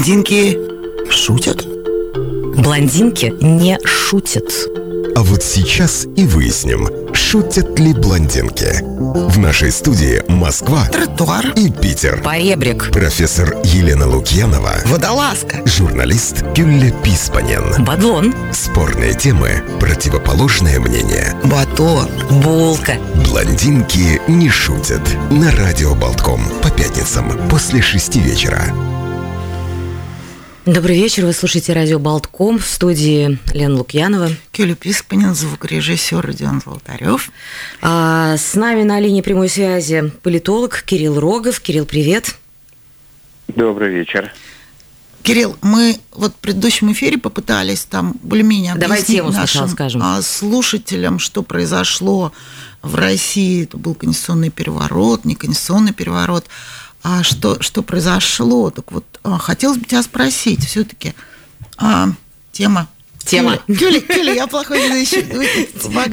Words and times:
Блондинки 0.00 0.56
шутят? 1.10 1.66
Блондинки 2.56 3.34
не 3.42 3.78
шутят. 3.84 4.50
А 5.14 5.20
вот 5.20 5.42
сейчас 5.42 6.06
и 6.16 6.24
выясним, 6.24 6.88
шутят 7.12 7.78
ли 7.78 7.92
блондинки. 7.92 8.80
В 9.28 9.38
нашей 9.38 9.70
студии 9.70 10.22
Москва 10.26 10.86
Тротуар. 10.86 11.52
и 11.54 11.70
Питер. 11.70 12.22
Поребрик. 12.22 12.90
Профессор 12.92 13.58
Елена 13.62 14.08
Лукьянова, 14.08 14.72
Водолазка. 14.86 15.60
журналист 15.66 16.44
Гюлля 16.56 16.92
Писпанен. 17.04 17.84
Бадлон. 17.84 18.34
Спорные 18.54 19.12
темы, 19.12 19.62
противоположное 19.80 20.80
мнение. 20.80 21.34
Батон. 21.44 22.08
Булка. 22.42 22.94
Блондинки 23.28 24.18
не 24.28 24.48
шутят. 24.48 25.02
На 25.30 25.50
радио 25.56 25.94
Болтком 25.94 26.40
по 26.62 26.70
пятницам 26.70 27.38
после 27.50 27.82
шести 27.82 28.18
вечера. 28.18 28.64
Добрый 30.72 30.94
вечер. 30.94 31.24
Вы 31.26 31.32
слушаете 31.32 31.72
радио 31.72 31.98
Болтком 31.98 32.60
в 32.60 32.64
студии 32.64 33.40
Лена 33.52 33.74
Лукьянова. 33.74 34.28
Кюля 34.52 34.76
Писпанин, 34.76 35.34
звукорежиссер 35.34 36.24
Родион 36.24 36.60
Золотарев. 36.64 37.32
А 37.82 38.36
с 38.36 38.54
нами 38.54 38.84
на 38.84 39.00
линии 39.00 39.20
прямой 39.20 39.48
связи 39.48 40.12
политолог 40.22 40.84
Кирилл 40.86 41.18
Рогов. 41.18 41.58
Кирилл, 41.58 41.86
привет. 41.86 42.36
Добрый 43.48 43.90
вечер. 43.90 44.32
Кирилл, 45.24 45.56
мы 45.60 45.98
вот 46.12 46.34
в 46.34 46.36
предыдущем 46.36 46.92
эфире 46.92 47.18
попытались 47.18 47.84
там 47.84 48.14
более-менее 48.22 48.76
Давай 48.76 48.98
объяснить 48.98 49.18
тему 49.18 49.32
нашим 49.32 49.68
скажем. 49.68 50.00
а, 50.04 50.22
слушателям, 50.22 51.18
что 51.18 51.42
произошло 51.42 52.32
в 52.80 52.94
России. 52.94 53.64
Это 53.64 53.76
был 53.76 53.94
конституционный 53.94 54.50
переворот, 54.50 55.24
не 55.24 55.34
конституционный 55.34 55.92
переворот. 55.92 56.46
А 57.02 57.22
что, 57.22 57.60
что 57.62 57.82
произошло? 57.82 58.70
Так 58.70 58.92
вот, 58.92 59.04
а, 59.22 59.38
хотелось 59.38 59.78
бы 59.78 59.86
тебя 59.86 60.02
спросить 60.02 60.64
все-таки. 60.66 61.14
тема. 62.52 62.88
Тема. 63.24 63.58
Кюля, 63.66 64.00
Кюля, 64.00 64.32
я 64.32 64.46
плохой 64.46 64.88
ведущий. 64.88 65.24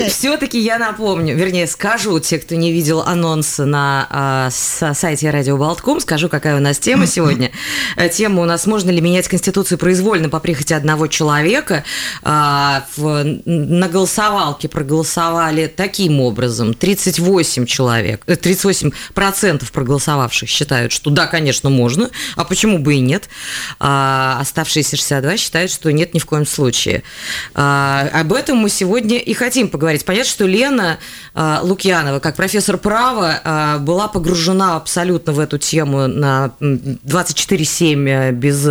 Все-таки 0.09 0.59
я 0.59 0.77
напомню, 0.77 1.35
вернее, 1.35 1.65
скажу, 1.67 2.19
те, 2.19 2.37
кто 2.37 2.55
не 2.55 2.71
видел 2.71 3.01
анонс 3.01 3.57
на 3.57 4.49
с- 4.51 4.93
сайте 4.93 5.29
Радио 5.31 5.57
Болтком, 5.57 5.99
скажу, 5.99 6.29
какая 6.29 6.57
у 6.57 6.59
нас 6.59 6.77
тема 6.77 7.07
сегодня. 7.07 7.51
Э, 7.95 8.09
Тема 8.09 8.41
у 8.41 8.45
нас 8.45 8.65
«Можно 8.67 8.91
ли 8.91 9.01
менять 9.01 9.27
Конституцию 9.27 9.77
произвольно 9.77 10.29
по 10.29 10.39
прихоти 10.39 10.73
одного 10.73 11.07
человека?» 11.07 11.83
А, 12.23 12.85
в- 12.97 13.23
На 13.45 13.87
голосовалке 13.87 14.67
проголосовали 14.69 15.67
таким 15.67 16.19
образом. 16.21 16.73
38 16.73 17.65
человек, 17.65 18.21
э, 18.27 18.35
38 18.35 18.91
процентов 19.13 19.71
проголосовавших 19.71 20.49
считают, 20.49 20.91
что 20.91 21.09
да, 21.09 21.25
конечно, 21.27 21.69
можно, 21.69 22.09
а 22.35 22.43
почему 22.43 22.79
бы 22.79 22.95
и 22.95 22.99
нет. 22.99 23.29
А 23.79 24.37
оставшиеся 24.41 24.97
62 24.97 25.37
считают, 25.37 25.71
что 25.71 25.91
нет 25.91 26.13
ни 26.13 26.19
в 26.19 26.25
коем 26.25 26.45
случае. 26.45 26.96
А, 27.53 28.07
об 28.13 28.33
этом 28.33 28.57
мы 28.57 28.69
сегодня 28.69 29.17
и 29.17 29.33
хотим 29.33 29.69
поговорить. 29.69 30.05
Понятно, 30.05 30.29
что 30.29 30.45
Лена 30.45 30.99
а, 31.33 31.59
Лукьянова, 31.63 32.19
как 32.19 32.35
профессор 32.35 32.77
права, 32.77 33.39
а, 33.43 33.77
была 33.77 34.07
погружена 34.07 34.75
абсолютно 34.75 35.33
в 35.33 35.39
эту 35.39 35.57
тему 35.57 36.07
на 36.07 36.51
м, 36.59 36.99
24-7 37.03 38.09
э, 38.09 38.31
без 38.31 38.69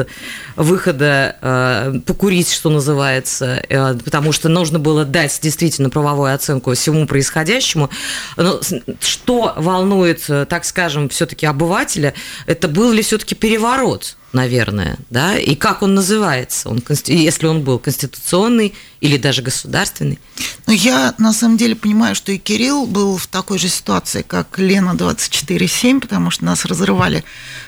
выхода 0.56 1.36
э, 1.40 2.00
покурить, 2.06 2.52
что 2.52 2.70
называется, 2.70 3.62
э, 3.68 3.94
потому 4.04 4.32
что 4.32 4.48
нужно 4.48 4.78
было 4.78 5.04
дать 5.04 5.38
действительно 5.42 5.90
правовую 5.90 6.34
оценку 6.34 6.74
всему 6.74 7.06
происходящему. 7.06 7.90
Но 8.36 8.60
что 9.00 9.52
волнует, 9.56 10.26
так 10.48 10.64
скажем, 10.64 11.08
все-таки 11.08 11.46
обывателя, 11.46 12.14
это 12.46 12.68
был 12.68 12.92
ли 12.92 13.02
все-таки 13.02 13.34
переворот? 13.34 14.16
Наверное, 14.32 14.98
да, 15.10 15.38
и 15.38 15.54
как 15.54 15.82
он 15.82 15.94
называется, 15.94 16.68
он, 16.68 16.82
если 17.06 17.46
он 17.46 17.62
был 17.62 17.78
конституционный 17.78 18.74
или 19.00 19.16
даже 19.16 19.42
государственный. 19.42 20.18
Ну, 20.66 20.72
я 20.72 21.14
на 21.18 21.32
самом 21.32 21.56
деле 21.56 21.74
понимаю, 21.74 22.14
что 22.14 22.32
и 22.32 22.38
Кирилл 22.38 22.86
был 22.86 23.16
в 23.16 23.26
такой 23.26 23.58
же 23.58 23.68
ситуации, 23.68 24.22
как 24.22 24.58
Лена 24.58 24.90
24.7, 24.90 26.00
потому 26.00 26.30
что 26.30 26.44
нас 26.44 26.64
разрывали 26.64 27.24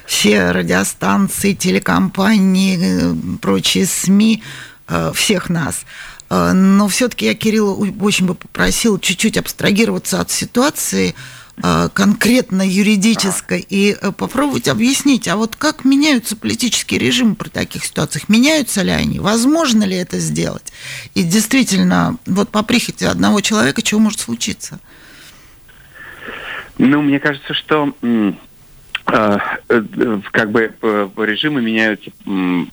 все 0.07 0.51
радиостанции, 0.51 1.55
телекомпании, 1.55 2.79
э, 2.81 3.39
прочие 3.41 3.87
СМИ, 3.87 4.43
э, 4.89 5.13
всех 5.15 5.49
нас. 5.49 5.85
Э, 6.31 6.53
Но 6.53 6.89
все-таки 6.89 7.27
я 7.27 7.35
Кирилла 7.35 7.75
очень 7.75 8.27
бы 8.27 8.35
попросил 8.35 8.99
чуть-чуть 8.99 9.37
абстрагироваться 9.37 10.21
от 10.21 10.31
ситуации 10.31 11.15
конкретно 11.93 12.63
юридической 12.63 13.65
и 13.69 13.97
э, 14.01 14.13
попробовать 14.13 14.69
объяснить, 14.69 15.29
а 15.29 15.37
вот 15.37 15.57
как 15.57 15.85
меняются 15.85 16.37
политические 16.37 17.01
режимы 17.01 17.35
при 17.35 17.49
таких 17.49 17.85
ситуациях? 17.85 18.29
Меняются 18.29 18.83
ли 18.83 18.91
они? 18.91 19.19
Возможно 19.19 19.85
ли 19.85 19.97
это 19.97 20.19
сделать? 20.19 20.73
И 21.15 21.23
действительно, 21.23 22.17
вот 22.27 22.51
по 22.51 22.63
прихоти 22.63 23.05
одного 23.05 23.41
человека 23.41 23.83
чего 23.83 24.01
может 24.01 24.21
случиться? 24.21 24.79
Ну, 26.79 27.03
мне 27.03 27.19
кажется, 27.19 27.55
что 27.55 27.93
как 29.09 30.51
бы 30.51 30.73
э, 30.83 31.09
режимы 31.17 31.63
меняются, 31.63 32.11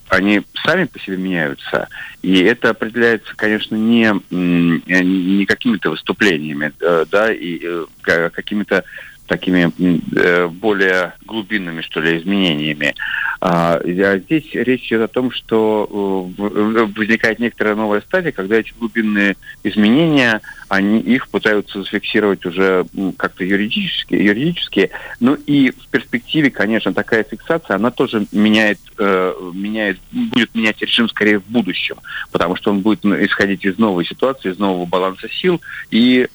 они 0.10 0.42
сами 0.66 0.84
по 0.86 1.00
себе 1.00 1.16
меняются, 1.18 1.88
и 2.22 2.42
это 2.42 2.72
определяется, 2.72 3.34
конечно, 3.36 3.76
не, 3.76 4.06
э, 4.08 4.14
не 4.32 5.46
какими-то 5.46 5.92
выступлениями, 5.92 6.74
э, 6.82 7.06
да, 7.10 7.32
и 7.32 7.60
э, 7.64 7.86
ка- 8.02 8.30
какими-то 8.32 8.84
такими 9.28 9.72
э, 10.16 10.48
более 10.48 11.14
глубинными, 11.26 11.82
что 11.82 12.00
ли, 12.00 12.18
изменениями. 12.18 12.96
А, 13.42 13.80
здесь 13.84 14.46
речь 14.54 14.88
идет 14.88 15.02
о 15.02 15.08
том, 15.08 15.32
что 15.32 16.32
э, 16.38 16.42
в- 16.42 16.98
возникает 16.98 17.40
некоторая 17.40 17.76
новая 17.76 18.02
стадия, 18.02 18.32
когда 18.32 18.58
эти 18.58 18.74
глубинные 18.78 19.36
изменения, 19.64 20.42
они 20.68 21.00
их 21.00 21.28
пытаются 21.28 21.84
зафиксировать 21.84 22.46
уже 22.46 22.86
как-то 23.18 23.44
юридически, 23.44 24.16
юридически. 24.16 24.92
Ну 25.20 25.36
и 25.36 25.72
в 25.72 25.88
перспективе, 25.90 26.50
конечно, 26.50 26.94
такая 26.94 27.24
фиксация, 27.24 27.76
она 27.76 27.92
тоже 27.92 28.26
меняет, 28.32 28.80
э, 28.98 29.34
меняет, 29.54 30.00
будет 30.12 30.54
менять 30.56 30.82
режим 30.82 31.10
скорее 31.10 31.40
в 31.40 31.46
будущем, 31.48 31.98
потому 32.32 32.56
что 32.56 32.72
он 32.72 32.82
будет 32.82 33.04
ну, 33.04 33.16
исходить 33.24 33.66
из 33.66 33.78
новой 33.78 34.06
ситуации, 34.06 34.52
из 34.52 34.60
нового 34.60 34.86
баланса 34.86 35.30
сил 35.30 35.62
и, 35.92 36.28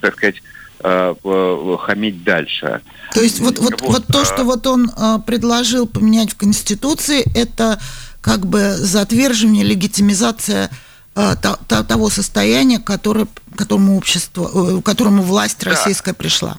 так 0.00 0.14
сказать, 0.14 0.36
э, 0.36 0.40
э, 0.40 0.61
хамить 0.82 2.24
дальше. 2.24 2.80
То 3.14 3.20
есть 3.22 3.40
вот, 3.40 3.58
вот, 3.58 3.80
Вот, 3.80 3.92
вот 3.92 4.06
то, 4.06 4.22
а- 4.22 4.24
что 4.24 4.44
вот 4.44 4.66
он 4.66 4.90
э, 4.96 5.18
предложил 5.26 5.86
поменять 5.86 6.32
в 6.32 6.36
Конституции, 6.36 7.24
это 7.36 7.78
как 8.20 8.46
бы 8.46 8.74
затверживание, 8.76 9.64
легитимизация 9.64 10.70
э, 11.14 11.34
то- 11.42 11.58
то- 11.68 11.84
того 11.84 12.08
состояния, 12.08 12.78
которое, 12.78 13.26
к 13.26 13.58
которому 13.58 13.96
общество, 13.98 14.50
э, 14.52 14.80
к 14.80 14.84
которому 14.84 15.22
власть 15.22 15.58
Да. 15.60 15.70
российская 15.70 16.14
пришла. 16.14 16.58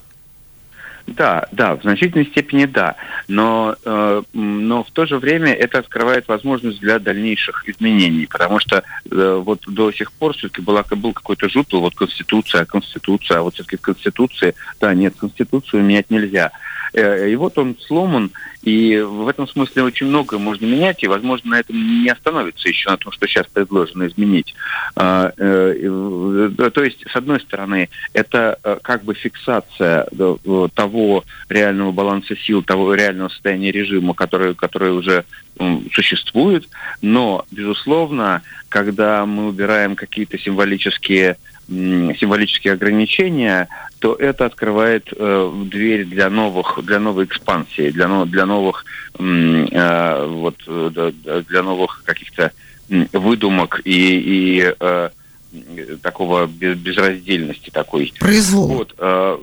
Да, 1.06 1.46
да, 1.52 1.76
в 1.76 1.82
значительной 1.82 2.26
степени 2.26 2.66
да. 2.66 2.96
Но, 3.28 3.76
э, 3.84 4.24
но 4.34 4.84
в 4.84 4.92
то 4.92 5.06
же 5.06 5.18
время 5.18 5.54
это 5.54 5.80
открывает 5.80 6.28
возможность 6.28 6.80
для 6.80 6.98
дальнейших 6.98 7.68
изменений, 7.68 8.26
потому 8.26 8.60
что 8.60 8.84
э, 9.12 9.42
вот 9.44 9.64
до 9.68 9.92
сих 9.92 10.12
пор 10.14 10.34
все-таки 10.34 10.62
была, 10.62 10.84
был 10.90 11.12
какой-то 11.14 11.50
жутл, 11.50 11.80
вот 11.80 11.96
Конституция, 11.96 12.66
Конституция, 12.66 13.40
а 13.40 13.42
вот 13.42 13.56
все-таки 13.56 13.78
в 13.78 13.82
Конституции, 13.82 14.56
да, 14.80 14.94
нет, 14.94 15.14
Конституцию 15.20 15.84
менять 15.84 16.10
нельзя. 16.10 16.52
Э, 16.94 17.30
И 17.30 17.36
вот 17.36 17.58
он 17.58 17.76
сломан, 17.88 18.32
и 18.62 18.98
в 18.98 19.28
этом 19.28 19.48
смысле 19.48 19.84
очень 19.84 20.08
многое 20.08 20.40
можно 20.40 20.66
менять, 20.66 21.04
и, 21.04 21.08
возможно, 21.08 21.52
на 21.52 21.60
этом 21.60 22.04
не 22.04 22.10
остановится 22.10 22.70
еще 22.70 22.90
на 22.90 22.98
том, 22.98 23.12
что 23.12 23.28
сейчас 23.28 23.48
предложено 23.48 24.08
изменить. 24.08 24.54
А, 24.96 25.32
э, 25.38 25.76
э, 26.58 26.70
То 26.70 26.84
есть, 26.84 27.04
с 27.12 27.16
одной 27.16 27.40
стороны, 27.42 27.90
это 28.14 28.58
как 28.82 29.04
бы 29.04 29.14
фиксация 29.16 30.08
того 30.76 31.24
реального 31.50 31.92
баланса 31.92 32.36
сил, 32.36 32.64
того 32.64 32.94
реального 32.94 33.30
состояния 33.30 33.72
режима, 33.72 34.14
который, 34.14 34.54
который 34.56 34.92
уже 34.92 35.26
существует, 35.92 36.68
но, 37.02 37.46
безусловно, 37.52 38.42
когда 38.70 39.26
мы 39.26 39.48
убираем 39.48 39.96
какие-то 39.96 40.38
символические 40.40 41.38
символические 41.68 42.74
ограничения, 42.74 43.68
то 44.00 44.16
это 44.16 44.46
открывает 44.46 45.08
э, 45.16 45.52
дверь 45.66 46.06
для 46.06 46.30
новых, 46.30 46.80
для 46.84 47.00
новой 47.00 47.26
экспансии, 47.26 47.90
для, 47.90 48.08
но- 48.08 48.26
для 48.26 48.46
новых, 48.46 48.86
э, 49.18 50.26
вот, 50.30 50.56
э, 50.68 51.12
для 51.48 51.64
новых 51.64 52.04
каких-то 52.04 52.52
выдумок 53.14 53.82
и, 53.86 54.60
и 54.60 54.74
э, 54.78 55.10
такого 56.02 56.48
без- 56.48 56.78
безраздельности 56.78 57.70
такой. 57.70 58.14
Произвол. 58.20 58.68
Вот, 58.68 58.94
э, 58.98 59.38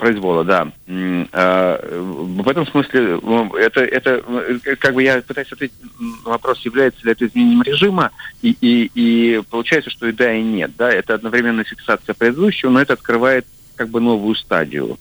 произвола, 0.00 0.44
да. 0.44 0.72
Э, 0.86 2.00
В 2.10 2.48
этом 2.48 2.66
смысле 2.66 3.20
ну, 3.22 3.54
это, 3.54 3.80
это 3.80 4.22
э, 4.26 4.76
как 4.76 4.94
бы 4.94 5.02
я 5.02 5.22
пытаюсь 5.22 5.52
ответить 5.52 5.76
на 6.24 6.30
вопрос, 6.30 6.58
является 6.60 7.04
ли 7.04 7.12
это 7.12 7.26
изменением 7.26 7.62
режима, 7.62 8.10
и, 8.42 8.56
и, 8.60 8.90
и 8.94 9.42
получается, 9.48 9.90
что 9.90 10.08
и 10.08 10.12
да, 10.12 10.34
и 10.34 10.42
нет. 10.42 10.72
Да? 10.76 10.90
Это 10.90 11.14
одновременно 11.14 11.62
фиксация 11.62 12.14
предыдущего, 12.14 12.70
но 12.70 12.80
это 12.80 12.94
открывает 12.94 13.46
как 13.76 13.88
бы 13.90 14.00
новую 14.00 14.34
стадию. 14.34 14.98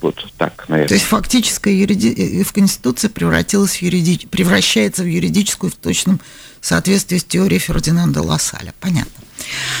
Вот 0.00 0.26
так, 0.36 0.68
наверное. 0.68 0.88
То 0.88 0.94
есть 0.94 1.06
фактическая 1.06 1.72
юриди... 1.72 2.42
в 2.42 2.52
Конституции 2.52 3.08
превратилась 3.08 3.76
в 3.76 3.82
юриди... 3.82 4.26
превращается 4.26 5.02
в 5.02 5.06
юридическую 5.06 5.70
в 5.70 5.76
точном 5.76 6.20
соответствии 6.60 7.16
с 7.16 7.24
теорией 7.24 7.58
Фердинанда 7.58 8.20
Лассаля. 8.20 8.74
Понятно. 8.80 9.24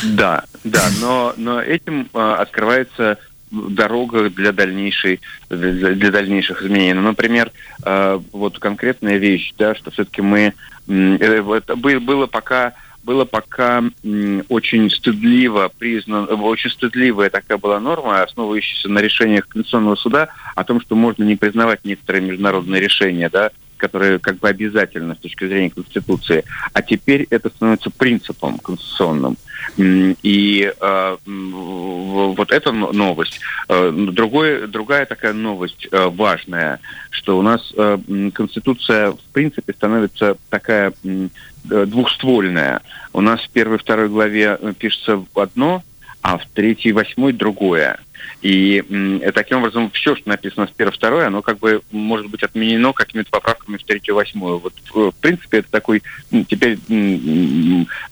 Да, 0.02 0.44
да, 0.64 0.90
но, 1.00 1.34
но 1.36 1.60
этим 1.60 2.08
э, 2.12 2.18
открывается 2.18 3.18
дорога 3.68 4.30
для 4.30 4.52
дальнейшей 4.52 5.20
для, 5.48 6.10
дальнейших 6.10 6.62
изменений. 6.62 6.94
Ну, 6.94 7.02
например, 7.02 7.52
э, 7.84 8.20
вот 8.32 8.58
конкретная 8.58 9.16
вещь, 9.16 9.52
да, 9.58 9.74
что 9.74 9.90
все-таки 9.90 10.22
мы 10.22 10.54
э, 10.88 11.54
это 11.56 11.76
было 11.76 12.26
пока 12.26 12.74
было 13.04 13.26
пока 13.26 13.84
очень 14.48 14.90
стыдливо 14.90 15.70
признано, 15.78 16.24
очень 16.24 16.70
стыдливая 16.70 17.28
такая 17.28 17.58
была 17.58 17.78
норма, 17.78 18.22
основывающаяся 18.22 18.88
на 18.88 19.00
решениях 19.00 19.46
Конституционного 19.46 19.96
суда 19.96 20.28
о 20.54 20.64
том, 20.64 20.80
что 20.80 20.96
можно 20.96 21.22
не 21.22 21.36
признавать 21.36 21.80
некоторые 21.84 22.22
международные 22.22 22.80
решения, 22.80 23.28
да, 23.28 23.50
которые 23.76 24.18
как 24.18 24.38
бы 24.38 24.48
обязательны 24.48 25.14
с 25.14 25.18
точки 25.18 25.46
зрения 25.46 25.70
Конституции. 25.70 26.44
А 26.72 26.82
теперь 26.82 27.26
это 27.30 27.48
становится 27.50 27.90
принципом 27.90 28.58
конституционным. 28.58 29.36
И 29.76 30.72
э, 30.80 31.16
вот 31.24 32.52
эта 32.52 32.72
новость. 32.72 33.40
Э, 33.68 33.90
другой, 33.90 34.66
другая 34.66 35.06
такая 35.06 35.32
новость 35.32 35.88
э, 35.90 36.06
важная, 36.08 36.80
что 37.10 37.38
у 37.38 37.42
нас 37.42 37.72
э, 37.76 37.98
Конституция 38.32 39.12
в 39.12 39.32
принципе 39.32 39.72
становится 39.72 40.36
такая 40.50 40.92
двухствольная. 41.64 42.82
У 43.12 43.20
нас 43.20 43.40
в 43.40 43.50
первой 43.50 43.76
и 43.76 43.80
второй 43.80 44.08
главе 44.08 44.58
пишется 44.78 45.24
одно, 45.34 45.82
а 46.22 46.38
в 46.38 46.46
третьей 46.46 46.90
и 46.90 46.94
восьмой 46.94 47.32
другое. 47.32 47.98
И 48.42 48.84
э, 49.22 49.32
таким 49.32 49.58
образом 49.58 49.90
все, 49.90 50.14
что 50.16 50.28
написано 50.28 50.66
в 50.66 50.72
первой 50.72 50.92
и 50.92 50.96
второй, 50.96 51.26
оно 51.26 51.42
как 51.42 51.58
бы 51.58 51.82
может 51.90 52.28
быть 52.28 52.42
отменено 52.42 52.92
какими-то 52.92 53.30
поправками 53.30 53.76
в 53.76 53.84
третью 53.84 54.14
и 54.14 54.16
восьмую. 54.16 54.58
Вот, 54.58 54.74
в 54.92 55.12
принципе, 55.20 55.58
это 55.58 55.70
такой 55.70 56.02
теперь 56.48 56.78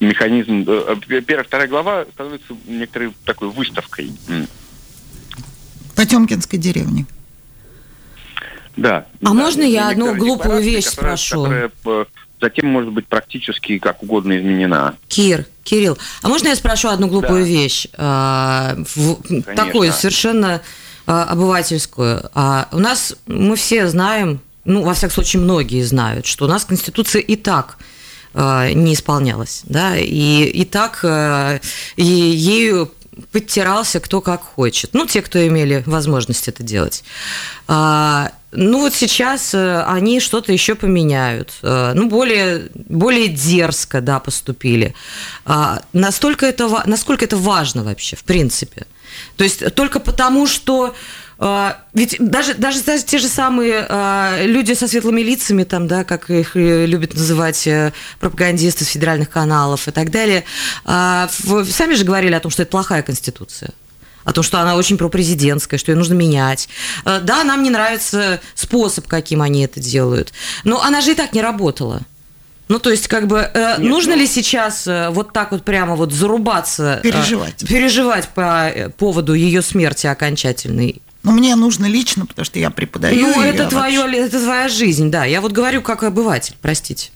механизм. 0.00 0.64
Э, 0.66 0.96
первая 1.20 1.44
и 1.44 1.46
вторая 1.46 1.68
глава 1.68 2.06
становится 2.12 2.54
некоторой 2.66 3.12
такой 3.24 3.48
выставкой. 3.50 4.12
Потемкинской 5.94 6.58
деревни. 6.58 7.06
Да. 8.76 9.06
А 9.20 9.26
да, 9.26 9.32
можно 9.34 9.62
я 9.62 9.90
одну 9.90 10.14
глупую 10.14 10.62
вещь 10.62 10.86
которая, 10.86 11.16
спрошу? 11.16 11.42
Которая 11.42 11.70
э, 11.84 12.04
затем 12.42 12.66
может 12.66 12.92
быть 12.92 13.06
практически 13.06 13.78
как 13.78 14.02
угодно 14.02 14.36
изменена. 14.38 14.96
Кир, 15.08 15.46
Кирилл, 15.64 15.96
а 16.22 16.28
можно 16.28 16.48
я 16.48 16.56
спрошу 16.56 16.88
одну 16.88 17.06
глупую 17.06 17.44
Да. 17.44 17.48
вещь? 17.48 17.86
А, 17.96 18.74
в- 18.94 19.42
такую 19.54 19.92
совершенно 19.92 20.60
а, 21.06 21.24
обывательскую. 21.24 22.28
А, 22.34 22.68
у 22.72 22.78
нас 22.78 23.16
мы 23.26 23.56
все 23.56 23.88
знаем, 23.88 24.40
ну, 24.64 24.82
во 24.82 24.92
всяком 24.94 25.14
случае, 25.14 25.42
многие 25.42 25.82
знают, 25.82 26.26
что 26.26 26.44
у 26.44 26.48
нас 26.48 26.64
Конституция 26.64 27.22
и 27.22 27.36
так 27.36 27.78
а, 28.34 28.70
не 28.72 28.94
исполнялась, 28.94 29.62
да, 29.64 29.96
и, 29.96 30.44
и 30.44 30.64
так 30.64 31.00
а, 31.04 31.60
и 31.96 32.04
ею 32.04 32.92
подтирался 33.30 34.00
кто 34.00 34.20
как 34.20 34.42
хочет. 34.42 34.94
Ну, 34.94 35.06
те, 35.06 35.22
кто 35.22 35.46
имели 35.46 35.82
возможность 35.86 36.48
это 36.48 36.62
делать. 36.62 37.04
А, 37.68 38.32
ну, 38.52 38.80
вот 38.80 38.94
сейчас 38.94 39.54
э, 39.54 39.82
они 39.84 40.20
что-то 40.20 40.52
еще 40.52 40.74
поменяют. 40.74 41.52
Э, 41.62 41.92
Ну, 41.94 42.08
более, 42.08 42.70
более 42.74 43.28
дерзко, 43.28 44.00
да, 44.00 44.18
поступили. 44.18 44.94
А, 45.44 45.82
Настолько 45.92 46.46
это, 46.46 46.82
насколько 46.86 47.24
это 47.24 47.36
важно 47.36 47.84
вообще, 47.84 48.16
в 48.16 48.24
принципе? 48.24 48.86
То 49.36 49.44
есть 49.44 49.74
только 49.74 50.00
потому, 50.00 50.46
что 50.46 50.94
ведь 51.92 52.16
даже, 52.20 52.54
даже 52.54 52.82
даже 52.82 53.02
те 53.02 53.18
же 53.18 53.26
самые 53.26 53.84
э, 53.88 54.46
люди 54.46 54.74
со 54.74 54.86
светлыми 54.86 55.22
лицами, 55.22 55.64
там, 55.64 55.88
да, 55.88 56.04
как 56.04 56.30
их 56.30 56.54
любят 56.54 57.14
называть 57.14 57.66
э, 57.66 57.92
пропагандисты 58.20 58.84
с 58.84 58.88
федеральных 58.88 59.28
каналов 59.28 59.88
и 59.88 59.90
так 59.90 60.10
далее, 60.10 60.44
э, 60.84 61.26
в- 61.42 61.64
сами 61.64 61.94
же 61.94 62.04
говорили 62.04 62.34
о 62.34 62.40
том, 62.40 62.50
что 62.52 62.62
это 62.62 62.70
плохая 62.70 63.02
конституция 63.02 63.70
о 64.24 64.32
том, 64.32 64.44
что 64.44 64.60
она 64.60 64.76
очень 64.76 64.98
пропрезидентская, 64.98 65.80
что 65.80 65.90
ее 65.90 65.98
нужно 65.98 66.14
менять. 66.14 66.68
Да, 67.04 67.42
нам 67.42 67.60
не 67.64 67.70
нравится 67.70 68.40
способ, 68.54 69.08
каким 69.08 69.42
они 69.42 69.64
это 69.64 69.80
делают, 69.80 70.32
но 70.62 70.80
она 70.80 71.00
же 71.00 71.10
и 71.10 71.14
так 71.16 71.32
не 71.32 71.42
работала. 71.42 72.02
Ну, 72.68 72.78
то 72.78 72.90
есть, 72.90 73.08
как 73.08 73.26
бы, 73.26 73.38
э, 73.52 73.74
Нет, 73.78 73.90
нужно 73.90 74.14
ну- 74.14 74.20
ли 74.20 74.28
сейчас 74.28 74.86
э, 74.86 75.08
вот 75.10 75.32
так 75.32 75.50
вот 75.50 75.64
прямо 75.64 75.96
вот 75.96 76.12
зарубаться? 76.12 77.00
э, 77.02 77.02
Переживать. 77.02 77.66
переживать 77.68 78.28
по 78.28 78.68
э, 78.72 78.90
поводу 78.90 79.34
ее 79.34 79.60
смерти 79.60 80.06
окончательной? 80.06 81.02
Но 81.22 81.32
мне 81.32 81.54
нужно 81.56 81.86
лично, 81.86 82.26
потому 82.26 82.44
что 82.44 82.58
я 82.58 82.70
преподаю. 82.70 83.20
ну, 83.20 83.40
это, 83.42 83.64
я 83.64 83.68
твое, 83.68 84.00
вообще- 84.00 84.16
это 84.18 84.42
твоя 84.42 84.68
жизнь, 84.68 85.10
да. 85.10 85.24
Я 85.24 85.40
вот 85.40 85.52
говорю 85.52 85.82
как 85.82 86.02
обыватель, 86.02 86.56
простите. 86.60 87.10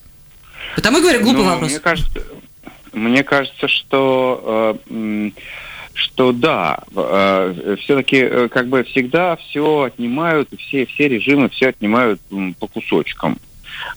Потому 0.77 0.99
и 0.99 1.01
говорю, 1.01 1.21
глупый 1.23 1.43
Ну, 1.43 1.51
вопрос. 1.51 1.71
Мне 1.71 1.81
кажется, 1.81 2.23
мне 2.93 3.25
кажется, 3.25 3.69
что 3.69 4.79
э, 4.89 5.31
что 5.95 6.33
да, 6.33 6.81
все-таки 7.81 8.49
как 8.49 8.69
бы 8.69 8.85
всегда 8.85 9.37
все 9.37 9.83
отнимают, 9.83 10.51
все 10.59 10.85
все 10.87 11.09
режимы 11.09 11.49
все 11.49 11.69
отнимают 11.69 12.21
по 12.59 12.67
кусочкам. 12.69 13.39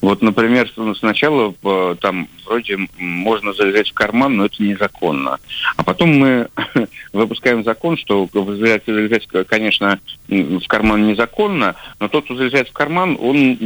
Вот, 0.01 0.21
например, 0.21 0.71
ну, 0.75 0.95
сначала 0.95 1.53
э, 1.63 1.95
там 1.99 2.27
вроде 2.45 2.77
можно 2.97 3.53
залезать 3.53 3.89
в 3.89 3.93
карман, 3.93 4.37
но 4.37 4.45
это 4.45 4.61
незаконно. 4.63 5.37
А 5.77 5.83
потом 5.83 6.17
мы 6.17 6.47
выпускаем 7.13 7.63
закон, 7.63 7.97
что 7.97 8.27
залезать, 8.85 9.27
конечно, 9.47 9.99
в 10.27 10.67
карман 10.67 11.07
незаконно, 11.07 11.75
но 11.99 12.07
тот, 12.07 12.25
кто 12.25 12.35
залезает 12.35 12.69
в 12.69 12.73
карман, 12.73 13.17
он 13.19 13.57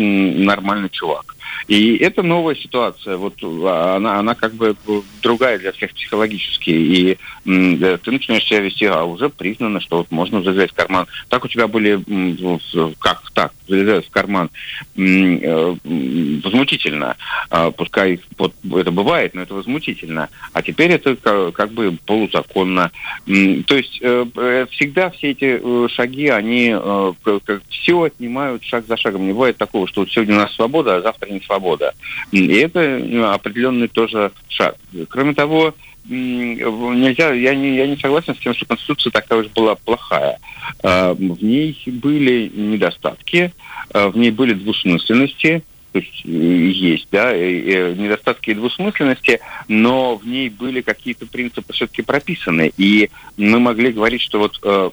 нормальный 0.46 0.90
чувак. 0.90 1.36
И 1.68 1.98
это 1.98 2.24
новая 2.24 2.56
ситуация. 2.56 3.18
Вот 3.18 3.36
а, 3.44 3.96
она, 3.98 4.20
она 4.20 4.36
как 4.36 4.54
бы 4.54 4.76
другая 5.22 5.60
для 5.60 5.72
всех 5.72 5.94
психологически. 5.94 6.70
И 6.70 7.18
ты 7.44 8.12
начинаешь 8.12 8.46
себя 8.46 8.60
вести, 8.60 8.86
а 8.86 9.04
уже 9.04 9.30
признано, 9.30 9.80
что 9.80 9.98
вот 9.98 10.12
можно 10.12 10.42
залезать 10.42 10.72
в 10.72 10.76
карман. 10.76 11.08
Так 11.30 11.46
у 11.46 11.48
тебя 11.48 11.68
были, 11.68 12.04
как 13.00 13.32
так, 13.34 13.54
залезать 13.68 14.08
в 14.08 14.12
карман, 14.12 14.50
э, 14.98 15.76
возмутительно. 16.44 17.16
А, 17.50 17.72
Пускай 17.72 18.20
вот, 18.38 18.54
это 18.76 18.92
бывает, 18.92 19.34
но 19.34 19.42
это 19.42 19.54
возмутительно. 19.54 20.30
А 20.54 20.62
теперь 20.62 20.92
это 20.92 21.16
ка- 21.16 21.52
как 21.52 21.72
бы 21.72 21.98
полузаконно. 22.06 22.92
То 23.26 23.76
есть 23.76 24.00
э, 24.02 24.26
э, 24.36 24.66
всегда 24.72 25.10
все 25.12 25.32
эти 25.32 25.88
шаги, 25.90 26.28
они 26.28 26.76
все 27.70 28.02
отнимают 28.04 28.64
шаг 28.64 28.86
за 28.88 28.98
шагом. 28.98 29.26
Не 29.26 29.34
бывает 29.34 29.58
такого, 29.58 29.88
что 29.88 30.06
сегодня 30.06 30.36
у 30.36 30.40
нас 30.40 30.54
свобода, 30.54 30.98
а 30.98 31.02
завтра 31.02 31.30
не 31.30 31.40
свобода. 31.46 31.94
И 32.32 32.48
это 32.58 32.80
э, 32.80 33.24
определенный 33.24 33.88
тоже 33.88 34.32
шаг. 34.48 34.76
Кроме 35.10 35.34
того, 35.34 35.74
нельзя, 36.06 37.32
я 37.34 37.56
не, 37.56 37.76
я 37.76 37.88
не 37.88 37.98
согласен 37.98 38.36
с 38.36 38.40
тем, 38.40 38.54
что 38.54 38.66
Конституция 38.66 39.12
такая 39.12 39.40
уж 39.40 39.48
была 39.48 39.76
плохая. 39.76 40.38
А, 40.84 41.14
В 41.14 41.44
ней 41.44 41.82
были 41.86 42.52
недостатки, 42.54 43.54
а, 43.94 44.10
в 44.10 44.18
ней 44.18 44.32
были 44.32 44.54
двусмысленности, 44.54 45.64
то 45.94 46.00
есть 46.00 46.24
э, 46.26 46.30
есть, 46.30 47.08
да, 47.12 47.32
э, 47.32 47.38
э, 47.40 47.94
недостатки 47.94 48.50
и 48.50 48.56
двусмысленности, 48.56 49.40
но 49.68 50.16
в 50.16 50.28
ней 50.28 50.50
были 50.50 50.82
какие-то 50.82 51.28
принципы 51.28 51.72
все-таки 51.72 52.02
прописаны, 52.02 52.74
и 52.78 53.12
мы 53.38 53.60
могли 53.60 53.92
говорить, 53.92 54.22
что 54.22 54.40
вот 54.40 54.60
э, 54.64 54.90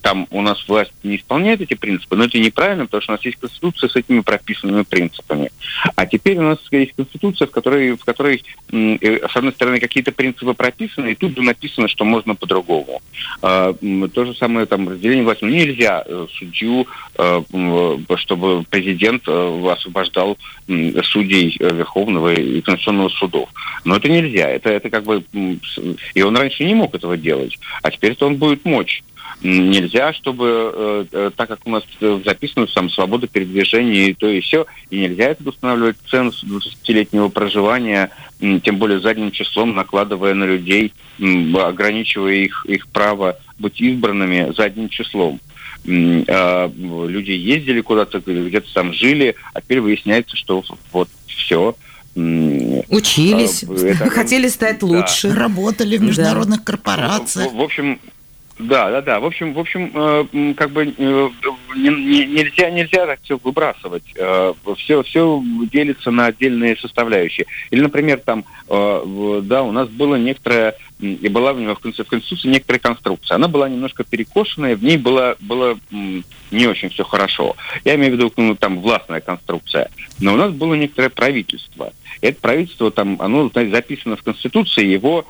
там 0.00 0.28
у 0.30 0.40
нас 0.40 0.66
власть 0.68 0.92
не 1.02 1.16
исполняет 1.16 1.60
эти 1.60 1.74
принципы, 1.74 2.14
но 2.14 2.24
это 2.24 2.38
неправильно, 2.38 2.86
потому 2.86 3.02
что 3.02 3.12
у 3.12 3.16
нас 3.16 3.24
есть 3.24 3.38
конституция 3.38 3.88
с 3.88 3.96
этими 3.96 4.20
прописанными 4.20 4.82
принципами. 4.82 5.50
А 5.96 6.06
теперь 6.06 6.38
у 6.38 6.42
нас 6.42 6.58
есть 6.70 6.92
конституция, 6.94 7.48
в 7.48 7.50
которой, 7.50 7.96
в 7.96 8.04
которой 8.04 8.44
э, 8.72 9.28
с 9.28 9.36
одной 9.36 9.52
стороны, 9.52 9.80
какие-то 9.80 10.12
принципы 10.12 10.54
прописаны, 10.54 11.12
и 11.12 11.14
тут 11.16 11.34
же 11.36 11.42
написано, 11.42 11.88
что 11.88 12.04
можно 12.04 12.36
по-другому. 12.36 13.02
М, 13.42 14.08
То 14.10 14.24
же 14.24 14.34
самое 14.34 14.66
там 14.66 14.88
разделение 14.88 15.24
власти. 15.24 15.44
Ну, 15.44 15.50
нельзя 15.50 16.04
э, 16.06 16.26
судью, 16.38 16.86
э, 17.16 17.42
э, 17.52 18.16
чтобы 18.16 18.64
президент 18.70 19.24
э, 19.26 19.72
освобождал 19.72 20.27
м, 20.68 21.02
судей 21.04 21.56
э, 21.58 21.74
Верховного 21.74 22.34
и 22.34 22.60
Конституционного 22.60 23.08
судов. 23.08 23.48
Но 23.84 23.96
это 23.96 24.08
нельзя. 24.08 24.48
Это, 24.48 24.70
это 24.70 24.90
как 24.90 25.04
бы... 25.04 25.24
И 26.14 26.22
он 26.22 26.36
раньше 26.36 26.64
не 26.64 26.74
мог 26.74 26.94
этого 26.94 27.16
делать. 27.16 27.58
А 27.82 27.90
теперь 27.90 28.16
он 28.20 28.36
будет 28.36 28.64
мочь. 28.64 29.02
Нельзя, 29.40 30.12
чтобы, 30.14 30.72
э, 30.74 31.04
э, 31.12 31.30
так 31.36 31.48
как 31.48 31.60
у 31.64 31.70
нас 31.70 31.84
записано 32.24 32.66
там 32.66 32.90
свобода 32.90 33.28
передвижения 33.28 34.08
и 34.08 34.14
то 34.14 34.26
и 34.28 34.40
все, 34.40 34.66
и 34.90 34.98
нельзя 34.98 35.26
это 35.26 35.48
устанавливать 35.48 35.96
ценз 36.10 36.42
20-летнего 36.42 37.28
проживания, 37.28 38.10
тем 38.40 38.78
более 38.78 39.00
задним 39.00 39.30
числом, 39.30 39.76
накладывая 39.76 40.34
на 40.34 40.44
людей, 40.44 40.92
ограничивая 41.54 42.34
их, 42.34 42.66
их 42.66 42.88
право 42.88 43.38
быть 43.58 43.80
избранными 43.80 44.52
задним 44.56 44.88
числом. 44.88 45.40
А, 45.86 46.70
Люди 46.76 47.30
ездили 47.30 47.80
куда-то, 47.80 48.20
где-то 48.20 48.72
там 48.74 48.92
жили, 48.92 49.34
а 49.54 49.60
теперь 49.60 49.80
выясняется, 49.80 50.36
что 50.36 50.62
вот 50.92 51.08
все. 51.26 51.74
Учились, 52.14 53.64
А, 53.64 53.72
это- 53.86 54.10
хотели 54.10 54.48
стать 54.48 54.80
да. 54.80 54.86
лучше. 54.86 55.32
Работали 55.32 55.96
в 55.96 56.00
Да. 56.00 56.06
международных 56.06 56.64
корпорациях. 56.64 57.52
В, 57.52 57.56
в 57.56 57.60
общем, 57.60 57.98
Да, 58.58 58.90
да, 58.90 59.00
да. 59.02 59.20
В 59.20 59.24
общем, 59.24 59.54
в 59.54 59.58
общем, 59.60 59.92
э, 59.94 60.54
как 60.56 60.70
бы 60.72 60.82
э, 60.98 61.28
нельзя, 61.76 62.70
нельзя 62.70 63.06
так 63.06 63.20
все 63.22 63.38
выбрасывать. 63.42 64.02
Все, 64.76 65.02
все 65.04 65.42
делится 65.70 66.10
на 66.10 66.26
отдельные 66.26 66.76
составляющие. 66.76 67.46
Или, 67.70 67.82
например, 67.82 68.20
там, 68.24 68.44
да, 68.68 69.62
у 69.62 69.70
нас 69.70 69.88
было 69.88 70.16
некоторое 70.16 70.74
и 70.98 71.28
была 71.28 71.52
в, 71.52 71.58
в 71.58 71.80
Конституции 71.80 72.48
некоторая 72.48 72.80
конструкция. 72.80 73.36
Она 73.36 73.48
была 73.48 73.68
немножко 73.68 74.04
перекошенная, 74.04 74.76
в 74.76 74.82
ней 74.82 74.96
было, 74.96 75.36
было 75.40 75.78
не 75.90 76.66
очень 76.66 76.88
все 76.90 77.04
хорошо. 77.04 77.56
Я 77.84 77.94
имею 77.94 78.12
в 78.12 78.16
виду, 78.16 78.32
ну, 78.36 78.56
там, 78.56 78.80
властная 78.80 79.20
конструкция. 79.20 79.90
Но 80.20 80.34
у 80.34 80.36
нас 80.36 80.52
было 80.52 80.74
некоторое 80.74 81.10
правительство. 81.10 81.92
И 82.20 82.26
это 82.26 82.40
правительство, 82.40 82.90
там, 82.90 83.16
оно 83.20 83.50
записано 83.54 84.16
в 84.16 84.22
Конституции, 84.22 84.84
его 84.84 85.24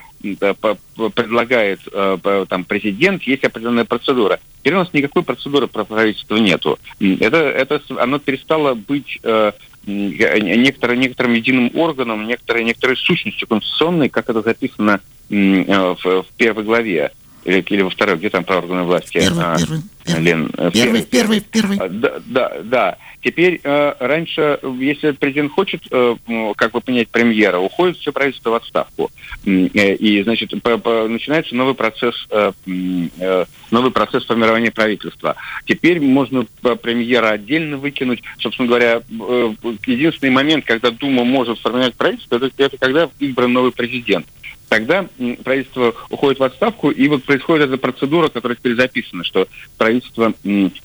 предлагает 1.15 1.81
э, 1.93 2.47
там 2.49 2.65
президент, 2.65 3.23
есть 3.23 3.45
определенная 3.45 3.85
процедура. 3.85 4.41
Теперь 4.61 4.75
у 4.75 4.79
нас 4.79 4.93
никакой 4.93 5.23
процедуры 5.23 5.69
про 5.69 5.85
правительство 5.85 6.37
нету. 6.37 6.79
Это, 6.99 7.37
это, 7.37 7.81
оно 7.99 8.19
перестало 8.19 8.75
быть 8.75 9.21
э, 9.23 9.53
некоторым, 9.87 11.01
некоторым 11.01 11.35
единым 11.35 11.71
органом, 11.75 12.27
некоторой, 12.27 12.65
некоторой 12.65 12.97
сущностью 12.97 13.47
конституционной, 13.47 14.09
как 14.09 14.29
это 14.29 14.43
записано 14.43 15.01
в, 15.29 15.97
в 16.05 16.27
первой 16.37 16.65
главе 16.65 17.13
или, 17.49 17.61
или 17.61 17.83
во 17.83 17.91
второй, 17.91 18.17
где 18.17 18.29
там 18.31 18.45
про 18.45 18.59
органы 18.59 18.83
власти? 18.83 19.15
Первый, 19.15 19.45
а, 19.45 19.57
первый, 19.57 19.83
первый, 20.05 20.23
Лен, 20.23 20.51
э, 20.59 20.71
первый, 20.73 21.03
первый, 21.03 21.41
первый. 21.41 21.79
А, 21.79 21.89
да, 21.89 22.21
да, 22.27 22.53
да. 22.63 22.99
Теперь 23.23 23.61
э, 23.65 23.95
раньше, 23.99 24.59
если 24.79 25.13
президент 25.13 25.53
хочет 25.53 25.83
э, 25.91 26.17
как 26.57 26.73
бы 26.73 26.81
понять 26.81 27.09
премьера, 27.09 27.59
уходит 27.59 27.97
все 27.97 28.13
правительство 28.13 28.51
в 28.51 28.55
отставку. 28.55 29.11
Э, 29.47 29.95
и, 29.95 30.23
значит, 30.23 30.51
по, 30.63 30.79
по, 30.79 31.09
начинается 31.09 31.55
новый 31.55 31.75
процесс, 31.75 32.15
э, 32.31 32.53
э, 32.67 33.45
новый 33.71 33.91
процесс 33.93 34.27
формирования 34.27 34.71
правительства. 34.71 35.37
Теперь 35.65 36.01
можно 36.01 36.45
премьера 36.83 37.31
отдельно 37.31 37.79
выкинуть. 37.79 38.23
Собственно 38.41 38.69
говоря, 38.69 39.01
э, 39.09 39.55
единственный 39.87 40.31
момент, 40.31 40.65
когда 40.65 40.91
Дума 40.91 41.25
может 41.25 41.59
формировать 41.61 41.95
правительство, 41.95 42.37
это, 42.37 42.51
это 42.57 42.77
когда 42.77 43.09
избран 43.19 43.53
новый 43.53 43.73
президент 43.73 44.27
тогда 44.69 45.07
правительство 45.43 45.95
уходит 46.11 46.39
в 46.39 46.45
отставку, 46.45 46.91
и 46.91 47.09
вот 47.09 47.25
происходит 47.25 47.69
эта 47.69 47.79
процедура, 47.79 48.29
которая 48.29 48.57
теперь 48.57 48.77
записана, 48.77 49.25
что 49.25 49.49
правительство 49.77 50.35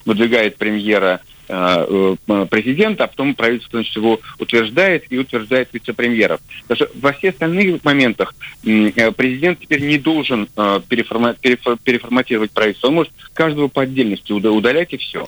выдвигает 0.05 0.57
премьера 0.57 1.21
э, 1.47 2.15
э, 2.27 2.45
президента, 2.49 3.03
а 3.03 3.07
потом 3.07 3.35
правительство 3.35 3.79
значит, 3.79 3.95
его 3.95 4.19
утверждает 4.39 5.05
и 5.09 5.17
утверждает 5.17 5.69
вице-премьеров. 5.71 6.41
Потому 6.67 6.89
что 6.89 6.99
во 6.99 7.13
всех 7.13 7.33
остальных 7.33 7.83
моментах 7.83 8.33
э, 8.65 9.11
президент 9.11 9.59
теперь 9.59 9.81
не 9.81 9.97
должен 9.97 10.47
переформатировать 10.47 12.51
правительство. 12.51 12.87
Он 12.87 12.95
может 12.95 13.13
каждого 13.33 13.67
по 13.67 13.81
отдельности 13.81 14.31
удалять 14.31 14.93
и 14.93 14.97
все 14.97 15.27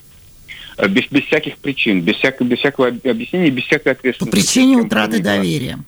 без, 0.90 1.06
без 1.10 1.24
всяких 1.24 1.58
причин, 1.58 2.02
без, 2.02 2.18
всякого, 2.18 2.48
без 2.48 2.60
всякого 2.60 2.88
объяснения, 2.88 3.50
без 3.50 3.64
всякой 3.64 3.94
ответственности. 3.94 4.36
По 4.36 4.46
причине 4.46 4.76
утраты 4.76 5.22
доверия. 5.22 5.80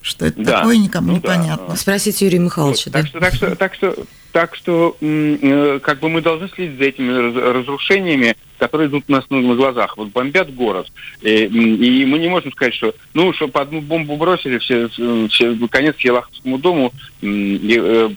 Что 0.00 0.26
это 0.26 0.42
да. 0.42 0.58
такое, 0.58 0.76
никому 0.76 1.08
ну, 1.08 1.16
непонятно. 1.16 1.66
Да. 1.68 1.76
Спросите 1.76 2.24
Юрия 2.26 2.38
Михайловича. 2.38 2.90
Вот, 2.90 2.92
да? 2.92 3.00
Так 3.00 3.08
что, 3.08 3.20
так 3.20 3.34
что, 3.34 3.56
так 3.56 3.74
что, 3.74 4.06
так 4.32 4.54
что 4.54 4.96
э, 5.00 5.80
как 5.82 6.00
бы 6.00 6.08
мы 6.08 6.20
должны 6.22 6.48
следить 6.48 6.78
за 6.78 6.84
этими 6.84 7.10
разрушениями, 7.10 8.36
которые 8.58 8.88
идут 8.88 9.04
у 9.08 9.12
нас 9.12 9.24
на, 9.30 9.54
глазах. 9.54 9.96
Вот 9.96 10.08
бомбят 10.08 10.54
город. 10.54 10.90
И, 11.22 11.44
и 11.44 12.04
мы 12.04 12.18
не 12.18 12.28
можем 12.28 12.52
сказать, 12.52 12.74
что 12.74 12.94
ну, 13.14 13.32
что 13.32 13.48
по 13.48 13.62
одну 13.62 13.80
бомбу 13.80 14.16
бросили, 14.16 14.58
все, 14.58 14.88
все 14.88 15.68
конец 15.68 15.96
Елаховскому 15.98 16.58
дому, 16.58 16.92
и, 17.20 17.80
э, 17.80 18.10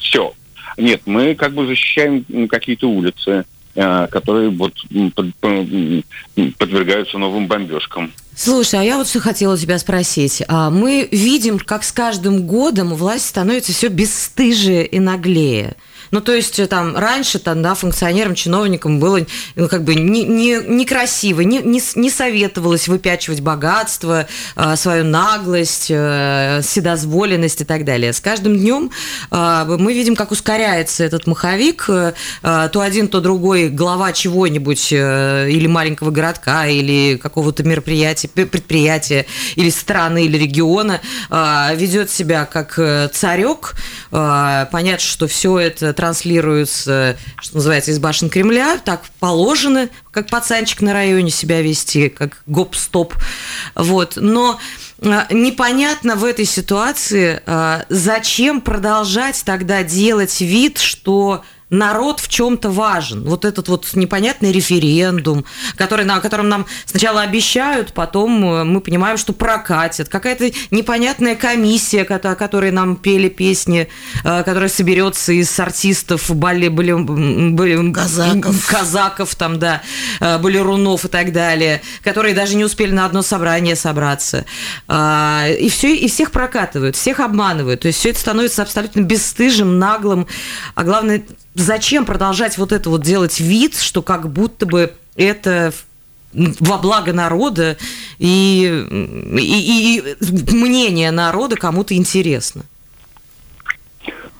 все. 0.00 0.34
Нет, 0.76 1.02
мы 1.06 1.34
как 1.34 1.52
бы 1.52 1.66
защищаем 1.66 2.48
какие-то 2.48 2.88
улицы. 2.88 3.44
Э, 3.76 4.06
которые 4.06 4.50
вот 4.50 4.72
подвергаются 6.58 7.18
новым 7.18 7.48
бомбежкам. 7.48 8.12
Слушай, 8.36 8.80
а 8.80 8.82
я 8.82 8.96
вот 8.96 9.08
что 9.08 9.20
хотела 9.20 9.56
тебя 9.56 9.78
спросить. 9.78 10.42
А, 10.48 10.70
мы 10.70 11.08
видим, 11.10 11.58
как 11.58 11.84
с 11.84 11.92
каждым 11.92 12.46
годом 12.46 12.94
власть 12.94 13.26
становится 13.26 13.72
все 13.72 13.88
бесстыжее 13.88 14.86
и 14.86 14.98
наглее. 14.98 15.76
Ну, 16.14 16.20
то 16.20 16.32
есть 16.32 16.60
э, 16.60 16.68
там 16.68 16.96
раньше 16.96 17.40
там, 17.40 17.60
да, 17.60 17.74
функционерам, 17.74 18.36
чиновникам 18.36 19.00
было 19.00 19.18
ну, 19.56 19.68
как 19.68 19.82
бы 19.82 19.96
не, 19.96 20.22
не, 20.22 20.60
некрасиво, 20.64 21.40
не, 21.40 21.58
не, 21.58 21.82
не 21.96 22.08
советовалось 22.08 22.86
выпячивать 22.86 23.40
богатство, 23.40 24.28
э, 24.54 24.76
свою 24.76 25.02
наглость, 25.02 25.88
э, 25.90 26.60
вседозволенность 26.62 27.62
и 27.62 27.64
так 27.64 27.84
далее. 27.84 28.12
С 28.12 28.20
каждым 28.20 28.56
днем 28.56 28.92
мы 29.32 29.92
видим, 29.92 30.14
как 30.14 30.30
ускоряется 30.30 31.02
этот 31.02 31.26
маховик. 31.26 31.86
То 31.86 32.80
один, 32.80 33.08
то 33.08 33.20
другой 33.20 33.68
глава 33.68 34.12
чего-нибудь 34.12 34.92
или 34.92 35.66
маленького 35.66 36.10
городка, 36.10 36.66
или 36.66 37.16
какого-то 37.16 37.64
мероприятия, 37.64 38.28
предприятия, 38.28 39.26
или 39.56 39.70
страны, 39.70 40.26
или 40.26 40.38
региона 40.38 41.00
ведет 41.30 42.10
себя 42.10 42.44
как 42.44 42.78
царек. 43.12 43.74
Понятно, 44.10 44.98
что 44.98 45.26
все 45.26 45.58
это 45.58 45.92
транслируются, 46.04 47.16
что 47.40 47.56
называется, 47.56 47.90
из 47.90 47.98
башен 47.98 48.28
Кремля, 48.28 48.76
так 48.76 49.00
положено, 49.20 49.88
как 50.10 50.28
пацанчик 50.28 50.82
на 50.82 50.92
районе 50.92 51.30
себя 51.30 51.62
вести, 51.62 52.10
как 52.10 52.42
гоп-стоп. 52.46 53.14
Вот. 53.74 54.16
Но 54.16 54.60
а, 55.00 55.26
непонятно 55.30 56.16
в 56.16 56.24
этой 56.24 56.44
ситуации, 56.44 57.40
а, 57.46 57.86
зачем 57.88 58.60
продолжать 58.60 59.42
тогда 59.46 59.82
делать 59.82 60.42
вид, 60.42 60.76
что 60.76 61.42
народ 61.74 62.20
в 62.20 62.28
чем-то 62.28 62.70
важен. 62.70 63.24
Вот 63.24 63.44
этот 63.44 63.68
вот 63.68 63.88
непонятный 63.94 64.52
референдум, 64.52 65.44
который, 65.76 66.04
на, 66.04 66.20
котором 66.20 66.48
нам 66.48 66.66
сначала 66.86 67.22
обещают, 67.22 67.92
потом 67.92 68.44
э, 68.44 68.64
мы 68.64 68.80
понимаем, 68.80 69.18
что 69.18 69.32
прокатят. 69.32 70.08
Какая-то 70.08 70.50
непонятная 70.70 71.34
комиссия, 71.34 72.02
о 72.02 72.34
которой 72.34 72.70
нам 72.70 72.96
пели 72.96 73.28
песни, 73.28 73.88
э, 74.24 74.42
которая 74.44 74.68
соберется 74.68 75.32
из 75.32 75.58
артистов, 75.58 76.34
бали, 76.34 76.68
бали, 76.68 76.92
бали, 76.92 77.92
казаков. 77.92 78.66
казаков 78.66 79.34
там, 79.34 79.58
да, 79.58 79.82
э, 80.20 80.38
балерунов 80.38 81.04
и 81.04 81.08
так 81.08 81.32
далее, 81.32 81.82
которые 82.02 82.34
даже 82.34 82.56
не 82.56 82.64
успели 82.64 82.92
на 82.92 83.06
одно 83.06 83.22
собрание 83.22 83.76
собраться. 83.76 84.44
А, 84.88 85.46
и, 85.48 85.68
все, 85.68 85.94
и 85.94 86.08
всех 86.08 86.30
прокатывают, 86.30 86.96
всех 86.96 87.20
обманывают. 87.20 87.80
То 87.80 87.88
есть 87.88 87.98
все 87.98 88.10
это 88.10 88.20
становится 88.20 88.62
абсолютно 88.62 89.00
бесстыжим, 89.00 89.78
наглым, 89.78 90.26
а 90.74 90.84
главное 90.84 91.24
зачем 91.54 92.04
продолжать 92.04 92.58
вот 92.58 92.72
это 92.72 92.90
вот 92.90 93.02
делать 93.02 93.40
вид, 93.40 93.76
что 93.76 94.02
как 94.02 94.30
будто 94.30 94.66
бы 94.66 94.92
это 95.16 95.72
во 96.32 96.78
благо 96.78 97.12
народа 97.12 97.76
и, 98.18 98.86
и, 99.38 99.98
и 99.98 100.54
мнение 100.54 101.10
народа 101.10 101.56
кому-то 101.56 101.94
интересно? 101.94 102.64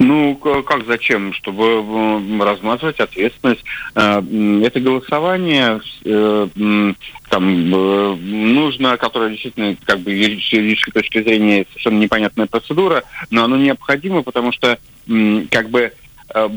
Ну, 0.00 0.34
как 0.34 0.86
зачем? 0.86 1.32
Чтобы 1.32 1.64
э, 1.64 2.42
размазывать 2.44 2.98
ответственность. 2.98 3.62
Э, 3.94 4.20
это 4.64 4.80
голосование 4.80 5.80
э, 6.04 6.48
там 7.30 7.70
нужно, 7.70 8.96
которое 8.96 9.30
действительно 9.30 9.76
как 9.84 10.00
бы 10.00 10.12
юридической 10.12 10.90
точки 10.90 11.22
зрения 11.22 11.64
совершенно 11.70 12.00
непонятная 12.00 12.46
процедура, 12.46 13.04
но 13.30 13.44
оно 13.44 13.56
необходимо, 13.56 14.22
потому 14.22 14.52
что 14.52 14.78
как 15.50 15.70
бы 15.70 15.92
Э, 15.92 16.03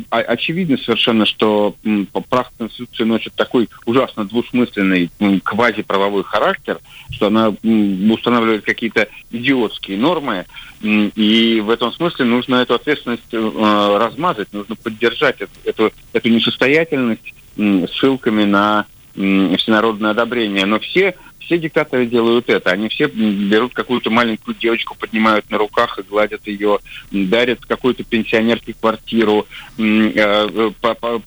очевидно 0.10 0.78
совершенно, 0.78 1.26
что 1.26 1.76
поправка 2.12 2.54
Конституции 2.58 3.04
носит 3.04 3.34
такой 3.34 3.70
ужасно 3.86 4.26
двусмысленный 4.26 5.10
квазиправовой 5.44 6.24
характер, 6.24 6.80
что 7.12 7.28
она 7.28 7.50
устанавливает 7.50 8.64
какие-то 8.64 9.08
идиотские 9.32 9.98
нормы, 9.98 10.46
и 10.82 11.62
в 11.64 11.70
этом 11.70 11.92
смысле 11.94 12.26
нужно 12.26 12.56
эту 12.56 12.76
ответственность 12.76 13.34
э, 13.34 13.98
размазать, 14.00 14.54
нужно 14.54 14.76
поддержать 14.76 15.38
эту, 15.64 15.92
эту 16.14 16.30
несостоятельность 16.30 17.34
ссылками 17.56 18.44
на 18.44 18.86
всенародное 19.18 20.12
одобрение. 20.12 20.66
Но 20.66 20.80
все 20.80 21.16
все 21.48 21.58
диктаторы 21.58 22.06
делают 22.06 22.50
это. 22.50 22.72
Они 22.72 22.90
все 22.90 23.08
берут 23.08 23.74
какую-то 23.74 24.10
маленькую 24.10 24.56
девочку, 24.56 24.96
поднимают 25.00 25.50
на 25.50 25.58
руках 25.58 25.98
и 25.98 26.04
гладят 26.04 26.46
ее, 26.46 26.80
дарят 27.10 27.66
какой-то 27.66 28.04
пенсионерке 28.04 28.76
квартиру, 28.80 29.48
э, 29.78 30.72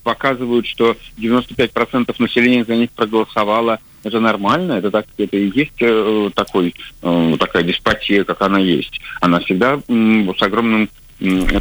показывают, 0.02 0.66
что 0.66 0.96
95% 1.16 2.14
населения 2.18 2.64
за 2.64 2.76
них 2.76 2.90
проголосовало. 2.90 3.80
Это 4.02 4.20
нормально, 4.20 4.74
это 4.74 4.90
так, 4.90 5.06
это 5.16 5.36
и 5.36 5.50
есть 5.54 5.72
э, 5.80 6.30
такой, 6.34 6.74
э, 7.02 7.36
такая 7.38 7.62
деспотия, 7.62 8.24
как 8.24 8.42
она 8.42 8.58
есть. 8.58 9.00
Она 9.20 9.40
всегда 9.40 9.78
с 9.78 10.42
огромным 10.42 10.88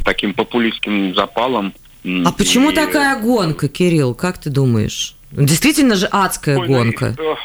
таким 0.06 0.34
популистским 0.34 1.16
запалом. 1.16 1.74
А 2.26 2.32
почему 2.32 2.72
такая 2.72 3.20
гонка, 3.22 3.68
Кирилл, 3.68 4.16
как 4.16 4.38
ты 4.38 4.50
думаешь? 4.50 5.16
Действительно 5.32 5.96
же 5.96 6.08
адская 6.08 6.58
Ой, 6.58 6.68
гонка. 6.68 7.16
Ну, 7.18 7.36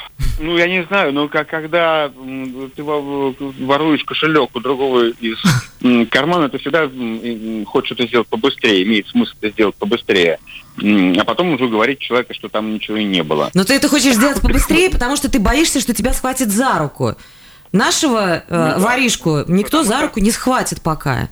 ну, 0.40 0.56
я 0.56 0.66
не 0.66 0.84
знаю, 0.84 1.12
но 1.12 1.28
как, 1.28 1.48
когда 1.48 2.10
ты 2.74 2.82
воруешь 2.82 4.04
кошелек 4.04 4.50
у 4.54 4.60
другого 4.60 5.08
из 5.08 5.38
кармана, 6.08 6.48
ты 6.48 6.58
всегда 6.58 6.90
хочешь 7.66 7.92
это 7.92 8.06
сделать 8.06 8.28
побыстрее, 8.28 8.82
имеет 8.84 9.06
смысл 9.08 9.34
это 9.40 9.52
сделать 9.52 9.74
побыстрее. 9.74 10.38
А 10.78 11.24
потом 11.24 11.52
уже 11.52 11.68
говорить 11.68 11.98
человеку, 11.98 12.32
что 12.34 12.48
там 12.48 12.72
ничего 12.72 12.96
и 12.96 13.04
не 13.04 13.22
было. 13.22 13.50
Но 13.52 13.64
ты 13.64 13.74
это 13.74 13.88
хочешь 13.88 14.14
сделать 14.14 14.40
побыстрее, 14.40 14.88
потому 14.88 15.16
что 15.16 15.30
ты 15.30 15.38
боишься, 15.38 15.80
что 15.80 15.94
тебя 15.94 16.14
схватит 16.14 16.50
за 16.50 16.78
руку. 16.78 17.16
Нашего 17.72 18.36
э, 18.36 18.74
ну, 18.76 18.82
воришку 18.82 19.42
никто 19.48 19.82
за 19.82 20.00
руку 20.00 20.20
не 20.20 20.30
схватит 20.30 20.80
пока 20.80 21.28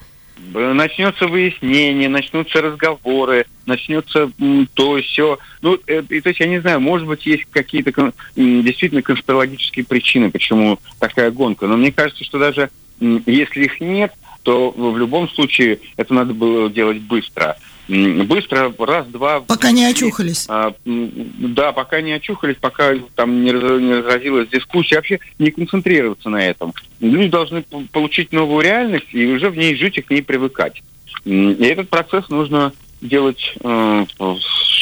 начнется 0.52 1.26
выяснение, 1.26 2.08
начнутся 2.08 2.60
разговоры, 2.60 3.46
начнется 3.66 4.30
то, 4.74 5.00
все. 5.02 5.38
Ну, 5.60 5.78
э, 5.86 6.02
то 6.02 6.28
есть, 6.28 6.40
я 6.40 6.46
не 6.46 6.60
знаю, 6.60 6.80
может 6.80 7.06
быть, 7.06 7.26
есть 7.26 7.44
какие-то 7.50 8.12
действительно 8.36 9.02
конспирологические 9.02 9.84
причины, 9.84 10.30
почему 10.30 10.78
такая 10.98 11.30
гонка. 11.30 11.66
Но 11.66 11.76
мне 11.76 11.92
кажется, 11.92 12.24
что 12.24 12.38
даже 12.38 12.70
если 13.00 13.64
их 13.64 13.80
нет, 13.80 14.12
то 14.42 14.70
в 14.70 14.98
любом 14.98 15.28
случае 15.28 15.80
это 15.96 16.12
надо 16.14 16.34
было 16.34 16.68
делать 16.68 16.98
быстро 16.98 17.56
быстро, 17.92 18.72
раз-два... 18.78 19.40
Пока 19.40 19.70
не 19.70 19.84
очухались. 19.84 20.46
А, 20.48 20.72
да, 20.84 21.72
пока 21.72 22.00
не 22.00 22.12
очухались, 22.12 22.56
пока 22.60 22.94
там 23.14 23.44
не, 23.44 23.52
раз, 23.52 23.80
не 23.80 23.94
разразилась 23.94 24.48
дискуссия, 24.48 24.96
вообще 24.96 25.20
не 25.38 25.50
концентрироваться 25.50 26.30
на 26.30 26.44
этом. 26.44 26.72
Люди 27.00 27.28
должны 27.28 27.62
получить 27.92 28.32
новую 28.32 28.64
реальность 28.64 29.08
и 29.12 29.26
уже 29.26 29.50
в 29.50 29.56
ней 29.56 29.76
жить 29.76 29.98
и 29.98 30.02
к 30.02 30.10
ней 30.10 30.22
привыкать. 30.22 30.82
И 31.24 31.64
этот 31.64 31.90
процесс 31.90 32.28
нужно 32.30 32.72
делать 33.02 33.54
э, 33.62 34.06
в 34.18 34.38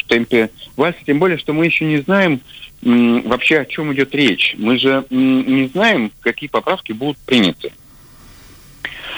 темпе 0.07 0.49
вальса, 0.77 0.99
тем 1.05 1.19
более, 1.19 1.37
что 1.37 1.53
мы 1.53 1.65
еще 1.65 1.85
не 1.85 1.97
знаем 1.97 2.39
э, 2.81 3.21
вообще, 3.25 3.59
о 3.59 3.65
чем 3.65 3.93
идет 3.93 4.15
речь. 4.15 4.55
Мы 4.57 4.77
же 4.79 5.05
э, 5.09 5.15
не 5.15 5.67
знаем, 5.67 6.11
какие 6.21 6.49
поправки 6.49 6.93
будут 6.93 7.17
приняты. 7.17 7.73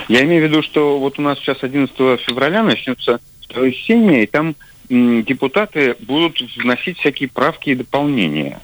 Я 0.08 0.24
имею 0.24 0.46
в 0.46 0.50
виду, 0.50 0.64
что 0.64 0.98
вот 1.00 1.20
у 1.20 1.22
нас 1.22 1.38
сейчас 1.40 1.58
11 1.62 1.96
февраля 2.22 2.64
начнется 2.64 3.20
второе 3.54 4.24
и 4.24 4.26
там 4.26 4.56
депутаты 4.90 5.96
будут 6.00 6.40
вносить 6.58 6.98
всякие 6.98 7.30
правки 7.30 7.70
и 7.70 7.76
дополнения. 7.76 8.60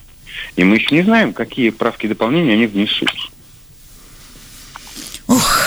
И 0.56 0.64
мы 0.64 0.78
еще 0.78 0.96
не 0.96 1.04
знаем, 1.04 1.34
какие 1.34 1.70
правки 1.70 2.06
и 2.06 2.10
дополнения 2.10 2.54
они 2.54 2.66
внесут. 2.66 3.10
Ох, 5.28 5.62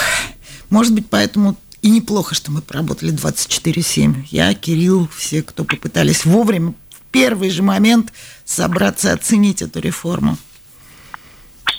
может 0.71 0.93
быть, 0.93 1.07
поэтому 1.09 1.57
и 1.83 1.91
неплохо, 1.91 2.35
что 2.35 2.51
мы 2.51 2.63
поработали 2.63 3.13
24-7. 3.13 4.27
Я, 4.31 4.53
Кирилл, 4.55 5.09
все, 5.15 5.43
кто 5.43 5.65
попытались 5.65 6.25
вовремя, 6.25 6.75
в 6.91 7.13
первый 7.13 7.51
же 7.51 7.63
момент 7.63 8.13
собраться 8.45 9.13
оценить 9.13 9.63
эту 9.63 9.81
реформу. 9.81 10.37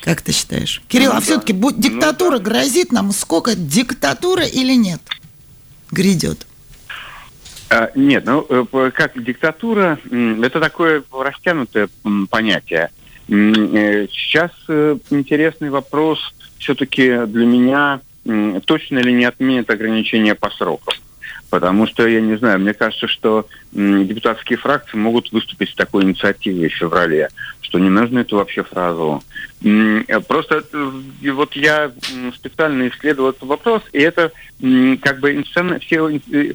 Как 0.02 0.22
ты 0.22 0.34
считаешь? 0.34 0.82
Кирилл, 0.88 1.12
ну, 1.12 1.18
а 1.18 1.20
да. 1.20 1.26
все-таки 1.26 1.54
ну, 1.54 1.72
диктатура 1.72 2.38
да. 2.38 2.44
грозит 2.44 2.92
нам? 2.92 3.12
Сколько? 3.12 3.56
Диктатура 3.56 4.46
или 4.46 4.76
нет? 4.76 5.02
Грядет. 5.92 6.46
А, 7.74 7.92
нет, 7.96 8.24
ну, 8.26 8.46
э, 8.48 8.92
как 8.94 9.22
диктатура, 9.22 9.98
это 10.12 10.60
такое 10.60 11.04
растянутое 11.12 11.90
понятие. 12.30 12.92
Э, 13.28 14.08
сейчас 14.12 14.52
э, 14.68 14.98
интересный 15.10 15.72
вопрос 15.72 16.20
все-таки 16.60 17.26
для 17.26 17.46
меня, 17.46 18.02
точно 18.66 19.00
ли 19.00 19.12
не 19.12 19.26
отменят 19.26 19.72
ограничения 19.72 20.36
по 20.36 20.52
срокам. 20.52 20.94
Потому 21.54 21.86
что, 21.86 22.08
я 22.08 22.20
не 22.20 22.36
знаю, 22.36 22.60
мне 22.60 22.74
кажется, 22.74 23.08
что 23.08 23.48
депутатские 23.72 24.58
фракции 24.58 24.98
могут 24.98 25.32
выступить 25.32 25.70
с 25.70 25.76
такой 25.76 26.04
инициативой 26.04 26.68
в 26.68 26.74
феврале, 26.74 27.30
что 27.62 27.78
не 27.78 27.92
нужно 27.92 28.22
эту 28.22 28.38
вообще 28.38 28.64
фразу. 28.64 29.24
Просто 30.28 30.64
вот 31.32 31.56
я 31.56 31.92
специально 32.34 32.88
исследовал 32.88 33.30
этот 33.30 33.44
вопрос, 33.44 33.84
и 33.92 34.00
это 34.00 34.32
как 35.04 35.20
бы 35.20 35.44
все, 35.44 36.10
э, 36.10 36.54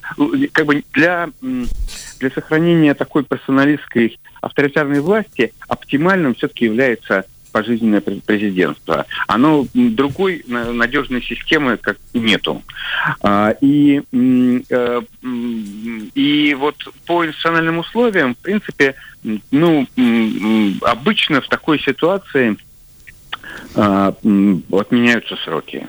как 0.51 0.67
бы 0.67 0.83
для, 0.93 1.31
для 2.19 2.31
сохранения 2.31 2.95
такой 2.95 3.23
персоналистской 3.23 4.19
авторитарной 4.41 4.99
власти 4.99 5.53
оптимальным 5.69 6.35
все-таки 6.35 6.65
является 6.65 7.25
пожизненное 7.53 8.01
президентство. 8.01 9.07
Оно 9.27 9.67
другой 9.75 10.45
надежной 10.47 11.23
системы 11.23 11.77
как 11.77 11.99
нету. 12.15 12.63
А, 13.21 13.51
и, 13.61 14.03
э, 14.13 15.03
и 16.15 16.57
вот 16.59 16.77
по 17.07 17.27
институциональным 17.27 17.79
условиям, 17.79 18.35
в 18.35 18.39
принципе, 18.39 18.95
ну, 19.51 19.87
обычно 20.83 21.41
в 21.41 21.49
такой 21.49 21.81
ситуации 21.81 22.57
а, 23.75 24.09
отменяются 24.09 25.37
сроки. 25.45 25.87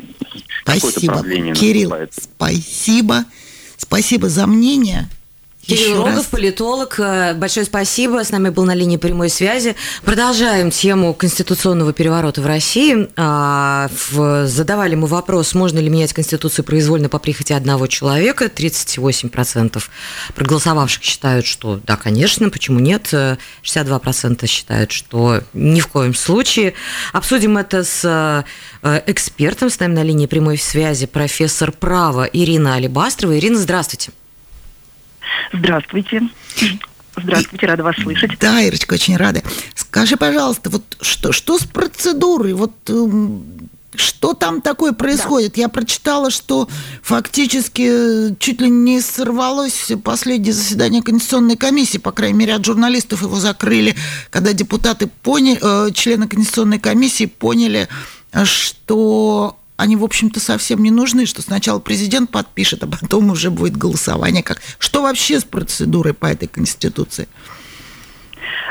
Спасибо, 0.63 1.23
Кирилл, 1.53 1.93
спасибо. 2.11 3.25
Спасибо 3.77 4.29
за 4.29 4.45
мнение. 4.45 5.07
Кирилл 5.69 5.97
Рогов, 5.97 6.15
раз. 6.15 6.25
политолог, 6.25 6.99
э, 6.99 7.33
большое 7.35 7.65
спасибо. 7.65 8.23
С 8.23 8.31
нами 8.31 8.49
был 8.49 8.65
на 8.65 8.73
линии 8.73 8.97
прямой 8.97 9.29
связи. 9.29 9.75
Продолжаем 10.03 10.71
тему 10.71 11.13
конституционного 11.13 11.93
переворота 11.93 12.41
в 12.41 12.47
России. 12.47 13.07
А, 13.15 13.89
задавали 14.45 14.95
мы 14.95 15.07
вопрос, 15.07 15.53
можно 15.53 15.79
ли 15.79 15.89
менять 15.89 16.13
Конституцию 16.13 16.65
произвольно 16.65 17.09
по 17.09 17.19
прихоти 17.19 17.53
одного 17.53 17.87
человека. 17.87 18.45
38% 18.45 19.89
проголосовавших 20.35 21.03
считают, 21.03 21.45
что 21.45 21.79
да, 21.85 21.95
конечно, 21.95 22.49
почему 22.49 22.79
нет. 22.79 23.13
62% 23.63 24.47
считают, 24.47 24.91
что 24.91 25.41
ни 25.53 25.81
в 25.81 25.87
коем 25.87 26.15
случае. 26.15 26.73
Обсудим 27.13 27.57
это 27.57 27.83
с 27.83 28.45
э, 28.83 29.01
экспертом. 29.05 29.69
С 29.69 29.79
нами 29.79 29.93
на 29.93 30.03
линии 30.03 30.25
прямой 30.25 30.57
связи 30.57 31.05
профессор 31.05 31.71
права 31.71 32.23
Ирина 32.31 32.75
Алибастрова. 32.75 33.37
Ирина, 33.37 33.57
здравствуйте. 33.57 34.11
Здравствуйте. 35.53 36.21
Здравствуйте, 37.17 37.65
рада 37.65 37.83
вас 37.83 37.95
слышать. 37.97 38.31
Да, 38.39 38.61
Ирочка, 38.61 38.93
очень 38.93 39.17
рада. 39.17 39.41
Скажи, 39.75 40.15
пожалуйста, 40.15 40.69
вот 40.69 40.83
что, 41.01 41.31
что 41.31 41.57
с 41.57 41.65
процедурой? 41.65 42.53
Вот 42.53 42.73
эм, 42.87 43.69
что 43.95 44.33
там 44.33 44.61
такое 44.61 44.93
происходит? 44.93 45.53
Да. 45.55 45.61
Я 45.61 45.69
прочитала, 45.69 46.29
что 46.29 46.69
фактически 47.01 48.35
чуть 48.39 48.61
ли 48.61 48.69
не 48.69 49.01
сорвалось 49.01 49.91
последнее 50.03 50.53
заседание 50.53 51.01
Конституционной 51.01 51.57
комиссии, 51.57 51.97
по 51.97 52.11
крайней 52.11 52.37
мере, 52.37 52.55
от 52.55 52.65
журналистов 52.65 53.21
его 53.21 53.35
закрыли, 53.35 53.95
когда 54.29 54.53
депутаты 54.53 55.07
поняли, 55.07 55.59
э, 55.61 55.91
члены 55.91 56.27
Конституционной 56.27 56.79
комиссии 56.79 57.25
поняли, 57.25 57.89
что 58.43 59.57
они, 59.79 59.95
в 59.95 60.03
общем-то, 60.03 60.41
совсем 60.41 60.83
не 60.83 60.91
нужны, 60.91 61.25
что 61.25 61.41
сначала 61.41 61.79
президент 61.79 62.29
подпишет, 62.31 62.83
а 62.83 62.87
потом 62.87 63.31
уже 63.31 63.49
будет 63.49 63.77
голосование. 63.77 64.43
Как... 64.43 64.61
Что 64.77 65.01
вообще 65.01 65.39
с 65.39 65.45
процедурой 65.45 66.13
по 66.13 66.25
этой 66.25 66.49
Конституции? 66.49 67.29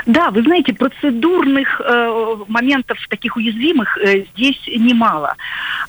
Да, 0.05 0.31
вы 0.31 0.43
знаете, 0.43 0.73
процедурных 0.73 1.81
э, 1.81 2.35
моментов 2.47 2.97
таких 3.09 3.35
уязвимых 3.35 3.97
э, 3.97 4.25
здесь 4.33 4.59
немало. 4.67 5.35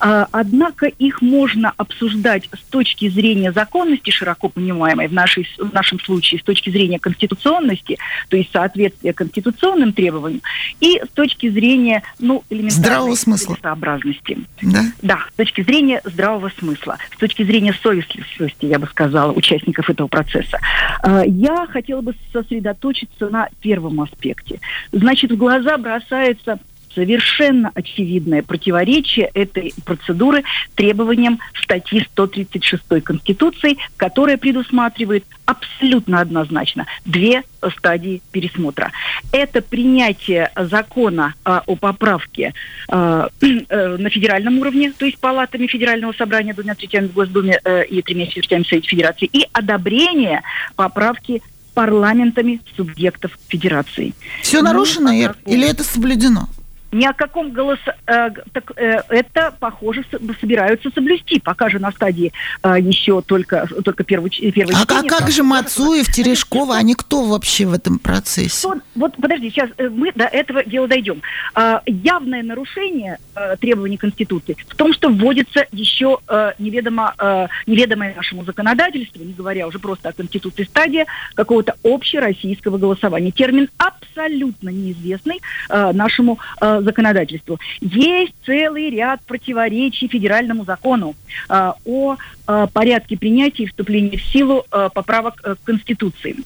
Э, 0.00 0.26
однако 0.30 0.86
их 0.86 1.22
можно 1.22 1.72
обсуждать 1.76 2.48
с 2.52 2.70
точки 2.70 3.08
зрения 3.08 3.52
законности, 3.52 4.10
широко 4.10 4.48
понимаемой 4.48 5.08
в, 5.08 5.12
нашей, 5.12 5.48
в 5.58 5.72
нашем 5.72 6.00
случае, 6.00 6.40
с 6.40 6.44
точки 6.44 6.70
зрения 6.70 6.98
конституционности, 6.98 7.98
то 8.28 8.36
есть 8.36 8.50
соответствия 8.52 9.12
конституционным 9.12 9.92
требованиям, 9.92 10.42
и 10.80 11.00
с 11.04 11.08
точки 11.14 11.48
зрения 11.48 12.02
ну, 12.18 12.44
элементарной 12.50 13.16
сообразности. 13.60 14.38
Да? 14.62 14.82
да, 15.02 15.18
с 15.32 15.36
точки 15.36 15.62
зрения 15.62 16.00
здравого 16.04 16.50
смысла, 16.58 16.98
с 17.14 17.18
точки 17.18 17.42
зрения 17.42 17.74
совестливости, 17.82 18.66
я 18.66 18.78
бы 18.78 18.86
сказала, 18.86 19.32
участников 19.32 19.88
этого 19.90 20.08
процесса. 20.08 20.58
Э, 21.02 21.22
я 21.26 21.66
хотела 21.66 22.00
бы 22.00 22.14
сосредоточиться 22.32 23.28
на 23.28 23.48
первом 23.60 23.79
аспекте. 24.02 24.60
Значит, 24.92 25.32
в 25.32 25.36
глаза 25.36 25.78
бросается 25.78 26.58
совершенно 26.94 27.70
очевидное 27.74 28.42
противоречие 28.42 29.30
этой 29.34 29.72
процедуры 29.84 30.44
требованиям 30.74 31.38
статьи 31.54 32.00
136 32.12 33.02
Конституции, 33.02 33.76
которая 33.96 34.36
предусматривает 34.36 35.24
абсолютно 35.44 36.20
однозначно 36.20 36.86
две 37.04 37.42
стадии 37.76 38.22
пересмотра. 38.32 38.92
Это 39.32 39.60
принятие 39.62 40.50
закона 40.56 41.34
э, 41.44 41.60
о 41.66 41.76
поправке 41.76 42.54
э, 42.88 43.28
э, 43.40 43.96
на 43.96 44.10
федеральном 44.10 44.58
уровне, 44.58 44.92
то 44.96 45.04
есть 45.04 45.18
палатами 45.18 45.66
Федерального 45.66 46.12
собрания, 46.12 46.54
двумя 46.54 46.74
третьями 46.74 47.08
в 47.08 47.12
Госдуме 47.12 47.60
э, 47.62 47.84
и 47.86 48.02
тремя 48.02 48.26
четвертями 48.26 48.62
в 48.62 48.68
Совете 48.68 48.88
Федерации, 48.88 49.28
и 49.30 49.46
одобрение 49.52 50.42
поправки 50.76 51.42
парламентами 51.74 52.60
субъектов 52.76 53.38
федерации. 53.48 54.14
Все 54.42 54.62
нарушено, 54.62 55.10
ну, 55.10 55.20
Ир, 55.20 55.36
или 55.46 55.68
это 55.68 55.84
соблюдено? 55.84 56.48
Ни 56.92 57.04
о 57.04 57.12
каком 57.12 57.52
голоса... 57.52 57.96
Э, 58.06 58.30
так, 58.52 58.72
э, 58.76 59.02
это, 59.08 59.54
похоже, 59.58 60.04
собираются 60.40 60.90
соблюсти, 60.90 61.40
пока 61.40 61.68
же 61.68 61.78
на 61.78 61.92
стадии 61.92 62.32
э, 62.62 62.76
еще 62.80 63.22
только, 63.22 63.66
только 63.84 64.04
первый, 64.04 64.30
первый 64.30 64.74
а, 64.74 64.82
а 64.82 65.02
как 65.02 65.30
же 65.30 65.42
Мацуев, 65.42 66.08
Терешкова, 66.08 66.76
они 66.76 66.94
кто 66.94 67.24
вообще 67.24 67.66
в 67.66 67.72
этом 67.72 67.98
процессе? 67.98 68.58
Что, 68.58 68.74
вот 68.94 69.16
подожди, 69.16 69.50
сейчас 69.50 69.70
э, 69.78 69.88
мы 69.88 70.12
до 70.12 70.24
этого 70.24 70.64
дела 70.64 70.88
дойдем. 70.88 71.22
Э, 71.54 71.78
явное 71.86 72.42
нарушение 72.42 73.18
э, 73.34 73.56
требований 73.60 73.96
Конституции 73.96 74.56
в 74.68 74.74
том, 74.74 74.92
что 74.92 75.08
вводится 75.08 75.66
еще 75.72 76.18
э, 76.28 76.52
неведомо, 76.58 77.14
э, 77.18 77.46
неведомое 77.66 78.14
нашему 78.14 78.44
законодательству, 78.44 79.22
не 79.22 79.32
говоря 79.32 79.66
уже 79.66 79.78
просто 79.78 80.08
о 80.08 80.12
Конституции 80.12 80.64
стадия 80.64 81.06
какого-то 81.34 81.76
общероссийского 81.84 82.78
голосования. 82.78 83.30
Термин 83.30 83.68
абсолютно 83.78 84.70
неизвестный 84.70 85.40
э, 85.68 85.92
нашему 85.92 86.38
э, 86.60 86.79
законодательству. 86.82 87.58
Есть 87.80 88.34
целый 88.44 88.90
ряд 88.90 89.20
противоречий 89.22 90.08
федеральному 90.08 90.64
закону 90.64 91.14
э, 91.48 91.72
о 91.84 92.16
э, 92.16 92.66
порядке 92.72 93.16
принятия 93.16 93.64
и 93.64 93.66
вступления 93.66 94.16
в 94.16 94.22
силу 94.22 94.64
э, 94.70 94.88
поправок 94.92 95.40
э, 95.42 95.54
к 95.54 95.64
Конституции. 95.64 96.36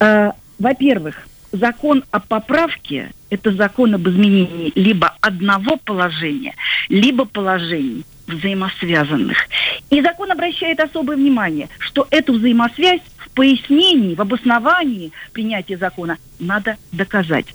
Э, 0.00 0.32
во-первых, 0.58 1.26
закон 1.52 2.04
о 2.10 2.20
поправке– 2.20 3.10
это 3.30 3.52
закон 3.52 3.94
об 3.94 4.08
изменении 4.08 4.72
либо 4.74 5.14
одного 5.20 5.76
положения, 5.76 6.54
либо 6.88 7.24
положений 7.24 8.04
взаимосвязанных. 8.26 9.38
И 9.90 10.02
закон 10.02 10.30
обращает 10.30 10.80
особое 10.80 11.16
внимание, 11.16 11.68
что 11.78 12.06
эту 12.10 12.34
взаимосвязь 12.34 13.00
пояснении, 13.38 14.16
в 14.16 14.20
обосновании 14.20 15.12
принятия 15.32 15.76
закона 15.76 16.18
надо 16.40 16.76
доказать. 16.90 17.46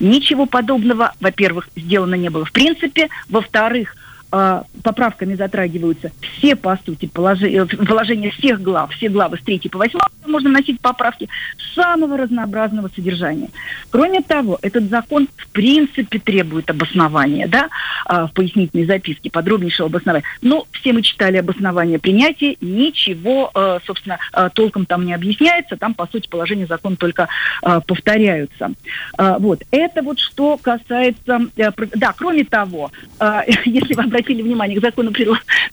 Ничего 0.00 0.46
подобного, 0.46 1.14
во-первых, 1.20 1.68
сделано 1.76 2.16
не 2.16 2.28
было 2.28 2.44
в 2.44 2.50
принципе. 2.50 3.08
Во-вторых, 3.28 3.94
э, 4.32 4.62
поправками 4.82 5.34
затрагиваются 5.34 6.12
все, 6.20 6.56
по 6.56 6.78
сути, 6.84 7.06
положи, 7.06 7.66
положения 7.86 8.30
всех 8.30 8.60
глав, 8.60 8.92
все 8.94 9.08
главы 9.08 9.38
с 9.38 9.42
3 9.42 9.68
по 9.70 9.78
8 9.78 9.98
можно 10.28 10.50
вносить 10.50 10.80
поправки 10.80 11.28
самого 11.74 12.16
разнообразного 12.16 12.90
содержания. 12.94 13.50
Кроме 13.90 14.20
того, 14.20 14.58
этот 14.62 14.84
закон 14.84 15.28
в 15.36 15.48
принципе 15.48 16.18
требует 16.18 16.70
обоснования, 16.70 17.48
да, 17.48 17.68
э, 18.08 18.26
в 18.26 18.32
пояснительной 18.32 18.86
записке, 18.86 19.30
подробнейшего 19.30 19.88
обоснования. 19.88 20.26
Но 20.42 20.66
все 20.72 20.92
мы 20.92 21.02
читали 21.02 21.38
обоснование 21.38 21.98
принятия, 21.98 22.56
ничего, 22.60 23.50
э, 23.54 23.78
собственно, 23.84 24.18
э, 24.32 24.50
толком 24.54 24.86
там 24.86 25.06
не 25.06 25.14
объясняется, 25.14 25.76
там, 25.76 25.94
по 25.94 26.06
сути, 26.06 26.28
положения 26.28 26.66
закона 26.66 26.96
только 26.96 27.28
э, 27.62 27.80
повторяются. 27.86 28.72
Э, 29.18 29.36
вот, 29.38 29.62
это 29.70 30.02
вот 30.02 30.18
что 30.18 30.56
касается... 30.56 31.40
Э, 31.56 31.70
да, 31.94 32.12
кроме 32.16 32.44
того, 32.44 32.90
э, 33.20 33.40
если 33.64 33.94
вы 33.94 34.02
обратили 34.18 34.42
внимание, 34.42 34.78
к 34.78 34.82
закону 34.82 35.12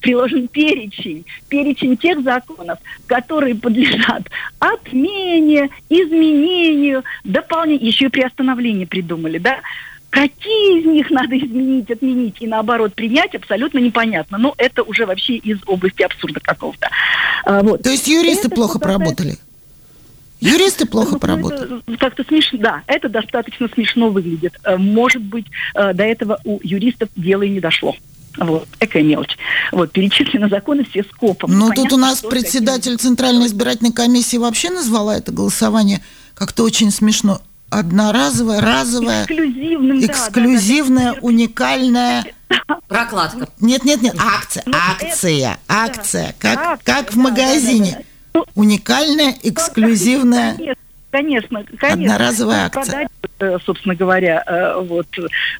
приложен 0.00 0.48
перечень, 0.48 1.24
перечень 1.48 1.96
тех 1.96 2.22
законов, 2.22 2.78
которые 3.06 3.54
подлежат 3.54 4.22
отмене, 4.58 5.70
изменению, 5.88 7.04
дополнению, 7.24 7.86
еще 7.86 8.06
и 8.06 8.08
приостановлению 8.08 8.86
придумали, 8.86 9.38
да, 9.38 9.58
Какие 10.08 10.80
из 10.80 10.86
них 10.86 11.10
надо 11.10 11.36
изменить, 11.36 11.90
отменить 11.90 12.36
и 12.40 12.46
наоборот 12.46 12.94
принять, 12.94 13.34
абсолютно 13.34 13.78
непонятно. 13.80 14.38
Но 14.38 14.54
это 14.56 14.82
уже 14.82 15.04
вообще 15.04 15.34
из 15.34 15.58
области 15.66 16.02
абсурда 16.02 16.40
какого-то. 16.40 16.88
А, 17.44 17.62
вот. 17.62 17.82
То 17.82 17.90
есть 17.90 18.08
юристы 18.08 18.46
это 18.46 18.54
плохо 18.54 18.78
поработали? 18.78 19.36
Юристы 20.40 20.86
плохо 20.90 21.14
ну, 21.14 21.18
поработали. 21.18 21.82
Как-то 21.98 22.24
смешно, 22.24 22.58
да, 22.58 22.82
это 22.86 23.10
достаточно 23.10 23.68
смешно 23.68 24.08
выглядит. 24.08 24.58
Э, 24.64 24.78
может 24.78 25.20
быть, 25.22 25.46
э, 25.74 25.92
до 25.92 26.04
этого 26.04 26.40
у 26.44 26.60
юристов 26.62 27.10
дело 27.16 27.42
и 27.42 27.50
не 27.50 27.60
дошло. 27.60 27.94
Вот, 28.38 28.68
такая 28.78 29.02
мелочь. 29.02 29.36
Вот, 29.72 29.92
перечислены 29.92 30.48
законы 30.48 30.84
все 30.84 31.04
скопом. 31.04 31.52
Ну, 31.52 31.70
тут 31.70 31.92
у 31.92 31.96
нас 31.96 32.20
председатель 32.20 32.92
какие... 32.92 33.08
Центральной 33.08 33.46
избирательной 33.46 33.92
комиссии 33.92 34.36
вообще 34.36 34.70
назвала 34.70 35.16
это 35.16 35.32
голосование 35.32 36.02
как-то 36.34 36.64
очень 36.64 36.90
смешно. 36.90 37.40
Одноразовое, 37.68 38.60
разовое, 38.60 39.24
эксклюзивным, 39.24 39.98
эксклюзивное, 40.04 41.04
да, 41.04 41.14
да, 41.14 41.20
да. 41.20 41.26
уникальное. 41.26 42.24
Прокладка. 42.86 43.48
Нет, 43.60 43.84
нет, 43.84 44.02
нет, 44.02 44.14
акция, 44.18 44.62
ну, 44.66 44.76
акция, 44.76 45.40
это, 45.40 45.58
акция, 45.68 46.26
да, 46.28 46.34
как, 46.38 46.58
акция, 46.58 46.94
как 46.94 47.12
в 47.12 47.16
магазине. 47.16 47.90
Да, 47.92 47.98
да, 48.34 48.40
да. 48.46 48.52
Уникальная, 48.54 49.32
ну, 49.32 49.50
эксклюзивная. 49.50 50.56
Конечно, 50.56 50.76
конечно, 51.10 51.64
конечно. 51.78 52.14
Одноразовая 52.14 52.66
акция. 52.66 52.84
Продать, 52.84 53.08
собственно 53.64 53.94
говоря, 53.94 54.42
э, 54.46 54.80
вот 54.82 55.06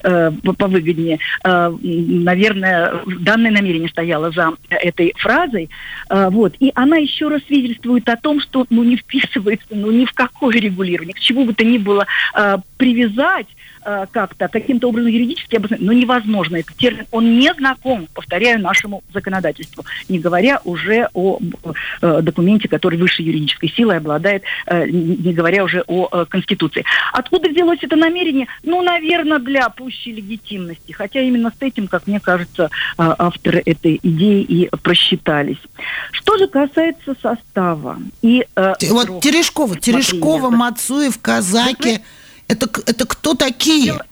э, 0.02 0.32
повыгоднее. 0.58 1.18
Наверное, 1.44 3.02
данное 3.20 3.50
намерение 3.50 3.88
стояло 3.88 4.30
за 4.30 4.52
этой 4.70 5.12
фразой. 5.16 5.68
Вот. 6.08 6.54
И 6.58 6.72
она 6.74 6.96
еще 6.96 7.28
раз 7.28 7.42
свидетельствует 7.46 8.08
о 8.08 8.16
том, 8.16 8.40
что 8.40 8.66
ну, 8.70 8.82
не 8.82 8.96
вписывается 8.96 9.66
ну, 9.70 9.90
ни 9.90 10.04
в 10.04 10.12
какое 10.12 10.56
регулирование, 10.56 11.14
к 11.14 11.20
чему 11.20 11.44
бы 11.44 11.54
то 11.54 11.64
ни 11.64 11.78
было 11.78 12.06
привязать 12.76 13.46
Э, 13.88 14.06
как-то 14.10 14.48
каким-то 14.48 14.88
образом 14.88 15.12
юридически 15.12 15.54
обосновать, 15.56 15.84
но 15.84 15.92
невозможно. 15.92 16.56
Этот 16.56 16.76
термин, 16.76 17.06
он 17.12 17.38
не 17.38 17.54
знаком, 17.54 18.08
повторяю, 18.12 18.60
нашему 18.60 19.04
законодательству, 19.14 19.84
не 20.08 20.18
говоря 20.18 20.60
уже 20.64 21.08
о 21.14 21.38
э, 22.02 22.20
документе, 22.20 22.66
который 22.66 22.98
выше 22.98 23.22
юридической 23.22 23.68
силой 23.68 23.98
обладает, 23.98 24.42
э, 24.66 24.88
не 24.88 25.32
говоря 25.32 25.62
уже 25.62 25.84
о 25.86 26.08
э, 26.10 26.26
Конституции. 26.28 26.84
Откуда 27.12 27.48
взялось 27.48 27.78
это 27.80 27.94
намерение? 27.94 28.48
Ну, 28.64 28.82
наверное, 28.82 29.38
для 29.38 29.68
пущей 29.68 30.14
легитимности. 30.14 30.90
Хотя 30.90 31.20
именно 31.20 31.52
с 31.56 31.62
этим, 31.62 31.86
как 31.86 32.08
мне 32.08 32.18
кажется, 32.18 32.64
э, 32.64 32.68
авторы 32.96 33.62
этой 33.64 34.00
идеи 34.02 34.42
и 34.42 34.68
просчитались. 34.82 35.62
Что 36.10 36.36
же 36.38 36.48
касается 36.48 37.14
состава 37.22 37.98
и... 38.20 38.44
Э, 38.56 38.72
вот 38.90 39.20
Терешкова, 39.22 39.78
Терешкова, 39.78 40.50
Мацуев, 40.50 41.20
Казаки... 41.20 42.00
Это, 42.48 42.68
это 42.86 43.06
кто 43.06 43.34
такие? 43.34 43.84
Дело, 43.84 44.06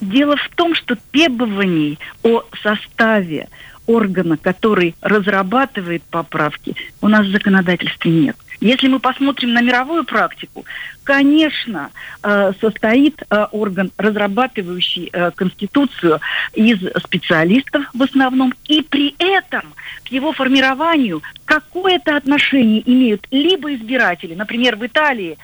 дело 0.00 0.36
в 0.36 0.48
том, 0.54 0.74
что 0.74 0.96
требований 1.10 1.98
о 2.22 2.44
составе 2.62 3.48
органа, 3.86 4.36
который 4.36 4.94
разрабатывает 5.00 6.02
поправки, 6.04 6.76
у 7.00 7.08
нас 7.08 7.26
в 7.26 7.32
законодательстве 7.32 8.10
нет. 8.10 8.36
Если 8.62 8.86
мы 8.86 9.00
посмотрим 9.00 9.54
на 9.54 9.60
мировую 9.60 10.04
практику, 10.04 10.64
конечно, 11.02 11.90
э, 12.22 12.52
состоит 12.60 13.20
э, 13.28 13.46
орган, 13.50 13.90
разрабатывающий 13.96 15.10
э, 15.12 15.32
Конституцию 15.32 16.20
из 16.54 16.78
специалистов 17.02 17.90
в 17.92 18.00
основном, 18.04 18.54
и 18.68 18.82
при 18.82 19.16
этом 19.18 19.74
к 20.04 20.12
его 20.12 20.32
формированию 20.32 21.22
какое-то 21.44 22.16
отношение 22.16 22.88
имеют 22.88 23.26
либо 23.32 23.74
избиратели, 23.74 24.34
например, 24.34 24.76
в 24.76 24.86
Италии 24.86 25.36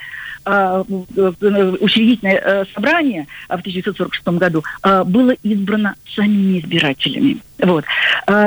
учредительное 0.47 2.65
собрание 2.73 3.27
в 3.49 3.59
1946 3.59 4.29
году 4.39 4.65
было 5.05 5.33
избрано 5.43 5.97
самими 6.15 6.61
избирателями. 6.61 7.39
Вот. 7.59 7.85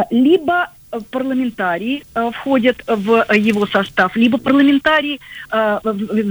Либо 0.09 0.69
парламентарии 1.09 2.03
э, 2.13 2.31
входят 2.33 2.83
в 2.87 3.25
его 3.33 3.65
состав, 3.65 4.15
либо 4.15 4.37
парламентарии 4.37 5.19
э, 5.51 5.79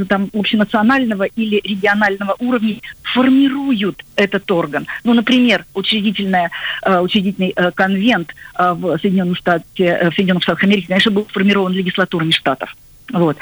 там, 0.08 0.30
общенационального 0.32 1.24
или 1.24 1.60
регионального 1.64 2.36
уровня 2.38 2.80
формируют 3.02 4.04
этот 4.16 4.50
орган. 4.50 4.86
Ну, 5.04 5.14
например, 5.14 5.64
учредительная, 5.74 6.50
э, 6.82 7.00
учредительный 7.00 7.52
э, 7.54 7.70
конвент 7.72 8.34
э, 8.58 8.72
в 8.72 8.98
Соединенных 8.98 9.38
Штатах, 9.38 9.66
в 9.76 10.12
Соединенных 10.14 10.42
Штатах 10.42 10.64
Америки, 10.64 10.86
конечно, 10.86 11.10
был 11.10 11.26
формирован 11.30 11.72
легислатурами 11.72 12.30
штатов. 12.30 12.74
Вот. 13.12 13.36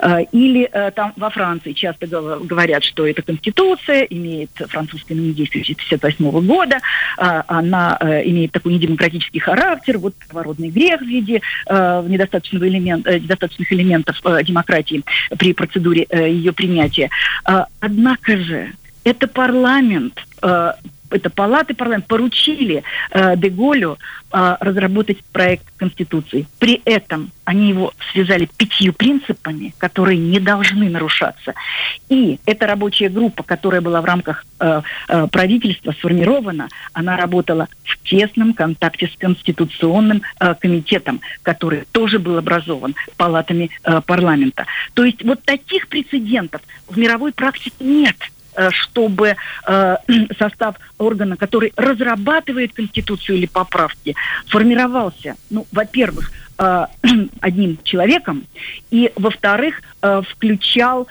Э, 0.00 0.22
или 0.32 0.68
э, 0.70 0.90
там 0.90 1.12
во 1.16 1.30
Франции 1.30 1.72
часто 1.72 2.06
говорят, 2.06 2.84
что 2.84 3.06
это 3.06 3.22
конституция, 3.22 4.02
имеет 4.02 4.50
французское 4.54 5.16
ныне 5.16 5.32
действующее 5.32 5.76
1958 5.76 6.46
года, 6.46 6.80
а, 7.16 7.44
она 7.48 7.96
э, 8.00 8.28
имеет 8.28 8.52
такой 8.52 8.74
недемократический 8.74 9.40
характер, 9.40 9.98
вот 9.98 10.14
первородный 10.14 10.70
грех 10.70 11.00
в 11.00 11.04
виде 11.04 11.40
недостаточного 11.68 12.68
элемент, 12.68 13.06
недостаточных 13.06 13.72
элементов 13.72 14.20
демократии 14.44 15.02
при 15.38 15.52
процедуре 15.52 16.06
ее 16.10 16.52
принятия. 16.52 17.10
Однако 17.80 18.38
же 18.38 18.72
это 19.04 19.26
парламент 19.26 20.20
это 21.14 21.30
палаты 21.30 21.74
парламента 21.74 22.08
поручили 22.08 22.82
э, 23.10 23.36
Деголю 23.36 23.98
э, 24.32 24.56
разработать 24.60 25.22
проект 25.32 25.64
Конституции. 25.76 26.46
При 26.58 26.82
этом 26.84 27.30
они 27.44 27.68
его 27.68 27.92
связали 28.12 28.48
пятью 28.56 28.92
принципами, 28.92 29.72
которые 29.78 30.18
не 30.18 30.40
должны 30.40 30.90
нарушаться. 30.90 31.54
И 32.08 32.40
эта 32.46 32.66
рабочая 32.66 33.08
группа, 33.10 33.44
которая 33.44 33.80
была 33.80 34.00
в 34.00 34.04
рамках 34.04 34.44
э, 34.58 34.82
э, 35.08 35.26
правительства 35.28 35.92
сформирована, 35.92 36.68
она 36.92 37.16
работала 37.16 37.68
в 37.84 37.98
тесном 38.02 38.52
контакте 38.52 39.06
с 39.06 39.16
Конституционным 39.16 40.22
э, 40.40 40.54
комитетом, 40.56 41.20
который 41.42 41.84
тоже 41.92 42.18
был 42.18 42.36
образован 42.38 42.96
палатами 43.16 43.70
э, 43.84 44.00
парламента. 44.04 44.66
То 44.94 45.04
есть 45.04 45.22
вот 45.22 45.44
таких 45.44 45.86
прецедентов 45.86 46.60
в 46.88 46.98
мировой 46.98 47.32
практике 47.32 47.84
нет– 47.84 48.16
чтобы 48.70 49.36
состав 50.38 50.76
органа, 50.98 51.36
который 51.36 51.72
разрабатывает 51.76 52.72
Конституцию 52.72 53.38
или 53.38 53.46
поправки, 53.46 54.14
формировался, 54.46 55.36
ну, 55.50 55.66
во-первых, 55.72 56.32
одним 57.40 57.78
человеком, 57.82 58.44
и, 58.90 59.12
во-вторых, 59.16 59.82
включал 60.30 61.06
Э, 61.06 61.10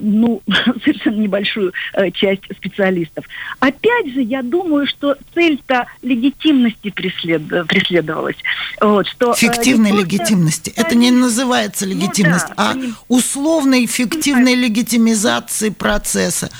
ну, 0.00 0.40
совершенно 0.84 1.16
небольшую 1.16 1.72
э, 1.94 2.10
часть 2.10 2.42
специалистов. 2.56 3.26
Опять 3.60 4.12
же, 4.12 4.22
я 4.22 4.42
думаю, 4.42 4.86
что 4.86 5.16
цель-то 5.34 5.86
легитимности 6.02 6.90
преслед... 6.90 7.66
преследовалась. 7.66 8.36
Вот, 8.80 9.06
что, 9.08 9.32
э, 9.32 9.36
Фиктивной 9.36 9.90
э, 9.92 9.96
легитимности. 9.96 10.72
Это 10.76 10.94
не 10.94 11.10
называется 11.10 11.84
легитимность, 11.86 12.48
ну, 12.50 12.54
да, 12.56 12.68
а 12.68 12.70
они... 12.72 12.94
условной 13.08 13.86
фиктивной 13.86 14.54
легитимизации 14.54 15.70
процесса. 15.70 16.50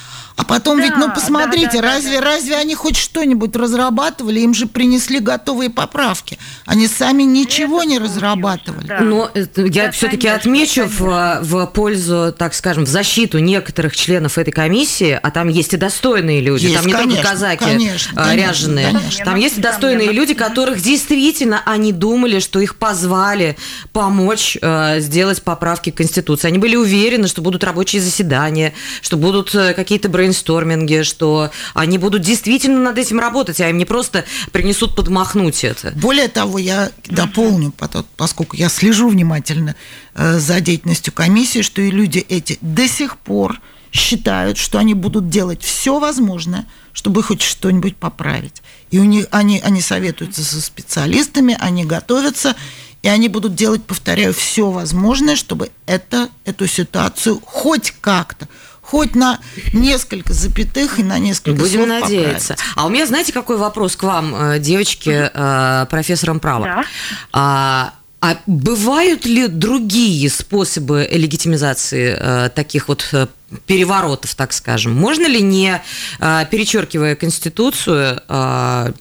А 0.42 0.44
потом 0.44 0.78
да, 0.78 0.85
ведь, 0.85 0.96
ну 0.96 1.09
посмотрите, 1.09 1.74
да, 1.74 1.83
да, 1.83 1.94
разве, 1.94 2.18
да. 2.18 2.24
разве 2.24 2.57
они 2.57 2.74
хоть 2.74 2.96
что-нибудь 2.96 3.55
разрабатывали? 3.55 4.40
Им 4.40 4.55
же 4.55 4.66
принесли 4.66 5.20
готовые 5.20 5.70
поправки. 5.70 6.37
Они 6.66 6.88
сами 6.88 7.22
ничего 7.22 7.83
Это 7.83 7.90
не 7.90 7.98
разрабатывали. 8.00 8.87
Да. 8.88 9.00
Но 9.00 9.31
я 9.35 9.87
да, 9.87 9.90
все-таки 9.92 10.26
отмечу 10.26 10.87
в, 10.87 11.38
в 11.42 11.66
пользу, 11.66 12.35
так 12.37 12.55
скажем, 12.55 12.85
в 12.85 12.88
защиту 12.88 13.38
некоторых 13.38 13.94
членов 13.94 14.37
этой 14.37 14.50
комиссии, 14.50 15.16
а 15.22 15.31
там 15.31 15.48
есть 15.48 15.74
и 15.74 15.76
достойные 15.76 16.40
люди, 16.40 16.66
есть, 16.66 16.76
там 16.76 16.87
не 16.87 16.92
конечно, 16.92 17.14
только 17.14 17.31
казаки 17.31 17.64
конечно, 17.64 18.12
а, 18.16 18.35
ряженые, 18.35 18.92
конечно. 18.92 19.24
там 19.24 19.37
есть 19.37 19.59
и 19.59 19.61
достойные 19.61 20.11
люди, 20.11 20.35
которых 20.35 20.83
действительно 20.83 21.62
они 21.66 21.92
думали, 21.92 22.40
что 22.40 22.59
их 22.59 22.74
позвали 22.74 23.57
помочь 23.92 24.59
э, 24.61 24.98
сделать 24.98 25.40
поправки 25.42 25.90
к 25.90 25.96
Конституции. 25.96 26.48
Они 26.48 26.59
были 26.59 26.74
уверены, 26.74 27.28
что 27.28 27.42
будут 27.42 27.62
рабочие 27.62 28.02
заседания, 28.02 28.72
что 29.02 29.16
будут 29.16 29.55
э, 29.55 29.72
какие-то 29.74 30.09
брейнсторминге, 30.32 31.04
что 31.04 31.50
они 31.74 31.98
будут 31.98 32.22
действительно 32.22 32.80
над 32.80 32.98
этим 32.98 33.20
работать, 33.20 33.60
а 33.60 33.68
им 33.68 33.76
не 33.76 33.84
просто 33.84 34.24
принесут 34.50 34.96
подмахнуть 34.96 35.64
это. 35.64 35.92
Более 35.94 36.28
того, 36.28 36.58
я 36.58 36.90
дополню, 37.06 37.72
поскольку 38.16 38.56
я 38.56 38.68
слежу 38.68 39.08
внимательно 39.08 39.76
э, 40.14 40.38
за 40.38 40.60
деятельностью 40.60 41.12
комиссии, 41.12 41.62
что 41.62 41.82
и 41.82 41.90
люди 41.90 42.24
эти 42.28 42.58
до 42.60 42.88
сих 42.88 43.18
пор 43.18 43.60
считают, 43.92 44.56
что 44.56 44.78
они 44.78 44.94
будут 44.94 45.28
делать 45.28 45.62
все 45.62 45.98
возможное, 45.98 46.66
чтобы 46.94 47.22
хоть 47.22 47.42
что-нибудь 47.42 47.96
поправить. 47.96 48.62
И 48.90 48.98
у 48.98 49.04
них, 49.04 49.26
они, 49.30 49.60
они 49.62 49.82
советуются 49.82 50.42
со 50.42 50.60
специалистами, 50.62 51.56
они 51.60 51.84
готовятся, 51.84 52.56
и 53.02 53.08
они 53.08 53.28
будут 53.28 53.54
делать, 53.54 53.84
повторяю, 53.84 54.32
все 54.32 54.70
возможное, 54.70 55.36
чтобы 55.36 55.70
это, 55.86 56.28
эту 56.44 56.66
ситуацию 56.66 57.40
хоть 57.44 57.92
как-то, 58.00 58.48
хоть 58.82 59.14
на 59.14 59.38
несколько 59.72 60.34
запятых 60.34 60.98
и 60.98 61.02
на 61.02 61.18
несколько 61.18 61.60
Будем 61.60 61.84
слов 61.84 62.00
надеяться. 62.00 62.54
Поправить. 62.54 62.72
А 62.76 62.86
у 62.86 62.88
меня, 62.90 63.06
знаете, 63.06 63.32
какой 63.32 63.56
вопрос 63.56 63.96
к 63.96 64.02
вам, 64.02 64.34
э, 64.34 64.58
девочки, 64.58 65.30
э, 65.32 65.86
профессором 65.88 66.40
права? 66.40 66.64
Да. 66.64 66.84
А, 67.32 67.94
а 68.20 68.36
бывают 68.46 69.24
ли 69.24 69.48
другие 69.48 70.28
способы 70.28 71.08
легитимизации 71.10 72.16
э, 72.18 72.50
таких 72.50 72.88
вот 72.88 73.08
э, 73.12 73.28
переворотов, 73.66 74.34
так 74.34 74.52
скажем? 74.52 74.94
Можно 74.94 75.26
ли, 75.26 75.40
не 75.40 75.80
э, 76.20 76.46
перечеркивая 76.50 77.16
Конституцию, 77.16 78.20
э, 78.28 78.92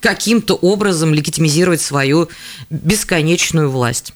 каким-то 0.00 0.54
образом 0.54 1.14
легитимизировать 1.14 1.80
свою 1.80 2.28
бесконечную 2.70 3.70
власть? 3.70 4.12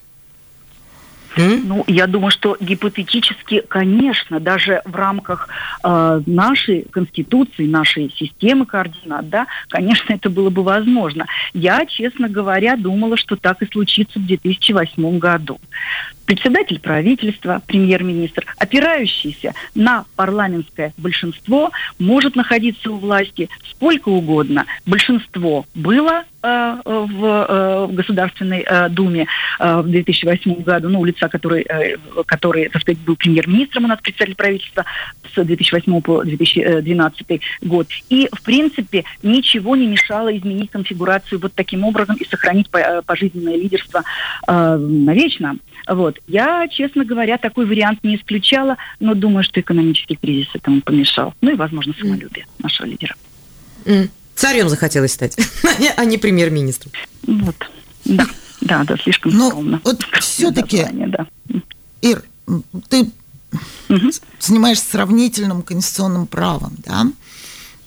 Ну, 1.37 1.85
я 1.87 2.07
думаю, 2.07 2.31
что 2.31 2.57
гипотетически, 2.61 3.63
конечно, 3.69 4.41
даже 4.41 4.83
в 4.85 4.95
рамках 4.97 5.49
э, 5.85 6.23
нашей 6.27 6.87
конституции, 6.91 7.67
нашей 7.67 8.11
системы 8.11 8.67
координат, 8.67 9.29
да, 9.29 9.47
конечно, 9.69 10.13
это 10.13 10.29
было 10.29 10.51
бы 10.51 10.63
возможно. 10.63 11.27
Я, 11.53 11.87
честно 11.87 12.29
говоря, 12.29 12.77
думала, 12.77 13.17
что 13.17 13.37
так 13.37 13.63
и 13.63 13.67
случится 13.67 14.19
в 14.19 14.27
2008 14.27 15.19
году 15.19 15.59
председатель 16.31 16.79
правительства, 16.79 17.61
премьер-министр, 17.67 18.47
опирающийся 18.57 19.53
на 19.75 20.05
парламентское 20.15 20.95
большинство, 20.97 21.73
может 21.99 22.37
находиться 22.37 22.93
у 22.93 22.99
власти 22.99 23.49
сколько 23.69 24.11
угодно. 24.11 24.65
Большинство 24.87 25.67
было 25.75 26.23
э, 26.43 26.77
в, 26.85 27.25
э, 27.25 27.87
в 27.87 27.95
Государственной 27.95 28.65
э, 28.65 28.89
Думе 28.91 29.27
э, 29.59 29.81
в 29.81 29.89
2008 29.89 30.63
году, 30.63 30.89
ну, 30.89 31.05
лица, 31.05 31.29
который, 31.29 31.63
э, 31.63 31.97
который, 32.27 32.69
так 32.69 32.81
сказать, 32.83 33.01
был 33.01 33.17
премьер-министром 33.17 33.87
у 33.87 33.89
нас, 33.89 33.99
председатель 34.01 34.37
правительства 34.37 34.85
с 35.35 35.45
2008 35.45 36.01
по 36.01 36.23
2012 36.23 37.41
год. 37.63 37.89
И, 38.09 38.29
в 38.31 38.43
принципе, 38.43 39.03
ничего 39.25 39.75
не 39.75 39.89
мешало 39.89 40.37
изменить 40.37 40.71
конфигурацию 40.71 41.41
вот 41.41 41.55
таким 41.55 41.85
образом 41.85 42.15
и 42.15 42.25
сохранить 42.25 42.69
э, 42.73 43.03
пожизненное 43.05 43.57
лидерство 43.57 44.05
э, 44.47 44.77
навечно. 44.77 45.57
Вот. 45.91 46.21
Я, 46.29 46.69
честно 46.69 47.05
говоря, 47.05 47.37
такой 47.37 47.67
вариант 47.67 48.05
не 48.05 48.15
исключала, 48.15 48.77
но 49.01 49.15
думаю, 49.15 49.43
что 49.43 49.61
экономический 49.61 50.15
кризис 50.15 50.49
этому 50.55 50.81
помешал. 50.83 51.35
Ну 51.41 51.51
и, 51.51 51.55
возможно, 51.57 51.93
самолюбие 51.99 52.45
mm. 52.45 52.63
нашего 52.63 52.87
лидера. 52.87 53.17
Mm. 53.85 54.09
Царем 54.37 54.69
захотелось 54.69 55.13
стать, 55.13 55.37
а 55.97 56.05
не 56.05 56.17
премьер-министром. 56.17 56.93
Вот, 57.27 57.57
да, 58.05 58.27
да, 58.61 58.85
да, 58.85 58.97
слишком 58.99 59.33
Но 59.33 59.51
скромно. 59.51 59.81
вот 59.83 60.07
все-таки, 60.21 60.87
да. 60.93 61.27
Ир, 62.01 62.23
ты 62.89 63.11
угу. 63.89 64.11
занимаешься 64.39 64.85
сравнительным 64.91 65.63
конституционным 65.63 66.27
правом, 66.27 66.77
да? 66.87 67.07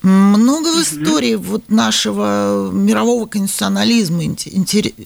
Много 0.04 0.68
в 0.68 0.82
истории 0.82 1.36
вот 1.36 1.70
нашего 1.70 2.70
мирового 2.72 3.26
конституционализма, 3.26 4.24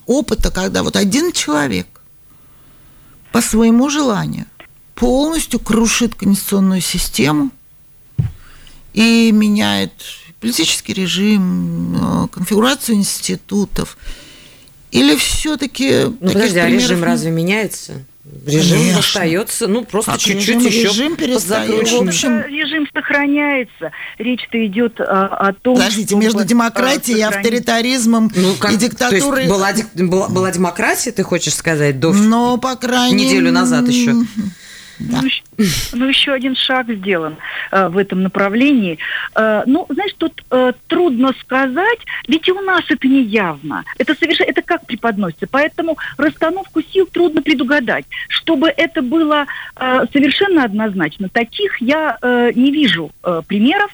опыта, 0.07 0.49
когда 0.49 0.81
вот 0.81 0.95
один 0.95 1.31
человек 1.31 1.87
по 3.37 3.41
своему 3.41 3.87
желанию 3.87 4.47
полностью 4.95 5.59
крушит 5.59 6.15
конституционную 6.15 6.81
систему 6.81 7.51
и 8.93 9.31
меняет 9.31 9.91
политический 10.39 10.93
режим, 10.93 12.23
э, 12.23 12.27
конфигурацию 12.29 12.95
институтов. 12.95 13.95
Или 14.89 15.15
все-таки... 15.17 16.05
Ну, 16.19 16.31
подожди, 16.31 16.57
а 16.57 16.67
режим 16.67 17.03
разве 17.03 17.29
меняется? 17.29 18.03
Режим 18.45 18.79
Конечно. 18.79 18.99
остается, 18.99 19.67
ну, 19.67 19.83
просто 19.83 20.13
а 20.13 20.17
чуть-чуть 20.17 20.63
еще 20.63 20.83
режим 20.83 21.15
перестает. 21.15 21.89
В 21.89 22.07
общем, 22.07 22.41
режим 22.47 22.87
сохраняется. 22.93 23.91
Речь-то 24.17 24.65
идет 24.65 24.99
а, 24.99 25.27
о 25.27 25.53
том, 25.53 25.75
Подождите, 25.75 26.09
чтобы, 26.09 26.23
между 26.23 26.43
демократией 26.45 27.17
а, 27.17 27.19
и 27.19 27.35
авторитаризм 27.35 28.29
ну, 28.33 28.55
как, 28.55 28.71
и 28.73 28.77
диктатурой... 28.77 29.47
То 29.47 29.53
была, 29.53 29.71
была, 29.95 30.29
была 30.29 30.51
демократия, 30.51 31.11
ты 31.11 31.23
хочешь 31.23 31.55
сказать, 31.55 31.99
до 31.99 32.13
Но, 32.13 32.57
по 32.57 32.75
крайней... 32.75 33.25
неделю 33.25 33.51
назад 33.51 33.87
еще? 33.87 34.13
Да. 34.99 35.21
Ну, 35.21 35.29
ну, 35.93 36.05
еще 36.05 36.33
один 36.33 36.55
шаг 36.55 36.87
сделан 36.89 37.37
э, 37.71 37.87
в 37.87 37.97
этом 37.97 38.21
направлении. 38.21 38.99
Э, 39.35 39.63
ну, 39.65 39.85
знаешь, 39.89 40.13
тут 40.17 40.43
э, 40.51 40.73
трудно 40.87 41.33
сказать, 41.41 41.99
ведь 42.27 42.47
и 42.47 42.51
у 42.51 42.61
нас 42.61 42.83
это 42.89 43.07
не 43.07 43.23
явно. 43.23 43.83
Это 43.97 44.15
совершенно, 44.15 44.49
это 44.49 44.61
как 44.61 44.85
преподносится. 44.85 45.47
Поэтому 45.49 45.97
расстановку 46.17 46.81
сил 46.81 47.07
трудно 47.11 47.41
предугадать. 47.41 48.05
Чтобы 48.29 48.67
это 48.69 49.01
было 49.01 49.45
э, 49.75 50.05
совершенно 50.13 50.63
однозначно, 50.63 51.29
таких 51.29 51.81
я 51.81 52.17
э, 52.21 52.51
не 52.55 52.71
вижу 52.71 53.11
э, 53.23 53.41
примеров. 53.47 53.91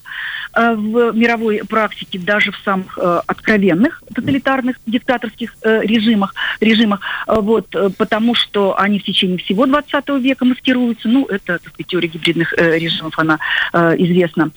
Э, 0.55 0.75
в 0.75 1.11
мировой 1.13 1.61
практике, 1.67 2.19
даже 2.19 2.51
в 2.51 2.57
самых 2.63 2.97
э, 2.99 3.21
откровенных 3.25 4.03
тоталитарных 4.13 4.77
диктаторских 4.85 5.55
э, 5.63 5.81
режимах, 5.81 6.35
режимах 6.59 7.01
вот, 7.25 7.75
потому 7.97 8.35
что 8.35 8.79
они 8.79 8.99
в 8.99 9.03
течение 9.03 9.39
всего 9.39 9.65
20 9.65 10.09
века 10.21 10.45
маскируются. 10.45 11.07
Ну, 11.07 11.25
это, 11.25 11.57
так 11.57 11.73
сказать, 11.73 11.87
теория 11.87 12.07
гибридных 12.07 12.53
режимов, 12.53 13.17
она 13.17 13.39
известна. 13.73 14.51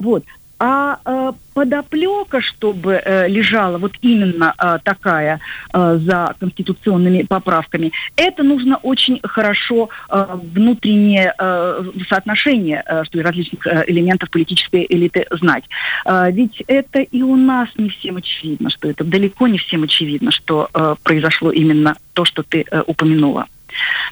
Вот. 0.00 0.24
А 0.60 0.98
э, 1.04 1.32
подоплека, 1.54 2.40
чтобы 2.40 3.00
э, 3.04 3.28
лежала 3.28 3.78
вот 3.78 3.92
именно 4.00 4.54
э, 4.58 4.78
такая 4.82 5.40
э, 5.72 5.98
за 6.02 6.34
конституционными 6.40 7.22
поправками, 7.22 7.92
это 8.16 8.42
нужно 8.42 8.76
очень 8.78 9.20
хорошо 9.22 9.88
э, 10.08 10.26
внутреннее 10.54 11.32
э, 11.38 11.84
соотношение 12.08 12.82
э, 12.86 13.04
что 13.04 13.22
различных 13.22 13.66
э, 13.66 13.84
элементов 13.86 14.30
политической 14.30 14.84
элиты 14.88 15.26
знать. 15.30 15.64
Э, 16.04 16.30
ведь 16.32 16.60
это 16.66 17.00
и 17.00 17.22
у 17.22 17.36
нас 17.36 17.68
не 17.76 17.90
всем 17.90 18.16
очевидно, 18.16 18.70
что 18.70 18.88
это 18.88 19.04
далеко 19.04 19.46
не 19.46 19.58
всем 19.58 19.84
очевидно, 19.84 20.32
что 20.32 20.68
э, 20.74 20.96
произошло 21.04 21.52
именно 21.52 21.96
то, 22.14 22.24
что 22.24 22.42
ты 22.42 22.64
э, 22.68 22.82
упомянула. 22.86 23.46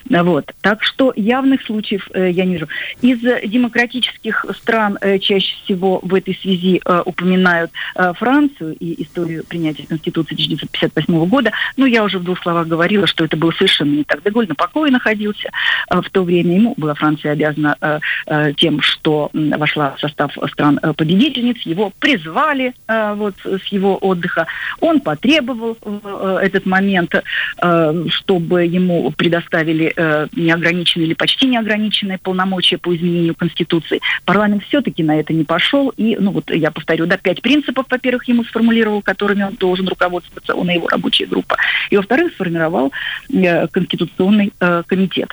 Вот. 0.09 0.52
Так 0.61 0.83
что 0.83 1.12
явных 1.16 1.62
случаев 1.62 2.09
э, 2.14 2.31
я 2.31 2.44
не 2.44 2.55
вижу. 2.55 2.68
Из 3.02 3.20
демократических 3.48 4.44
стран 4.57 4.98
э, 5.00 5.18
чаще 5.18 5.55
всего 5.64 6.00
в 6.02 6.14
этой 6.14 6.35
связи 6.35 6.81
э, 6.85 7.02
упоминают 7.05 7.70
э, 7.94 8.12
Францию 8.14 8.76
и 8.79 9.02
историю 9.02 9.44
принятия 9.44 9.87
Конституции 9.87 10.35
1958 10.35 11.26
года. 11.26 11.52
Ну, 11.76 11.87
я 11.87 12.05
уже 12.05 12.18
в 12.18 12.24
двух 12.24 12.40
словах 12.40 12.68
говорила, 12.68 13.07
что 13.07 13.24
это 13.24 13.37
было 13.37 13.52
совершенно 13.52 13.96
не 13.96 14.05
так. 14.05 14.22
Деголь 14.22 14.48
на 14.48 14.55
покое 14.55 14.92
находился 14.92 15.50
э, 15.90 16.00
в 16.00 16.11
то 16.11 16.22
время. 16.22 16.55
Ему 16.55 16.74
была 16.76 16.94
Франция 16.94 17.33
обязана 17.33 17.76
э, 17.81 18.00
э, 18.26 18.52
тем, 18.57 18.81
что 18.81 19.31
вошла 19.33 19.94
в 19.96 20.00
состав 20.00 20.33
стран-победительниц. 20.52 21.59
Э, 21.66 21.70
его 21.70 21.92
призвали 21.98 22.74
э, 22.87 23.14
вот 23.14 23.35
с 23.44 23.66
его 23.66 23.96
отдыха. 23.96 24.46
Он 24.81 25.00
потребовал 25.00 25.76
э, 25.83 26.38
этот 26.42 26.66
момент, 26.66 27.14
э, 27.14 28.05
чтобы 28.11 28.64
ему 28.64 29.11
предоставили 29.11 29.55
э, 29.64 30.26
неограниченные 30.32 31.06
или 31.06 31.14
почти 31.14 31.46
неограниченные 31.46 32.18
полномочия 32.18 32.78
по 32.78 32.94
изменению 32.94 33.34
Конституции. 33.34 34.00
Парламент 34.24 34.64
все-таки 34.64 35.02
на 35.02 35.18
это 35.18 35.32
не 35.32 35.44
пошел. 35.44 35.90
И, 35.96 36.16
ну 36.18 36.30
вот 36.32 36.50
я 36.50 36.70
повторю, 36.70 37.06
да, 37.06 37.16
пять 37.16 37.42
принципов, 37.42 37.86
во-первых, 37.88 38.28
ему 38.28 38.44
сформулировал, 38.44 39.02
которыми 39.02 39.44
он 39.44 39.54
должен 39.54 39.88
руководствоваться, 39.88 40.54
он 40.54 40.70
и 40.70 40.74
его 40.74 40.88
рабочая 40.88 41.26
группа. 41.26 41.56
И, 41.90 41.96
во-вторых, 41.96 42.32
сформировал 42.32 42.92
э, 43.32 43.68
Конституционный 43.68 44.52
э, 44.60 44.82
комитет, 44.86 45.30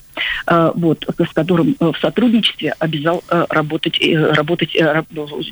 э, 0.48 0.72
вот, 0.76 1.06
с 1.08 1.34
которым 1.34 1.76
э, 1.80 1.92
в 1.92 1.98
сотрудничестве 2.00 2.74
обязал 2.80 3.24
э, 3.30 3.46
работать, 3.50 3.98
э, 4.02 4.32
работать 4.34 4.76
э, 4.76 5.04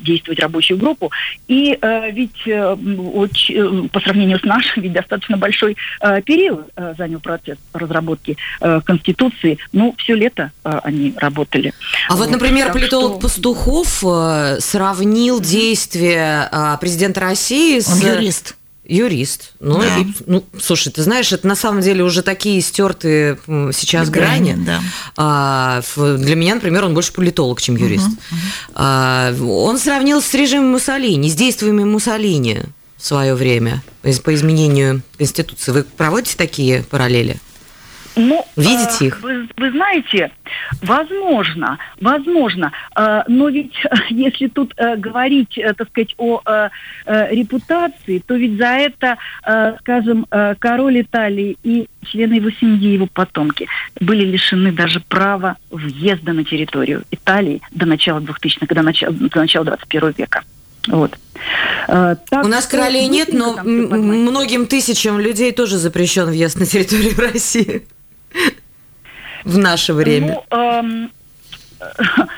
действовать 0.02 0.40
рабочую 0.40 0.78
группу. 0.78 1.10
И 1.48 1.78
э, 1.80 2.10
ведь 2.10 2.46
э, 2.46 2.74
очень, 3.14 3.84
э, 3.84 3.88
по 3.88 4.00
сравнению 4.00 4.38
с 4.38 4.44
нашим, 4.44 4.82
ведь 4.82 4.92
достаточно 4.92 5.36
большой 5.36 5.76
э, 6.00 6.22
период 6.22 6.68
э, 6.76 6.94
занял 6.96 7.20
процесс 7.20 7.58
разработки 7.72 8.36
э, 8.62 8.80
Конституции. 8.84 9.58
Ну, 9.72 9.94
все 9.98 10.14
лето 10.14 10.52
э, 10.64 10.80
они 10.84 11.14
работали. 11.16 11.72
А 12.08 12.16
вот, 12.16 12.26
вот 12.26 12.30
например, 12.30 12.72
политолог 12.72 13.12
что... 13.12 13.20
Пастухов 13.20 14.04
э, 14.04 14.58
сравнил 14.60 15.40
действия 15.40 16.48
э, 16.50 16.76
президента 16.80 17.20
России 17.20 17.80
с... 17.80 17.88
Он 17.88 17.98
юрист. 18.00 18.56
Юрист. 18.84 19.52
Ну, 19.60 19.78
да. 19.78 19.98
и, 19.98 20.06
ну, 20.26 20.44
слушай, 20.60 20.92
ты 20.92 21.02
знаешь, 21.02 21.32
это 21.32 21.46
на 21.46 21.54
самом 21.54 21.82
деле 21.82 22.02
уже 22.02 22.22
такие 22.22 22.60
стертые 22.60 23.38
сейчас 23.46 24.10
грани. 24.10 24.52
грани. 24.52 24.64
Да. 24.64 24.80
А, 25.16 25.82
для 25.96 26.34
меня, 26.34 26.56
например, 26.56 26.84
он 26.84 26.92
больше 26.92 27.12
политолог, 27.12 27.60
чем 27.60 27.76
юрист. 27.76 28.06
Угу, 28.06 28.14
угу. 28.14 28.40
А, 28.74 29.34
он 29.40 29.78
сравнил 29.78 30.20
с 30.20 30.34
режимом 30.34 30.72
Муссолини, 30.72 31.30
с 31.30 31.34
действиями 31.34 31.84
Муссолини 31.84 32.62
в 32.96 33.06
свое 33.06 33.34
время 33.34 33.82
по 34.24 34.34
изменению 34.34 35.02
Конституции. 35.16 35.70
Вы 35.70 35.84
проводите 35.84 36.36
такие 36.36 36.82
параллели? 36.82 37.38
Ну, 38.16 38.44
Видите 38.56 39.04
э, 39.04 39.06
их? 39.06 39.22
Вы, 39.22 39.48
вы 39.56 39.70
знаете, 39.70 40.30
возможно, 40.82 41.78
возможно, 42.00 42.72
э, 42.96 43.22
но 43.28 43.48
ведь 43.48 43.74
э, 43.84 43.94
если 44.10 44.48
тут 44.48 44.74
э, 44.76 44.96
говорить, 44.96 45.56
э, 45.56 45.72
так 45.74 45.88
сказать, 45.88 46.14
о 46.18 46.40
э, 46.44 46.68
э, 47.06 47.34
репутации, 47.34 48.18
то 48.18 48.34
ведь 48.34 48.58
за 48.58 48.66
это, 48.66 49.16
э, 49.44 49.76
скажем, 49.80 50.26
э, 50.30 50.54
король 50.58 51.00
Италии 51.00 51.56
и 51.62 51.88
члены 52.10 52.34
его 52.34 52.50
семьи, 52.50 52.92
его 52.92 53.06
потомки, 53.06 53.68
были 54.00 54.24
лишены 54.24 54.72
даже 54.72 55.00
права 55.00 55.56
въезда 55.70 56.32
на 56.32 56.44
территорию 56.44 57.04
Италии 57.10 57.62
до 57.70 57.86
начала 57.86 58.20
2000-х, 58.20 58.74
до 58.74 58.82
начала, 58.82 59.12
до 59.12 59.38
начала 59.38 59.64
21 59.64 60.14
века. 60.18 60.42
Вот. 60.88 61.16
Э, 61.88 62.16
так, 62.28 62.44
У 62.44 62.48
нас 62.48 62.66
королей 62.66 63.06
нет, 63.08 63.32
но 63.32 63.56
многим 63.62 64.66
тысячам 64.66 65.18
людей 65.20 65.52
тоже 65.52 65.78
запрещен 65.78 66.26
въезд 66.26 66.58
на 66.58 66.66
территорию 66.66 67.14
России 67.32 67.86
в 69.44 69.58
наше 69.58 69.92
время? 69.92 70.42
Ну, 70.50 70.58
эм, 70.58 71.10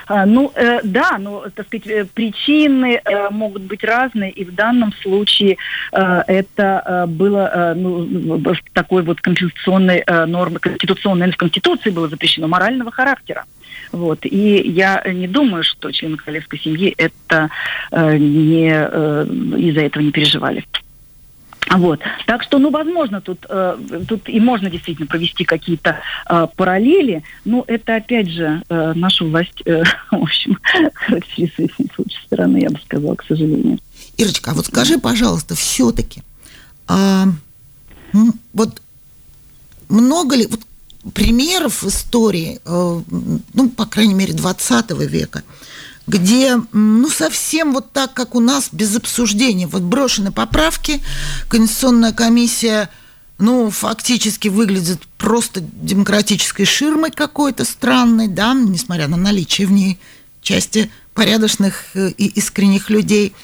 э, 0.09 0.25
ну 0.27 0.53
э, 0.55 0.81
да, 0.85 1.19
но, 1.19 1.47
так 1.55 1.67
сказать, 1.67 1.87
э, 1.87 2.05
причины 2.05 3.01
э, 3.05 3.31
могут 3.31 3.63
быть 3.63 3.85
разные, 3.85 4.31
и 4.31 4.45
в 4.45 4.55
данном 4.55 4.93
случае 5.03 5.57
э, 5.93 6.23
это 6.27 6.83
э, 6.85 7.07
было 7.07 7.51
э, 7.53 7.75
ну, 7.75 8.43
такой 8.73 9.03
вот 9.03 9.21
конституционной 9.21 10.03
э, 10.07 10.25
нормы, 10.27 10.59
конституционной 10.59 11.33
в 11.33 11.37
Конституции 11.37 11.91
было 11.91 12.09
запрещено 12.09 12.49
морального 12.49 12.91
характера. 12.91 13.45
Вот. 13.93 14.21
И 14.23 14.63
я 14.71 15.03
не 15.07 15.29
думаю, 15.29 15.63
что 15.63 15.93
члены 15.93 16.17
королевской 16.17 16.59
семьи 16.59 16.95
это 16.97 17.51
не 17.93 18.69
из-за 18.71 19.81
этого 19.81 20.03
не 20.03 20.11
переживали. 20.11 20.65
Вот. 21.71 22.01
Так 22.27 22.43
что, 22.43 22.59
ну, 22.59 22.71
возможно, 22.71 23.21
тут, 23.21 23.47
э, 23.49 23.79
тут 24.09 24.29
и 24.29 24.41
можно 24.41 24.71
действительно 24.71 25.07
провести 25.07 25.45
какие-то 25.45 26.01
э, 26.29 26.47
параллели, 26.57 27.23
но 27.45 27.65
это, 27.67 27.97
опять 27.97 28.29
же, 28.29 28.63
э, 28.69 28.93
наша 28.95 29.25
власть, 29.25 29.63
э, 29.65 29.83
в 30.11 30.23
общем, 30.23 30.59
характеризует 30.95 31.73
с 31.77 31.99
лучшей 31.99 32.23
стороны, 32.27 32.59
я 32.59 32.71
бы 32.71 32.79
сказала, 32.85 33.15
к 33.15 33.25
сожалению. 33.25 33.79
Ирочка, 34.17 34.51
а 34.51 34.55
вот 34.55 34.67
скажи, 34.67 34.99
пожалуйста, 34.99 35.55
все-таки, 35.55 36.23
а, 36.87 37.27
вот 38.53 38.81
много 39.89 40.37
ли 40.37 40.47
вот, 40.47 40.61
примеров 41.13 41.83
в 41.83 41.89
истории, 41.89 42.61
э, 42.65 43.03
ну, 43.53 43.69
по 43.71 43.87
крайней 43.87 44.15
мере, 44.15 44.33
20 44.33 44.91
века, 45.07 45.43
где, 46.07 46.61
ну, 46.73 47.09
совсем 47.09 47.73
вот 47.73 47.93
так, 47.93 48.13
как 48.13 48.35
у 48.35 48.41
нас, 48.41 48.69
без 48.73 48.95
обсуждения. 48.97 49.67
Вот 49.67 49.83
брошены 49.83 50.33
поправки, 50.33 51.03
Конституционная 51.49 52.13
комиссия, 52.13 52.91
ну, 53.39 53.71
фактически 53.71 54.49
выглядит 54.49 55.03
просто 55.19 55.61
демократической 55.61 56.65
ширмой 56.65 57.11
какой-то 57.11 57.65
странной, 57.65 58.29
да, 58.29 58.55
несмотря 58.55 59.09
на 59.09 59.17
наличие 59.17 59.67
в 59.67 59.73
ней 59.73 59.99
части 60.43 60.91
порядочных 61.15 61.85
э, 61.95 62.11
и 62.11 62.27
искренних 62.27 62.91
людей. 62.91 63.35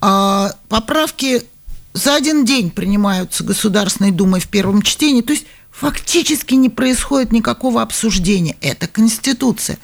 А 0.00 0.54
поправки 0.68 1.44
за 1.92 2.14
один 2.14 2.44
день 2.44 2.70
принимаются 2.70 3.44
Государственной 3.44 4.10
Думой 4.10 4.40
в 4.40 4.48
первом 4.48 4.82
чтении, 4.82 5.22
то 5.22 5.32
есть 5.32 5.46
фактически 5.80 6.54
не 6.54 6.68
происходит 6.68 7.30
никакого 7.30 7.82
обсуждения. 7.82 8.56
Это 8.60 8.88
Конституция. 8.88 9.78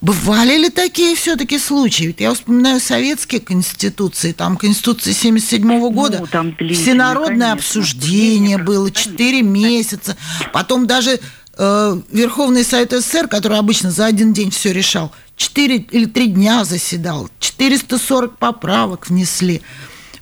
Бывали 0.00 0.56
ли 0.56 0.70
такие 0.70 1.14
все-таки 1.16 1.58
случаи? 1.58 2.04
Ведь 2.04 2.20
я 2.20 2.32
вспоминаю 2.32 2.80
советские 2.80 3.42
конституции, 3.42 4.32
там 4.32 4.56
Конституция 4.56 5.12
77 5.12 5.90
года, 5.90 6.20
ну, 6.20 6.26
там 6.26 6.56
всенародное 6.56 7.50
конечно, 7.50 7.52
обсуждение 7.52 8.56
было 8.56 8.90
4 8.90 9.42
месяца, 9.42 10.16
потом 10.52 10.86
даже 10.86 11.20
э, 11.58 12.00
Верховный 12.10 12.64
Совет 12.64 12.92
СССР, 12.92 13.28
который 13.28 13.58
обычно 13.58 13.90
за 13.90 14.06
один 14.06 14.32
день 14.32 14.50
все 14.50 14.72
решал, 14.72 15.12
4 15.36 15.76
или 15.76 16.06
3 16.06 16.28
дня 16.28 16.64
заседал, 16.64 17.28
440 17.38 18.38
поправок 18.38 19.08
внесли. 19.10 19.60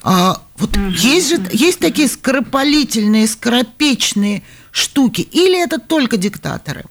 А, 0.01 0.41
вот 0.57 0.75
угу. 0.75 0.89
есть 0.89 1.29
же 1.29 1.41
есть 1.53 1.79
такие 1.79 2.09
скоропалительные, 2.09 3.25
скоропечные 3.25 4.43
штуки, 4.73 5.21
или 5.21 5.63
это 5.63 5.79
только 5.79 6.17
диктаторы? 6.17 6.83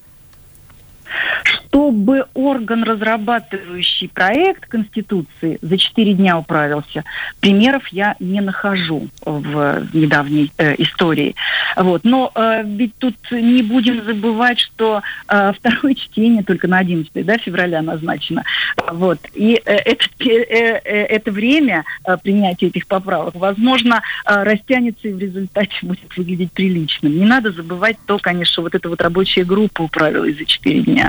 Чтобы 1.45 2.27
орган, 2.35 2.85
разрабатывающий 2.85 4.09
проект 4.09 4.67
Конституции, 4.67 5.59
за 5.61 5.79
четыре 5.79 6.15
дня 6.15 6.39
управился, 6.39 7.05
примеров 7.41 7.87
я 7.89 8.17
не 8.21 8.41
нахожу 8.41 9.09
в 9.25 9.87
недавней 9.93 10.53
э, 10.59 10.75
истории. 10.79 11.35
Вот. 11.77 12.05
Но 12.05 12.31
э, 12.35 12.63
ведь 12.65 12.95
тут 12.99 13.17
не 13.31 13.63
будем 13.63 14.05
забывать, 14.05 14.61
что 14.61 15.03
э, 15.29 15.53
второе 15.59 15.95
чтение 15.95 16.43
только 16.43 16.69
на 16.69 16.79
11 16.79 17.11
да, 17.25 17.39
февраля 17.39 17.83
назначено. 17.83 18.45
Вот. 18.91 19.19
И 19.35 19.61
э, 19.65 19.75
это, 19.75 20.05
э, 20.21 20.81
э, 20.85 21.05
это 21.07 21.31
время 21.31 21.85
э, 22.05 22.17
принятия 22.23 22.67
этих 22.67 22.87
поправок, 22.87 23.35
возможно, 23.35 24.03
э, 24.27 24.43
растянется 24.43 25.09
и 25.09 25.13
в 25.13 25.19
результате 25.19 25.75
будет 25.83 26.17
выглядеть 26.17 26.53
приличным. 26.53 27.19
Не 27.19 27.27
надо 27.27 27.51
забывать 27.51 27.97
то, 28.07 28.19
конечно, 28.19 28.63
вот 28.63 28.75
эта 28.75 28.89
вот 28.89 29.01
рабочая 29.01 29.45
группа 29.45 29.83
управилась 29.83 30.37
за 30.37 30.45
четыре 30.45 30.81
дня 30.83 31.02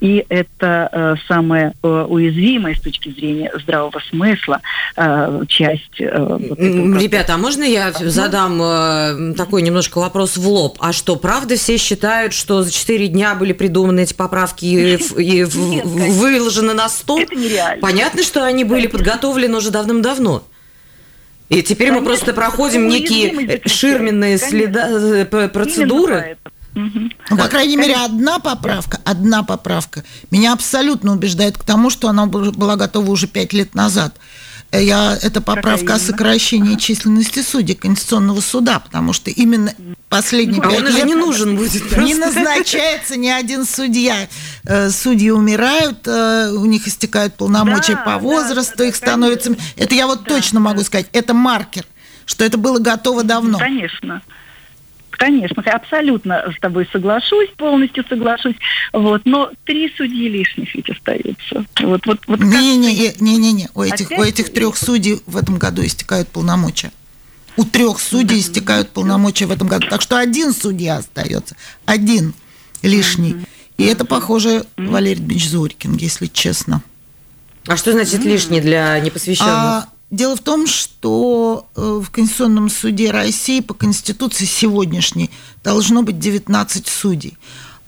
и 0.00 0.24
это 0.28 0.88
э, 0.92 1.14
самая 1.28 1.74
э, 1.82 2.06
уязвимая 2.08 2.74
с 2.74 2.80
точки 2.80 3.10
зрения 3.10 3.50
здравого 3.62 4.00
смысла 4.10 4.60
э, 4.96 5.42
часть. 5.48 6.00
Э, 6.00 6.18
вот 6.18 6.58
Ребята, 6.58 7.34
а 7.34 7.38
можно 7.38 7.62
я 7.62 7.92
задам 7.92 8.60
э, 8.62 9.34
такой 9.34 9.62
немножко 9.62 9.98
вопрос 9.98 10.36
в 10.36 10.48
лоб? 10.48 10.76
А 10.80 10.92
что, 10.92 11.16
правда 11.16 11.56
все 11.56 11.76
считают, 11.76 12.32
что 12.32 12.62
за 12.62 12.72
четыре 12.72 13.08
дня 13.08 13.34
были 13.34 13.52
придуманы 13.52 14.00
эти 14.00 14.14
поправки 14.14 14.64
и, 14.64 14.96
и 15.22 15.44
выложены 15.44 16.74
на 16.74 16.88
стол? 16.88 17.20
Это 17.20 17.34
нереально. 17.34 17.80
Понятно, 17.80 18.22
что 18.22 18.44
они 18.44 18.64
были 18.64 18.86
подготовлены 18.86 19.56
уже 19.56 19.70
давным-давно. 19.70 20.44
И 21.50 21.62
теперь 21.62 21.88
Конечно, 21.88 22.00
мы 22.00 22.06
просто 22.06 22.32
проходим 22.32 22.88
некие 22.88 23.60
ширменные 23.66 24.38
следа, 24.38 24.88
э, 24.90 25.48
Ну, 26.74 27.36
по 27.36 27.48
крайней 27.48 27.76
мере, 27.76 27.94
одна 27.94 28.38
поправка, 28.38 29.00
одна 29.04 29.42
поправка 29.42 30.04
меня 30.30 30.52
абсолютно 30.52 31.12
убеждает 31.12 31.56
к 31.56 31.64
тому, 31.64 31.90
что 31.90 32.08
она 32.08 32.26
была 32.26 32.76
готова 32.76 33.10
уже 33.10 33.26
пять 33.26 33.52
лет 33.52 33.74
назад. 33.74 34.16
Э, 34.74 34.82
я, 34.82 35.16
это 35.20 35.40
поправка 35.40 35.94
о 35.94 35.98
сокращении 35.98 36.76
численности 36.76 37.42
судей 37.42 37.74
Конституционного 37.74 38.40
суда, 38.40 38.80
потому 38.80 39.12
что 39.12 39.30
именно 39.30 39.72
последние 40.08 40.62
а 40.62 40.68
он 40.68 40.86
лет 40.86 41.04
не 41.04 41.14
нужен 41.14 41.56
будет. 41.56 41.82
Просто. 41.82 42.02
Не 42.02 42.14
назначается 42.14 43.16
ни 43.16 43.28
один 43.28 43.64
судья. 43.66 44.28
Э, 44.64 44.90
судьи 44.90 45.30
умирают, 45.30 46.06
э, 46.06 46.50
у 46.50 46.64
них 46.64 46.88
истекают 46.88 47.34
полномочия 47.34 47.94
да, 47.94 48.02
по 48.02 48.18
возрасту, 48.18 48.78
да, 48.78 48.86
их 48.86 48.96
становится... 48.96 49.50
Конечно. 49.50 49.72
Это 49.76 49.94
я 49.94 50.06
вот 50.06 50.24
да, 50.24 50.34
точно 50.34 50.60
могу 50.60 50.82
сказать. 50.82 51.06
Это 51.12 51.34
маркер, 51.34 51.84
что 52.26 52.44
это 52.44 52.58
было 52.58 52.78
готово 52.78 53.22
давно. 53.22 53.58
Конечно. 53.58 54.22
Конечно, 55.24 55.62
абсолютно 55.62 56.52
с 56.54 56.60
тобой 56.60 56.86
соглашусь, 56.92 57.48
полностью 57.56 58.04
соглашусь. 58.06 58.56
Вот, 58.92 59.22
но 59.24 59.50
три 59.64 59.90
судьи 59.96 60.28
лишних 60.28 60.74
ведь 60.74 60.90
остаются. 60.90 61.64
Вот, 61.80 62.04
вот, 62.04 62.18
вот 62.26 62.40
не-не-не, 62.40 63.14
не-не-не, 63.20 63.70
у 63.74 63.80
этих, 63.80 64.10
у 64.10 64.22
этих 64.22 64.52
трех 64.52 64.76
судей 64.76 65.22
в 65.24 65.38
этом 65.38 65.56
году 65.56 65.82
истекают 65.82 66.28
полномочия. 66.28 66.92
У 67.56 67.64
трех 67.64 68.00
судей 68.00 68.40
истекают 68.40 68.90
полномочия 68.90 69.46
в 69.46 69.50
этом 69.50 69.66
году. 69.66 69.86
Так 69.88 70.02
что 70.02 70.18
один 70.18 70.52
судья 70.52 70.98
остается. 70.98 71.56
Один 71.86 72.34
лишний. 72.82 73.46
И 73.78 73.84
это, 73.84 74.04
похоже, 74.04 74.66
Валерий 74.76 75.20
Дмитриевич 75.20 75.48
Зорькин, 75.48 75.96
если 75.96 76.26
честно. 76.26 76.82
А 77.66 77.78
что 77.78 77.92
значит 77.92 78.22
лишний 78.24 78.60
для 78.60 79.00
непосвященных? 79.00 79.54
А, 79.54 79.88
дело 80.10 80.36
в 80.36 80.40
том, 80.40 80.66
что 80.66 81.33
э, 81.76 82.00
в 82.02 82.10
Конституционном 82.10 82.68
суде 82.68 83.10
России 83.10 83.60
по 83.60 83.74
Конституции 83.74 84.44
сегодняшней 84.44 85.30
должно 85.62 86.02
быть 86.02 86.18
19 86.18 86.88
судей. 86.88 87.36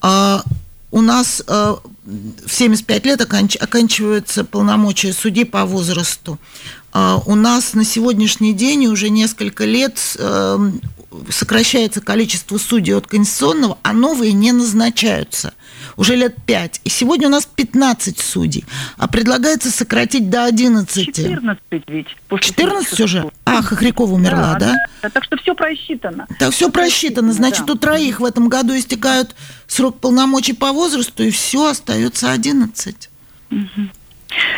А 0.01 0.43
у 0.91 1.01
нас 1.01 1.43
э, 1.47 1.75
в 2.05 2.53
75 2.53 3.07
лет 3.07 3.21
оканч, 3.21 3.57
оканчиваются 3.57 4.45
полномочия 4.45 5.13
судей 5.13 5.45
по 5.45 5.65
возрасту. 5.65 6.39
А, 6.93 7.21
у 7.27 7.35
нас 7.35 7.75
на 7.75 7.85
сегодняшний 7.85 8.55
день 8.55 8.87
уже 8.87 9.11
несколько 9.11 9.65
лет 9.65 9.99
эм, 10.19 10.81
сокращается 11.29 12.01
количество 12.01 12.57
судей 12.57 12.95
от 12.95 13.07
конституционного, 13.07 13.79
а 13.83 13.93
новые 13.93 14.33
не 14.33 14.53
назначаются. 14.53 15.53
Уже 15.97 16.15
лет 16.15 16.37
пять. 16.45 16.81
И 16.85 16.91
сегодня 16.91 17.29
у 17.29 17.31
нас 17.31 17.47
15 17.47 18.19
судей. 18.19 18.65
А 18.99 19.09
предлагается 19.09 19.71
сократить 19.71 20.29
до 20.29 20.45
11. 20.45 21.07
14 21.07 21.59
ведь. 21.89 22.09
14 22.39 23.01
уже? 23.01 23.31
А, 23.45 23.63
Хохрякова 23.63 24.13
умерла, 24.13 24.55
да? 24.55 24.73
да? 24.73 24.75
да? 25.03 25.11
Так 25.11 25.25
что 25.25 25.37
все 25.39 25.55
просчитано. 25.55 26.27
Так 26.39 26.53
все 26.53 26.71
просчитано. 26.71 27.33
Значит, 27.33 27.67
да. 27.67 27.73
у 27.73 27.77
троих 27.77 28.21
в 28.21 28.25
этом 28.25 28.49
году 28.49 28.77
истекают 28.77 29.35
срок 29.67 29.99
полномочий 29.99 30.53
по 30.53 30.73
возрасту, 30.73 31.23
и 31.23 31.31
все, 31.31 31.71
остается 31.71 32.31
11. 32.31 33.11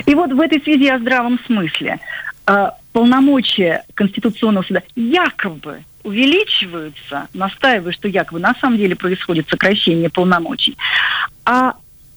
И 0.07 0.15
вот 0.15 0.33
в 0.33 0.41
этой 0.41 0.61
связи 0.63 0.89
о 0.89 0.99
здравом 0.99 1.39
смысле. 1.47 2.01
А, 2.47 2.77
полномочия 2.93 3.85
Конституционного 3.95 4.65
суда 4.65 4.83
якобы 4.97 5.85
увеличиваются, 6.09 7.29
настаиваю, 7.35 7.93
что 7.93 8.09
якобы 8.09 8.41
на 8.41 8.55
самом 8.55 8.79
деле 8.79 8.97
происходит 8.97 9.49
сокращение 9.49 10.11
полномочий, 10.11 10.77
а 11.45 11.75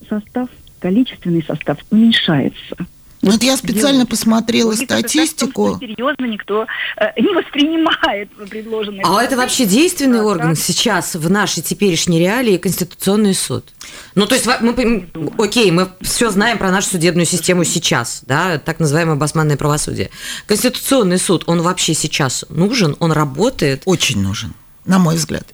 состав, 0.10 0.50
количественный 0.80 1.44
состав 1.44 1.78
уменьшается. 1.92 2.76
Вот, 3.22 3.34
вот 3.34 3.44
я 3.44 3.56
специально 3.56 4.00
делать. 4.00 4.10
посмотрела 4.10 4.70
Логика 4.70 4.98
статистику. 4.98 5.70
Том, 5.72 5.80
серьезно 5.80 6.26
никто 6.26 6.66
э, 6.98 7.22
не 7.22 7.34
воспринимает 7.34 8.30
предложенные. 8.50 9.04
А 9.06 9.24
это 9.24 9.38
вообще 9.38 9.66
действенный 9.66 10.20
да, 10.20 10.26
орган 10.26 10.50
да. 10.50 10.56
сейчас 10.56 11.16
в 11.16 11.30
нашей 11.30 11.62
теперешней 11.62 12.20
реалии 12.20 12.58
Конституционный 12.58 13.36
суд? 13.36 13.74
Ну, 14.16 14.26
то 14.26 14.36
есть, 14.36 14.48
мы, 14.62 15.08
окей, 15.38 15.70
мы 15.72 15.90
все 16.02 16.30
знаем 16.32 16.58
про 16.58 16.72
нашу 16.72 16.90
судебную 16.90 17.26
систему 17.26 17.64
сейчас, 17.64 18.24
да, 18.26 18.58
так 18.58 18.80
называемое 18.80 19.16
басманное 19.16 19.58
правосудие. 19.58 20.10
Конституционный 20.48 21.20
суд, 21.20 21.44
он 21.46 21.62
вообще 21.62 21.94
сейчас 21.94 22.46
нужен, 22.50 22.96
он 23.00 23.12
работает? 23.12 23.84
Очень 23.86 24.22
нужен, 24.22 24.54
на 24.86 24.98
мой 24.98 25.16
взгляд. 25.16 25.46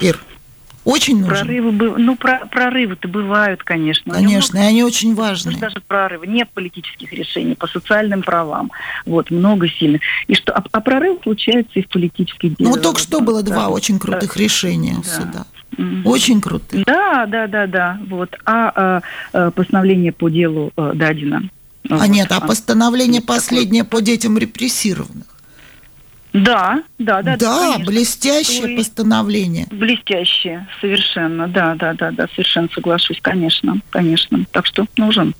Ир, 0.00 0.18
очень 0.84 1.20
нужен. 1.20 1.46
Прорывы, 1.46 1.98
ну, 1.98 2.16
про, 2.16 2.46
прорывы-то 2.50 3.06
бывают, 3.08 3.62
конечно. 3.62 4.14
Конечно, 4.14 4.58
и 4.58 4.62
они 4.62 4.82
очень 4.82 5.14
важны. 5.14 5.56
Даже 5.56 5.80
прорывы. 5.86 6.26
Нет 6.26 6.48
политических 6.54 7.12
решений 7.12 7.54
по 7.54 7.66
социальным 7.66 8.22
правам. 8.22 8.70
Вот, 9.04 9.30
много 9.30 9.68
сильных. 9.68 10.00
И 10.26 10.34
что, 10.34 10.52
а, 10.52 10.64
а 10.72 10.80
прорыв 10.80 11.18
случается 11.22 11.72
и 11.74 11.82
в 11.82 11.88
политических 11.88 12.56
делах. 12.56 12.76
Ну, 12.76 12.82
только 12.82 13.00
что 13.00 13.20
было 13.20 13.42
да. 13.42 13.52
два 13.52 13.68
очень 13.68 13.98
крутых 13.98 14.34
да. 14.34 14.42
решения 14.42 14.96
да. 14.96 15.02
суда. 15.02 15.46
Очень 16.04 16.40
крутых. 16.40 16.84
Да, 16.84 17.26
да, 17.26 17.46
да, 17.46 17.66
да. 17.66 18.00
Вот. 18.08 18.34
А, 18.44 18.72
а, 18.74 19.02
а 19.32 19.50
постановление 19.50 20.12
по 20.12 20.28
делу 20.28 20.72
а, 20.76 20.92
Дадина. 20.94 21.48
А 21.88 21.98
вот. 21.98 22.08
нет, 22.08 22.30
а 22.30 22.40
постановление 22.40 23.22
последнее 23.22 23.84
по 23.84 24.00
детям 24.00 24.38
репрессированных. 24.38 25.26
Да, 26.32 26.82
да, 26.98 27.22
да. 27.22 27.36
Да, 27.36 27.72
конечно. 27.72 27.84
блестящее 27.84 28.62
Вы... 28.62 28.76
постановление. 28.76 29.66
Блестящее, 29.70 30.68
совершенно, 30.80 31.48
да, 31.48 31.74
да, 31.74 31.92
да, 31.94 32.10
да, 32.12 32.28
совершенно 32.28 32.68
соглашусь, 32.72 33.18
конечно, 33.20 33.80
конечно. 33.90 34.44
Так 34.52 34.66
что 34.66 34.86
нужен. 34.96 35.34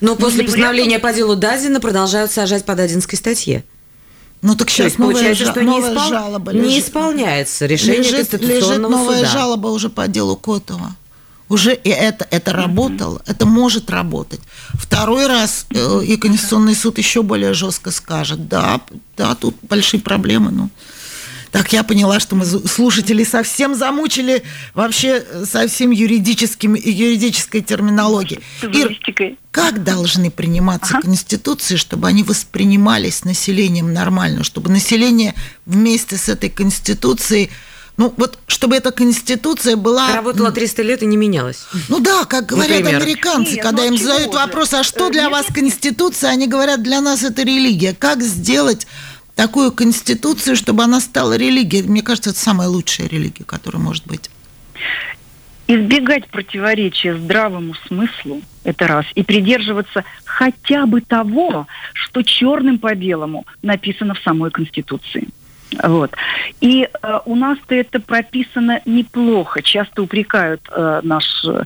Но 0.00 0.16
после 0.16 0.44
постановления 0.44 0.98
по 0.98 1.12
делу 1.12 1.36
Дазина 1.36 1.80
продолжают 1.80 2.32
сажать 2.32 2.64
по 2.64 2.74
Дадинской 2.74 3.16
статье. 3.16 3.62
Ну 4.42 4.56
так 4.56 4.70
сейчас 4.70 4.98
новая, 4.98 5.14
получается, 5.14 5.44
что 5.46 5.60
новая 5.60 5.90
не, 5.90 5.96
испол... 5.96 6.08
жалоба 6.08 6.50
лежит. 6.50 6.68
не 6.68 6.80
исполняется 6.80 7.66
решение 7.66 7.98
лежит, 7.98 8.16
Конституционного 8.16 8.58
лежит 8.58 8.80
новая 8.80 9.18
суда. 9.18 9.28
жалоба 9.30 9.68
уже 9.68 9.88
по 9.88 10.08
делу 10.08 10.34
Котова 10.36 10.96
уже 11.52 11.74
и 11.74 11.90
это, 11.90 12.26
это 12.30 12.52
работало, 12.52 13.18
mm-hmm. 13.18 13.30
это 13.30 13.46
может 13.46 13.90
работать. 13.90 14.40
Второй 14.72 15.26
раз 15.26 15.66
э, 15.70 16.04
и 16.04 16.16
Конституционный 16.16 16.74
суд 16.74 16.96
еще 16.98 17.22
более 17.22 17.52
жестко 17.52 17.90
скажет, 17.90 18.48
да, 18.48 18.80
да, 19.16 19.34
тут 19.34 19.54
большие 19.62 20.00
проблемы, 20.00 20.50
ну. 20.50 20.70
Так 21.50 21.74
я 21.74 21.84
поняла, 21.84 22.18
что 22.18 22.34
мы 22.34 22.46
слушателей 22.46 23.26
совсем 23.26 23.74
замучили 23.74 24.42
вообще 24.72 25.22
совсем 25.44 25.90
юридическим, 25.90 26.72
юридической 26.74 27.60
терминологией. 27.60 28.40
Ир, 28.62 28.98
как 29.50 29.84
должны 29.84 30.30
приниматься 30.30 30.94
ага. 30.94 31.02
конституции, 31.02 31.76
чтобы 31.76 32.08
они 32.08 32.22
воспринимались 32.22 33.24
населением 33.24 33.92
нормально, 33.92 34.44
чтобы 34.44 34.70
население 34.70 35.34
вместе 35.66 36.16
с 36.16 36.30
этой 36.30 36.48
конституцией 36.48 37.50
ну, 38.02 38.12
вот 38.16 38.36
чтобы 38.48 38.74
эта 38.74 38.90
конституция 38.90 39.76
была... 39.76 40.12
Работала 40.12 40.50
300 40.50 40.82
лет 40.82 41.02
и 41.04 41.06
не 41.06 41.16
менялась. 41.16 41.66
Ну 41.88 42.00
да, 42.00 42.24
как 42.24 42.46
говорят 42.46 42.80
Например. 42.80 43.00
американцы, 43.00 43.52
Нет, 43.52 43.62
когда 43.62 43.82
ну, 43.82 43.88
им 43.90 43.96
задают 43.96 44.34
вопрос, 44.34 44.74
а 44.74 44.82
что 44.82 45.08
для 45.08 45.30
вас 45.30 45.46
конституция, 45.54 46.30
они 46.30 46.48
говорят, 46.48 46.82
для 46.82 47.00
нас 47.00 47.22
это 47.22 47.42
религия. 47.42 47.94
Как 47.94 48.20
сделать 48.22 48.88
такую 49.36 49.70
конституцию, 49.70 50.56
чтобы 50.56 50.82
она 50.82 51.00
стала 51.00 51.36
религией? 51.36 51.84
Мне 51.84 52.02
кажется, 52.02 52.30
это 52.30 52.40
самая 52.40 52.66
лучшая 52.66 53.08
религия, 53.08 53.44
которая 53.44 53.80
может 53.80 54.04
быть. 54.04 54.30
Избегать 55.68 56.26
противоречия 56.26 57.16
здравому 57.16 57.74
смыслу, 57.86 58.42
это 58.64 58.88
раз, 58.88 59.06
и 59.14 59.22
придерживаться 59.22 60.04
хотя 60.24 60.86
бы 60.86 61.02
того, 61.02 61.68
что 61.94 62.22
черным 62.22 62.80
по 62.80 62.96
белому 62.96 63.46
написано 63.62 64.14
в 64.14 64.18
самой 64.24 64.50
Конституции. 64.50 65.28
Вот. 65.82 66.12
И 66.60 66.88
э, 66.90 67.18
у 67.24 67.34
нас-то 67.34 67.74
это 67.74 68.00
прописано 68.00 68.80
неплохо. 68.84 69.62
Часто 69.62 70.02
упрекают 70.02 70.60
э, 70.70 71.00
наш, 71.02 71.24
э, 71.44 71.62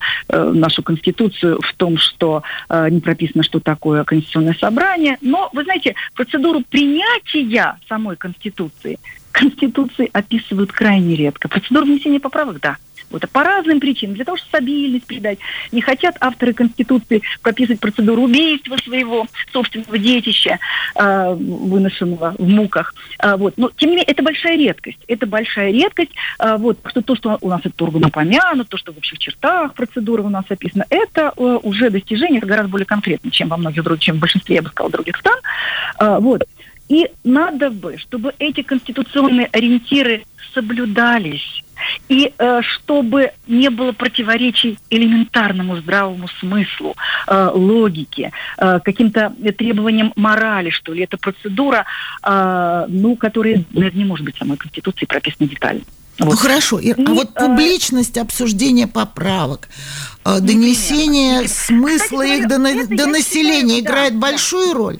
нашу 0.52 0.82
Конституцию 0.82 1.60
в 1.60 1.74
том, 1.74 1.98
что 1.98 2.42
э, 2.68 2.88
не 2.90 3.00
прописано, 3.00 3.42
что 3.42 3.60
такое 3.60 4.04
Конституционное 4.04 4.54
собрание. 4.54 5.18
Но, 5.20 5.50
вы 5.52 5.64
знаете, 5.64 5.94
процедуру 6.14 6.62
принятия 6.68 7.76
самой 7.88 8.16
Конституции 8.16 8.98
Конституции 9.32 10.08
описывают 10.14 10.72
крайне 10.72 11.14
редко. 11.14 11.48
Процедуру 11.48 11.84
внесения 11.84 12.20
поправок– 12.20 12.58
да. 12.62 12.78
Вот, 13.10 13.24
а 13.24 13.26
по 13.26 13.44
разным 13.44 13.80
причинам, 13.80 14.14
для 14.14 14.24
того, 14.24 14.36
чтобы 14.36 14.48
стабильность 14.48 15.06
придать. 15.06 15.38
Не 15.72 15.80
хотят 15.80 16.16
авторы 16.20 16.52
Конституции 16.52 17.22
прописывать 17.42 17.80
процедуру 17.80 18.22
убийства 18.22 18.76
своего 18.78 19.26
собственного 19.52 19.98
детища, 19.98 20.58
э, 20.94 21.34
выношенного 21.34 22.34
в 22.38 22.48
муках. 22.48 22.94
Э, 23.22 23.36
вот. 23.36 23.54
Но, 23.56 23.70
тем 23.76 23.90
не 23.90 23.96
менее, 23.96 24.12
это 24.12 24.22
большая 24.22 24.56
редкость. 24.56 24.98
Это 25.08 25.26
большая 25.26 25.72
редкость. 25.72 26.12
Э, 26.38 26.56
вот, 26.56 26.78
что 26.86 27.02
то, 27.02 27.14
что 27.16 27.38
у 27.40 27.48
нас 27.48 27.60
этот 27.60 27.80
орган 27.80 28.04
упомянут, 28.06 28.68
то, 28.68 28.76
что 28.76 28.92
в 28.92 28.98
общих 28.98 29.18
чертах 29.18 29.74
процедуры 29.74 30.22
у 30.22 30.28
нас 30.28 30.44
описано, 30.48 30.84
это 30.90 31.32
э, 31.36 31.58
уже 31.62 31.90
достижение, 31.90 32.38
это 32.38 32.46
гораздо 32.46 32.70
более 32.70 32.86
конкретно, 32.86 33.30
чем 33.30 33.48
во 33.48 33.56
многих 33.56 33.82
других, 33.82 34.02
чем 34.02 34.16
в 34.16 34.20
большинстве, 34.20 34.56
я 34.56 34.62
бы 34.62 34.68
сказала, 34.68 34.92
других 34.92 35.16
стран. 35.16 35.38
Э, 35.98 36.18
вот. 36.20 36.42
И 36.88 37.10
надо 37.24 37.70
бы, 37.70 37.98
чтобы 37.98 38.32
эти 38.38 38.62
конституционные 38.62 39.46
ориентиры 39.46 40.24
соблюдались 40.56 41.62
и 42.08 42.32
э, 42.38 42.60
чтобы 42.62 43.32
не 43.46 43.68
было 43.68 43.92
противоречий 43.92 44.78
элементарному 44.88 45.76
здравому 45.76 46.28
смыслу, 46.40 46.96
э, 47.26 47.50
логике, 47.52 48.32
э, 48.56 48.80
каким-то 48.82 49.34
требованиям 49.58 50.12
морали, 50.16 50.70
что 50.70 50.94
ли. 50.94 51.04
Это 51.04 51.18
процедура, 51.18 51.84
э, 52.22 52.86
ну, 52.88 53.16
которая, 53.16 53.64
наверное, 53.72 53.98
не 53.98 54.04
может 54.04 54.24
быть 54.24 54.36
самой 54.38 54.56
Конституции 54.56 55.04
прописана 55.04 55.48
детально. 55.48 55.82
Вот. 56.18 56.30
Ну 56.30 56.36
хорошо, 56.36 56.78
и, 56.78 56.92
а 56.92 57.10
вот 57.10 57.30
э, 57.34 57.40
публичность 57.46 58.16
обсуждения 58.16 58.86
поправок, 58.86 59.68
э, 60.24 60.40
донесение 60.40 61.46
смысла 61.46 62.22
Кстати, 62.22 62.40
их 62.40 62.48
до, 62.48 62.96
до 62.96 63.06
населения 63.06 63.80
играет 63.80 64.14
да, 64.14 64.20
большую 64.20 64.72
роль? 64.72 64.98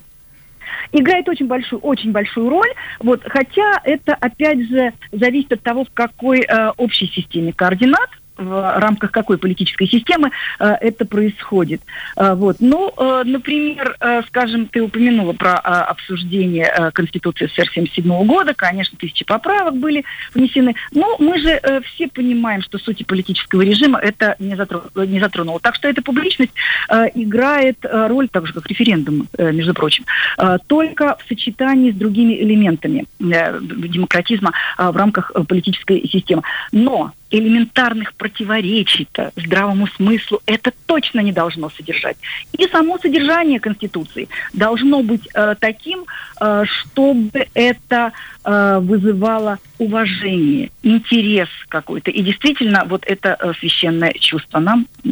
Играет 0.93 1.29
очень 1.29 1.47
большую, 1.47 1.81
очень 1.81 2.13
большую 2.13 2.49
роль. 2.49 2.73
Вот, 3.01 3.23
хотя 3.25 3.81
это, 3.85 4.15
опять 4.15 4.69
же, 4.69 4.93
зависит 5.13 5.53
от 5.53 5.63
того, 5.63 5.85
в 5.85 5.91
какой 5.93 6.41
э, 6.41 6.71
общей 6.77 7.07
системе 7.07 7.53
координат 7.53 8.11
в 8.37 8.79
рамках 8.79 9.11
какой 9.13 9.39
политической 9.39 9.87
системы 9.87 10.31
э, 10.59 10.65
это 10.81 11.05
происходит. 11.05 11.81
Э, 12.17 12.35
вот. 12.35 12.57
Ну, 12.61 12.93
э, 12.97 13.23
например, 13.25 13.97
э, 14.01 14.23
скажем, 14.29 14.67
ты 14.67 14.83
упомянула 14.83 15.33
про 15.33 15.53
э, 15.53 15.55
обсуждение 15.57 16.65
э, 16.67 16.91
Конституции 16.93 17.47
СССР 17.47 17.69
1977 17.71 18.27
года, 18.27 18.55
конечно, 18.55 18.99
тысячи 18.99 19.25
поправок 19.25 19.77
были 19.77 20.05
внесены, 20.35 20.75
но 20.93 21.17
мы 21.19 21.39
же 21.39 21.51
э, 21.51 21.81
все 21.83 22.09
понимаем, 22.09 22.63
что 22.63 22.79
сути 22.79 23.03
политического 23.03 23.63
режима 23.63 23.99
это 23.99 24.37
не, 24.39 24.57
затрон, 24.57 24.83
не 24.95 25.21
затронуло. 25.21 25.61
Так 25.61 25.75
что 25.75 25.89
эта 25.89 26.03
публичность 26.03 26.53
э, 26.89 27.07
играет 27.15 27.79
э, 27.85 28.07
роль, 28.09 28.29
так 28.29 28.47
же 28.47 28.53
как 28.53 28.67
референдум, 28.67 29.29
э, 29.37 29.53
между 29.53 29.75
прочим, 29.75 30.05
э, 30.39 30.59
только 30.67 31.17
в 31.17 31.29
сочетании 31.29 31.93
с 31.93 31.95
другими 31.95 32.35
элементами 32.35 33.07
э, 33.21 33.61
демократизма 33.61 34.53
э, 34.79 34.91
в 34.91 34.97
рамках 34.97 35.33
э, 35.35 35.43
политической 35.45 36.07
системы. 36.09 36.43
Но 36.73 37.13
элементарных 37.39 38.15
противоречий-то 38.15 39.33
здравому 39.37 39.87
смыслу 39.89 40.41
это 40.47 40.73
точно 40.87 41.21
не 41.21 41.33
должно 41.33 41.71
содержать. 41.71 42.17
И 42.57 42.67
само 42.69 42.99
содержание 42.99 43.61
Конституции 43.61 44.29
должно 44.53 45.03
быть 45.03 45.29
э, 45.35 45.55
таким, 45.59 46.05
э, 46.41 46.65
чтобы 46.67 47.47
это 47.55 48.13
э, 48.45 48.79
вызывало 48.81 49.59
уважение, 49.79 50.71
интерес 50.83 51.49
какой-то. 51.69 52.11
И 52.11 52.23
действительно, 52.23 52.85
вот 52.87 53.05
это 53.07 53.37
э, 53.39 53.53
священное 53.61 54.13
чувство 54.13 54.59
нам 54.59 54.87
э, 55.05 55.09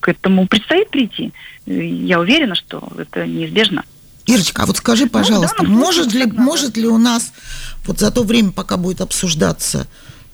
к 0.00 0.08
этому 0.08 0.46
предстоит 0.46 0.90
прийти. 0.90 1.32
Я 1.66 2.20
уверена, 2.20 2.54
что 2.54 2.88
это 2.96 3.26
неизбежно. 3.26 3.84
Ирочка, 4.28 4.62
а 4.62 4.66
вот 4.66 4.76
скажи, 4.76 5.06
пожалуйста, 5.06 5.62
ну, 5.62 5.68
да, 5.68 5.74
может, 5.74 6.12
ли, 6.12 6.26
может 6.26 6.76
ли 6.76 6.86
у 6.86 6.98
нас 6.98 7.32
вот 7.86 7.98
за 7.98 8.10
то 8.10 8.24
время, 8.24 8.52
пока 8.52 8.76
будет 8.76 9.00
обсуждаться 9.00 9.88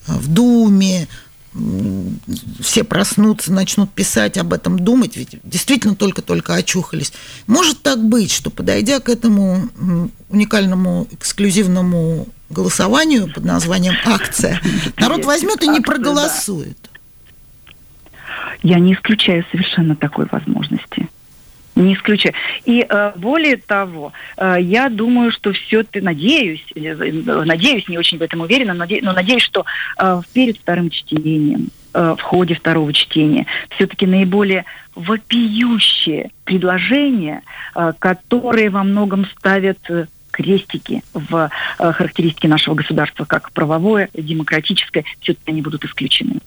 в 0.07 0.29
Думе, 0.29 1.09
все 2.61 2.83
проснутся, 2.83 3.53
начнут 3.53 3.91
писать 3.91 4.37
об 4.39 4.53
этом, 4.53 4.79
думать, 4.79 5.17
ведь 5.17 5.39
действительно 5.45 5.95
только-только 5.95 6.55
очухались. 6.55 7.13
Может 7.47 7.83
так 7.83 8.03
быть, 8.03 8.33
что 8.33 8.51
подойдя 8.51 8.99
к 9.01 9.09
этому 9.09 9.69
уникальному 10.29 11.07
эксклюзивному 11.13 12.27
голосованию 12.51 13.33
под 13.33 13.45
названием 13.45 13.95
«Акция», 14.05 14.61
народ 14.97 15.25
возьмет 15.25 15.63
и 15.63 15.69
не 15.69 15.81
проголосует? 15.81 16.79
Я 18.63 18.79
не 18.79 18.95
исключаю 18.95 19.45
совершенно 19.53 19.95
такой 19.95 20.27
возможности. 20.31 21.09
Не 21.77 21.95
исключаю. 21.95 22.35
И 22.65 22.87
э, 22.89 23.13
более 23.17 23.57
того, 23.57 24.13
э, 24.37 24.57
я 24.61 24.89
думаю, 24.89 25.33
что 25.33 25.53
все 25.53 25.83
ты 25.83 26.01
надеюсь, 26.01 26.65
э, 26.77 26.95
надеюсь, 27.45 27.89
не 27.89 27.99
очень 27.99 28.19
в 28.19 28.23
этом 28.23 28.41
уверена, 28.41 28.75
но, 28.75 29.13
надеюсь, 29.13 29.43
что 29.43 29.65
э, 29.99 30.21
перед 30.33 30.59
вторым 30.59 30.91
чтением, 30.91 31.69
в 31.93 32.19
ходе 32.23 32.57
второго 32.57 32.93
чтения, 32.93 33.47
все-таки 33.71 34.05
наиболее 34.05 34.65
вопиющие 34.97 36.33
предложения, 36.43 37.43
которые 38.01 38.69
во 38.71 38.83
многом 38.83 39.27
ставят 39.27 39.79
крестики 40.35 41.03
в 41.13 41.49
э, 41.79 41.93
характеристике 41.93 42.49
нашего 42.49 42.75
государства 42.75 43.25
как 43.25 43.53
правовое, 43.53 44.09
демократическое, 44.13 45.05
все-таки 45.21 45.51
они 45.51 45.63
будут 45.63 45.85
исключены. 45.85 46.41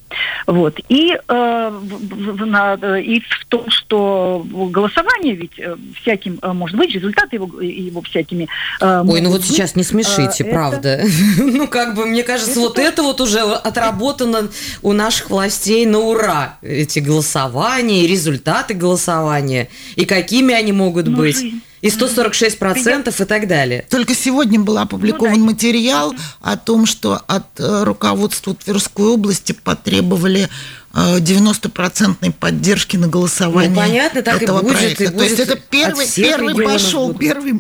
Вот. 0.45 0.79
И, 0.89 1.13
э, 1.13 1.69
в, 1.71 2.45
на, 2.45 2.73
и 2.97 3.21
в 3.21 3.45
том, 3.47 3.69
что 3.69 4.45
голосование 4.49 5.35
ведь 5.35 5.57
э, 5.57 5.75
всяким 6.01 6.39
э, 6.41 6.51
может 6.51 6.77
быть, 6.77 6.93
результаты 6.93 7.38
его, 7.38 7.61
его 7.61 8.01
всякими 8.01 8.47
э, 8.81 9.03
Ой, 9.07 9.21
ну 9.21 9.29
вот 9.29 9.41
быть. 9.41 9.49
сейчас 9.49 9.75
не 9.75 9.83
смешите, 9.83 10.43
э, 10.43 10.51
правда. 10.51 10.89
Это... 10.89 11.07
ну, 11.43 11.67
как 11.67 11.95
бы, 11.95 12.05
мне 12.05 12.23
кажется, 12.23 12.51
это 12.51 12.59
вот 12.59 12.75
то... 12.75 12.81
это 12.81 13.03
вот 13.03 13.21
уже 13.21 13.39
отработано 13.39 14.49
у 14.81 14.91
наших 14.91 15.29
властей 15.29 15.85
на 15.85 15.99
ура. 15.99 16.57
Эти 16.61 16.99
голосования, 16.99 18.05
результаты 18.05 18.73
голосования, 18.73 19.69
и 19.95 20.05
какими 20.05 20.53
они 20.53 20.73
могут 20.73 21.07
ну, 21.07 21.17
быть. 21.17 21.38
Жизнь 21.38 21.61
и 21.82 21.89
146 21.89 22.57
процентов 22.57 23.21
и 23.21 23.25
так 23.25 23.47
далее. 23.47 23.86
Только 23.89 24.15
сегодня 24.15 24.59
был 24.59 24.78
опубликован 24.78 25.39
ну, 25.39 25.45
да. 25.47 25.51
материал 25.53 26.15
о 26.41 26.57
том, 26.57 26.86
что 26.86 27.21
от 27.28 27.59
э, 27.59 27.84
руководства 27.84 28.55
Тверской 28.55 29.05
области 29.05 29.51
потребовали 29.51 30.49
90-процентной 30.93 32.30
э, 32.30 32.32
поддержки 32.32 32.97
на 32.97 33.07
голосование. 33.07 33.69
Ну, 33.69 33.75
понятно, 33.75 34.21
так 34.23 34.41
этого 34.41 34.59
и 34.59 34.63
будет. 34.63 34.78
Проекта. 34.78 35.03
И 35.03 35.07
будет 35.07 35.17
То 35.17 35.23
есть 35.23 35.39
это 35.39 35.55
первый, 35.55 36.07
первый 36.15 36.55
пошел, 36.55 37.07
будут. 37.07 37.21
первый 37.21 37.53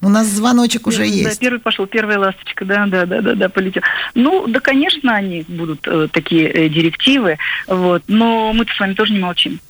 у 0.00 0.08
нас 0.10 0.26
звоночек 0.26 0.86
уже 0.86 0.98
да, 0.98 1.04
есть. 1.04 1.24
Да, 1.24 1.36
первый 1.36 1.60
пошел, 1.60 1.86
первая 1.86 2.18
ласточка, 2.18 2.64
да, 2.64 2.86
да, 2.86 3.06
да, 3.06 3.22
да, 3.22 3.34
да, 3.34 3.48
полетел. 3.48 3.82
Ну, 4.14 4.46
да, 4.46 4.60
конечно, 4.60 5.14
они 5.14 5.44
будут 5.48 5.86
э, 5.86 6.08
такие 6.12 6.48
э, 6.50 6.68
директивы, 6.68 7.38
вот, 7.66 8.02
но 8.06 8.52
мы-то 8.52 8.72
с 8.74 8.80
вами 8.80 8.94
тоже 8.94 9.14
не 9.14 9.18
молчим 9.18 9.60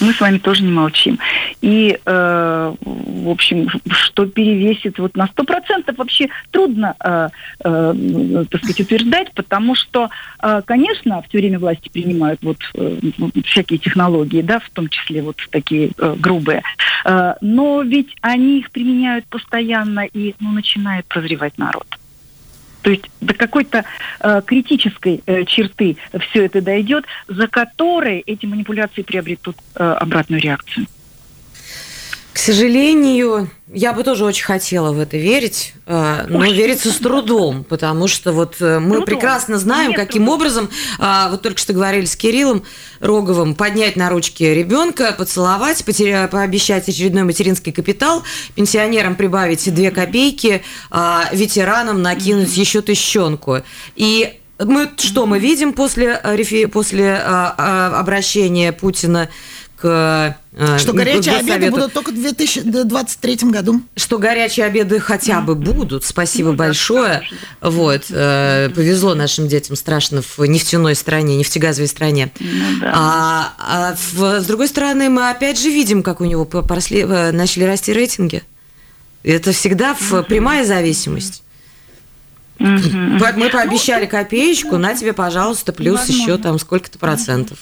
мы 0.00 0.12
с 0.12 0.20
вами 0.20 0.38
тоже 0.38 0.62
не 0.62 0.72
молчим. 0.72 1.18
И, 1.60 1.98
э, 2.04 2.74
в 2.80 3.28
общем, 3.28 3.68
что 3.90 4.26
перевесит 4.26 4.98
вот 4.98 5.16
на 5.16 5.26
100% 5.26 5.96
вообще 5.96 6.28
трудно, 6.50 6.94
э, 7.00 7.28
э, 7.64 8.44
так 8.50 8.60
сказать, 8.62 8.80
утверждать, 8.80 9.32
потому 9.32 9.74
что, 9.74 10.10
э, 10.42 10.62
конечно, 10.64 11.22
в 11.22 11.28
время 11.38 11.58
власти 11.58 11.88
принимают 11.88 12.40
вот 12.42 12.58
э, 12.74 12.98
всякие 13.44 13.78
технологии, 13.78 14.42
да, 14.42 14.58
в 14.60 14.70
том 14.70 14.88
числе 14.88 15.22
вот 15.22 15.36
такие 15.50 15.90
э, 15.98 16.14
грубые, 16.18 16.62
э, 17.04 17.34
но 17.40 17.82
ведь 17.82 18.14
они 18.20 18.58
их 18.58 18.70
применяют 18.70 19.24
постоянно 19.26 20.04
и, 20.04 20.34
ну, 20.40 20.52
начинает 20.52 21.06
прозревать 21.06 21.58
народ. 21.58 21.86
То 22.82 22.90
есть 22.90 23.04
до 23.20 23.34
какой-то 23.34 23.84
э, 24.20 24.42
критической 24.46 25.22
э, 25.26 25.44
черты 25.44 25.96
все 26.28 26.46
это 26.46 26.60
дойдет, 26.60 27.04
за 27.26 27.48
которой 27.48 28.20
эти 28.20 28.46
манипуляции 28.46 29.02
приобретут 29.02 29.56
э, 29.74 29.84
обратную 29.84 30.40
реакцию. 30.40 30.86
К 32.38 32.40
сожалению, 32.40 33.50
я 33.66 33.92
бы 33.92 34.04
тоже 34.04 34.24
очень 34.24 34.44
хотела 34.44 34.92
в 34.92 35.00
это 35.00 35.16
верить, 35.16 35.74
э, 35.86 36.26
но 36.28 36.38
Ой. 36.38 36.52
верится 36.52 36.92
с 36.92 36.98
трудом, 36.98 37.64
потому 37.64 38.06
что 38.06 38.32
вот 38.32 38.58
э, 38.60 38.78
мы 38.78 38.90
трудом. 38.90 39.06
прекрасно 39.06 39.58
знаем, 39.58 39.90
Нет 39.90 39.98
каким 39.98 40.22
трудом. 40.22 40.34
образом, 40.36 40.70
а, 41.00 41.30
вот 41.30 41.42
только 41.42 41.58
что 41.58 41.72
говорили 41.72 42.04
с 42.04 42.14
Кириллом 42.14 42.62
Роговым, 43.00 43.56
поднять 43.56 43.96
на 43.96 44.08
ручки 44.08 44.44
ребенка, 44.44 45.16
поцеловать, 45.18 45.84
потеря, 45.84 46.28
пообещать 46.30 46.88
очередной 46.88 47.24
материнский 47.24 47.72
капитал, 47.72 48.22
пенсионерам 48.54 49.16
прибавить 49.16 49.74
две 49.74 49.90
копейки, 49.90 50.62
а, 50.92 51.24
ветеранам 51.32 52.02
накинуть 52.02 52.56
еще 52.56 52.82
тыщенку. 52.82 53.62
И 53.96 54.38
мы 54.60 54.88
что 54.96 55.26
мы 55.26 55.40
видим 55.40 55.72
после, 55.72 56.20
э, 56.22 56.68
после 56.68 57.20
а, 57.20 57.98
обращения 57.98 58.72
Путина 58.72 59.28
к 59.80 60.36
что 60.78 60.92
горячие 60.92 61.36
обеды 61.36 61.70
будут 61.70 61.92
только 61.92 62.10
в 62.10 62.14
2023 62.14 63.36
году. 63.50 63.82
Что 63.96 64.18
горячие 64.18 64.66
обеды 64.66 64.98
хотя 64.98 65.40
бы 65.40 65.54
будут. 65.54 66.04
Спасибо 66.04 66.50
ну, 66.50 66.56
большое. 66.56 67.22
Да, 67.60 67.70
вот. 67.70 68.06
Э, 68.10 68.68
повезло 68.74 69.14
нашим 69.14 69.46
детям 69.46 69.76
страшно 69.76 70.22
в 70.22 70.38
нефтяной 70.44 70.94
стране, 70.94 71.36
нефтегазовой 71.36 71.88
стране. 71.88 72.32
Ну, 72.40 72.80
да. 72.80 72.92
а, 72.94 73.54
а 73.58 73.94
в, 73.94 74.40
с 74.40 74.46
другой 74.46 74.68
стороны, 74.68 75.08
мы 75.08 75.30
опять 75.30 75.60
же 75.60 75.68
видим, 75.68 76.02
как 76.02 76.20
у 76.20 76.24
него 76.24 76.44
поросли, 76.44 77.02
э, 77.02 77.30
начали 77.30 77.64
расти 77.64 77.92
рейтинги. 77.92 78.42
Это 79.22 79.52
всегда 79.52 79.94
в 79.94 80.22
прямая 80.22 80.64
зависимость. 80.64 81.42
Мы 82.58 83.50
пообещали 83.50 84.04
ну, 84.04 84.10
копеечку, 84.10 84.78
на 84.78 84.94
тебе, 84.96 85.12
пожалуйста, 85.12 85.72
плюс 85.72 86.06
еще 86.06 86.38
там 86.38 86.58
сколько-то 86.58 86.98
процентов. 86.98 87.58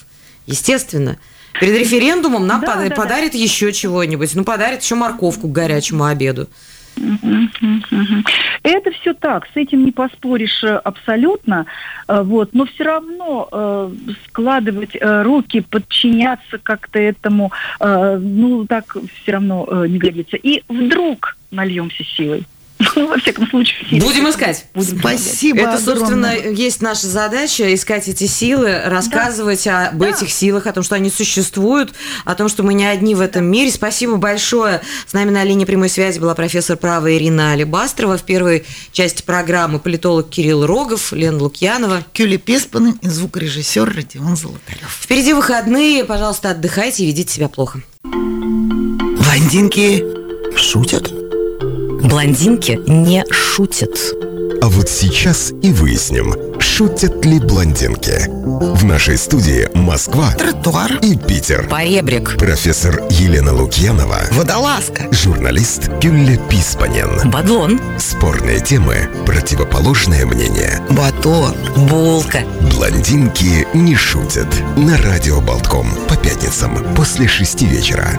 Естественно. 0.46 1.18
Перед 1.60 1.78
референдумом 1.80 2.46
нам 2.46 2.60
да, 2.60 2.66
под, 2.66 2.88
да, 2.88 2.94
подарит 2.94 3.32
да. 3.32 3.38
еще 3.38 3.72
чего-нибудь. 3.72 4.34
Ну, 4.34 4.44
подарит 4.44 4.82
еще 4.82 4.94
морковку 4.94 5.48
к 5.48 5.52
горячему 5.52 6.04
обеду. 6.04 6.48
Это 8.62 8.90
все 8.92 9.12
так, 9.14 9.46
с 9.52 9.56
этим 9.56 9.84
не 9.84 9.92
поспоришь 9.92 10.64
э, 10.64 10.76
абсолютно, 10.76 11.66
э, 12.08 12.22
вот, 12.22 12.54
но 12.54 12.64
все 12.64 12.84
равно 12.84 13.48
э, 13.52 13.90
складывать 14.26 14.96
э, 14.96 15.22
руки, 15.22 15.60
подчиняться 15.60 16.58
как-то 16.62 16.98
этому, 16.98 17.52
э, 17.80 18.18
ну 18.20 18.66
так 18.66 18.96
все 19.22 19.32
равно 19.32 19.68
э, 19.70 19.86
не 19.88 19.98
годится. 19.98 20.36
И 20.36 20.62
вдруг 20.68 21.36
нальемся 21.50 22.02
силой. 22.02 22.46
Во 22.94 23.18
всяком 23.18 23.48
случае. 23.48 24.00
Будем 24.00 24.28
искать. 24.28 24.66
Будем 24.74 24.98
Спасибо 24.98 25.60
Это, 25.60 25.78
собственно, 25.78 26.30
огромное. 26.30 26.52
есть 26.52 26.82
наша 26.82 27.06
задача, 27.06 27.74
искать 27.74 28.08
эти 28.08 28.26
силы, 28.26 28.80
рассказывать 28.84 29.64
да. 29.64 29.88
об 29.88 29.98
да. 29.98 30.08
этих 30.08 30.30
силах, 30.30 30.66
о 30.66 30.72
том, 30.72 30.82
что 30.82 30.94
они 30.94 31.10
существуют, 31.10 31.92
о 32.24 32.34
том, 32.34 32.48
что 32.48 32.62
мы 32.62 32.74
не 32.74 32.86
одни 32.86 33.14
в 33.14 33.20
этом 33.20 33.44
мире. 33.44 33.70
Спасибо 33.70 34.16
большое. 34.16 34.80
С 35.06 35.12
нами 35.12 35.30
на 35.30 35.44
линии 35.44 35.64
прямой 35.64 35.88
связи 35.88 36.18
была 36.18 36.34
профессор 36.34 36.76
права 36.76 37.12
Ирина 37.12 37.52
Алибастрова. 37.52 38.18
В 38.18 38.22
первой 38.22 38.64
части 38.92 39.22
программы 39.22 39.78
политолог 39.78 40.30
Кирилл 40.30 40.66
Рогов, 40.66 41.12
Лена 41.12 41.38
Лукьянова. 41.38 42.04
Кюли 42.12 42.36
Песпан 42.36 42.98
и 43.02 43.08
звукорежиссер 43.08 43.94
Родион 43.94 44.36
Золотарев. 44.36 45.00
Впереди 45.02 45.32
выходные. 45.32 46.04
Пожалуйста, 46.04 46.50
отдыхайте 46.50 47.04
и 47.04 47.06
ведите 47.06 47.34
себя 47.34 47.48
плохо. 47.48 47.82
Блондинки 48.02 50.02
Шутят? 50.56 51.25
Блондинки 52.06 52.78
не 52.86 53.24
шутят. 53.32 53.98
А 54.62 54.68
вот 54.68 54.88
сейчас 54.88 55.52
и 55.60 55.72
выясним, 55.72 56.34
шутят 56.60 57.24
ли 57.24 57.40
блондинки. 57.40 58.30
В 58.76 58.84
нашей 58.84 59.18
студии 59.18 59.68
Москва, 59.74 60.30
Тротуар 60.38 61.00
и 61.02 61.16
Питер. 61.16 61.66
Поребрик. 61.68 62.36
Профессор 62.38 63.02
Елена 63.10 63.52
Лукьянова. 63.52 64.20
Водолазка. 64.30 65.08
Журналист 65.10 65.88
Гюлля 66.00 66.38
Писпанен. 66.48 67.28
Бадлон. 67.28 67.80
Спорные 67.98 68.60
темы, 68.60 69.08
противоположное 69.26 70.24
мнение. 70.26 70.80
Батон. 70.90 71.56
Булка. 71.88 72.42
Блондинки 72.72 73.66
не 73.74 73.96
шутят. 73.96 74.48
На 74.76 74.96
радио 74.98 75.40
Болтком 75.40 75.88
по 76.08 76.16
пятницам 76.16 76.94
после 76.94 77.26
шести 77.26 77.66
вечера. 77.66 78.10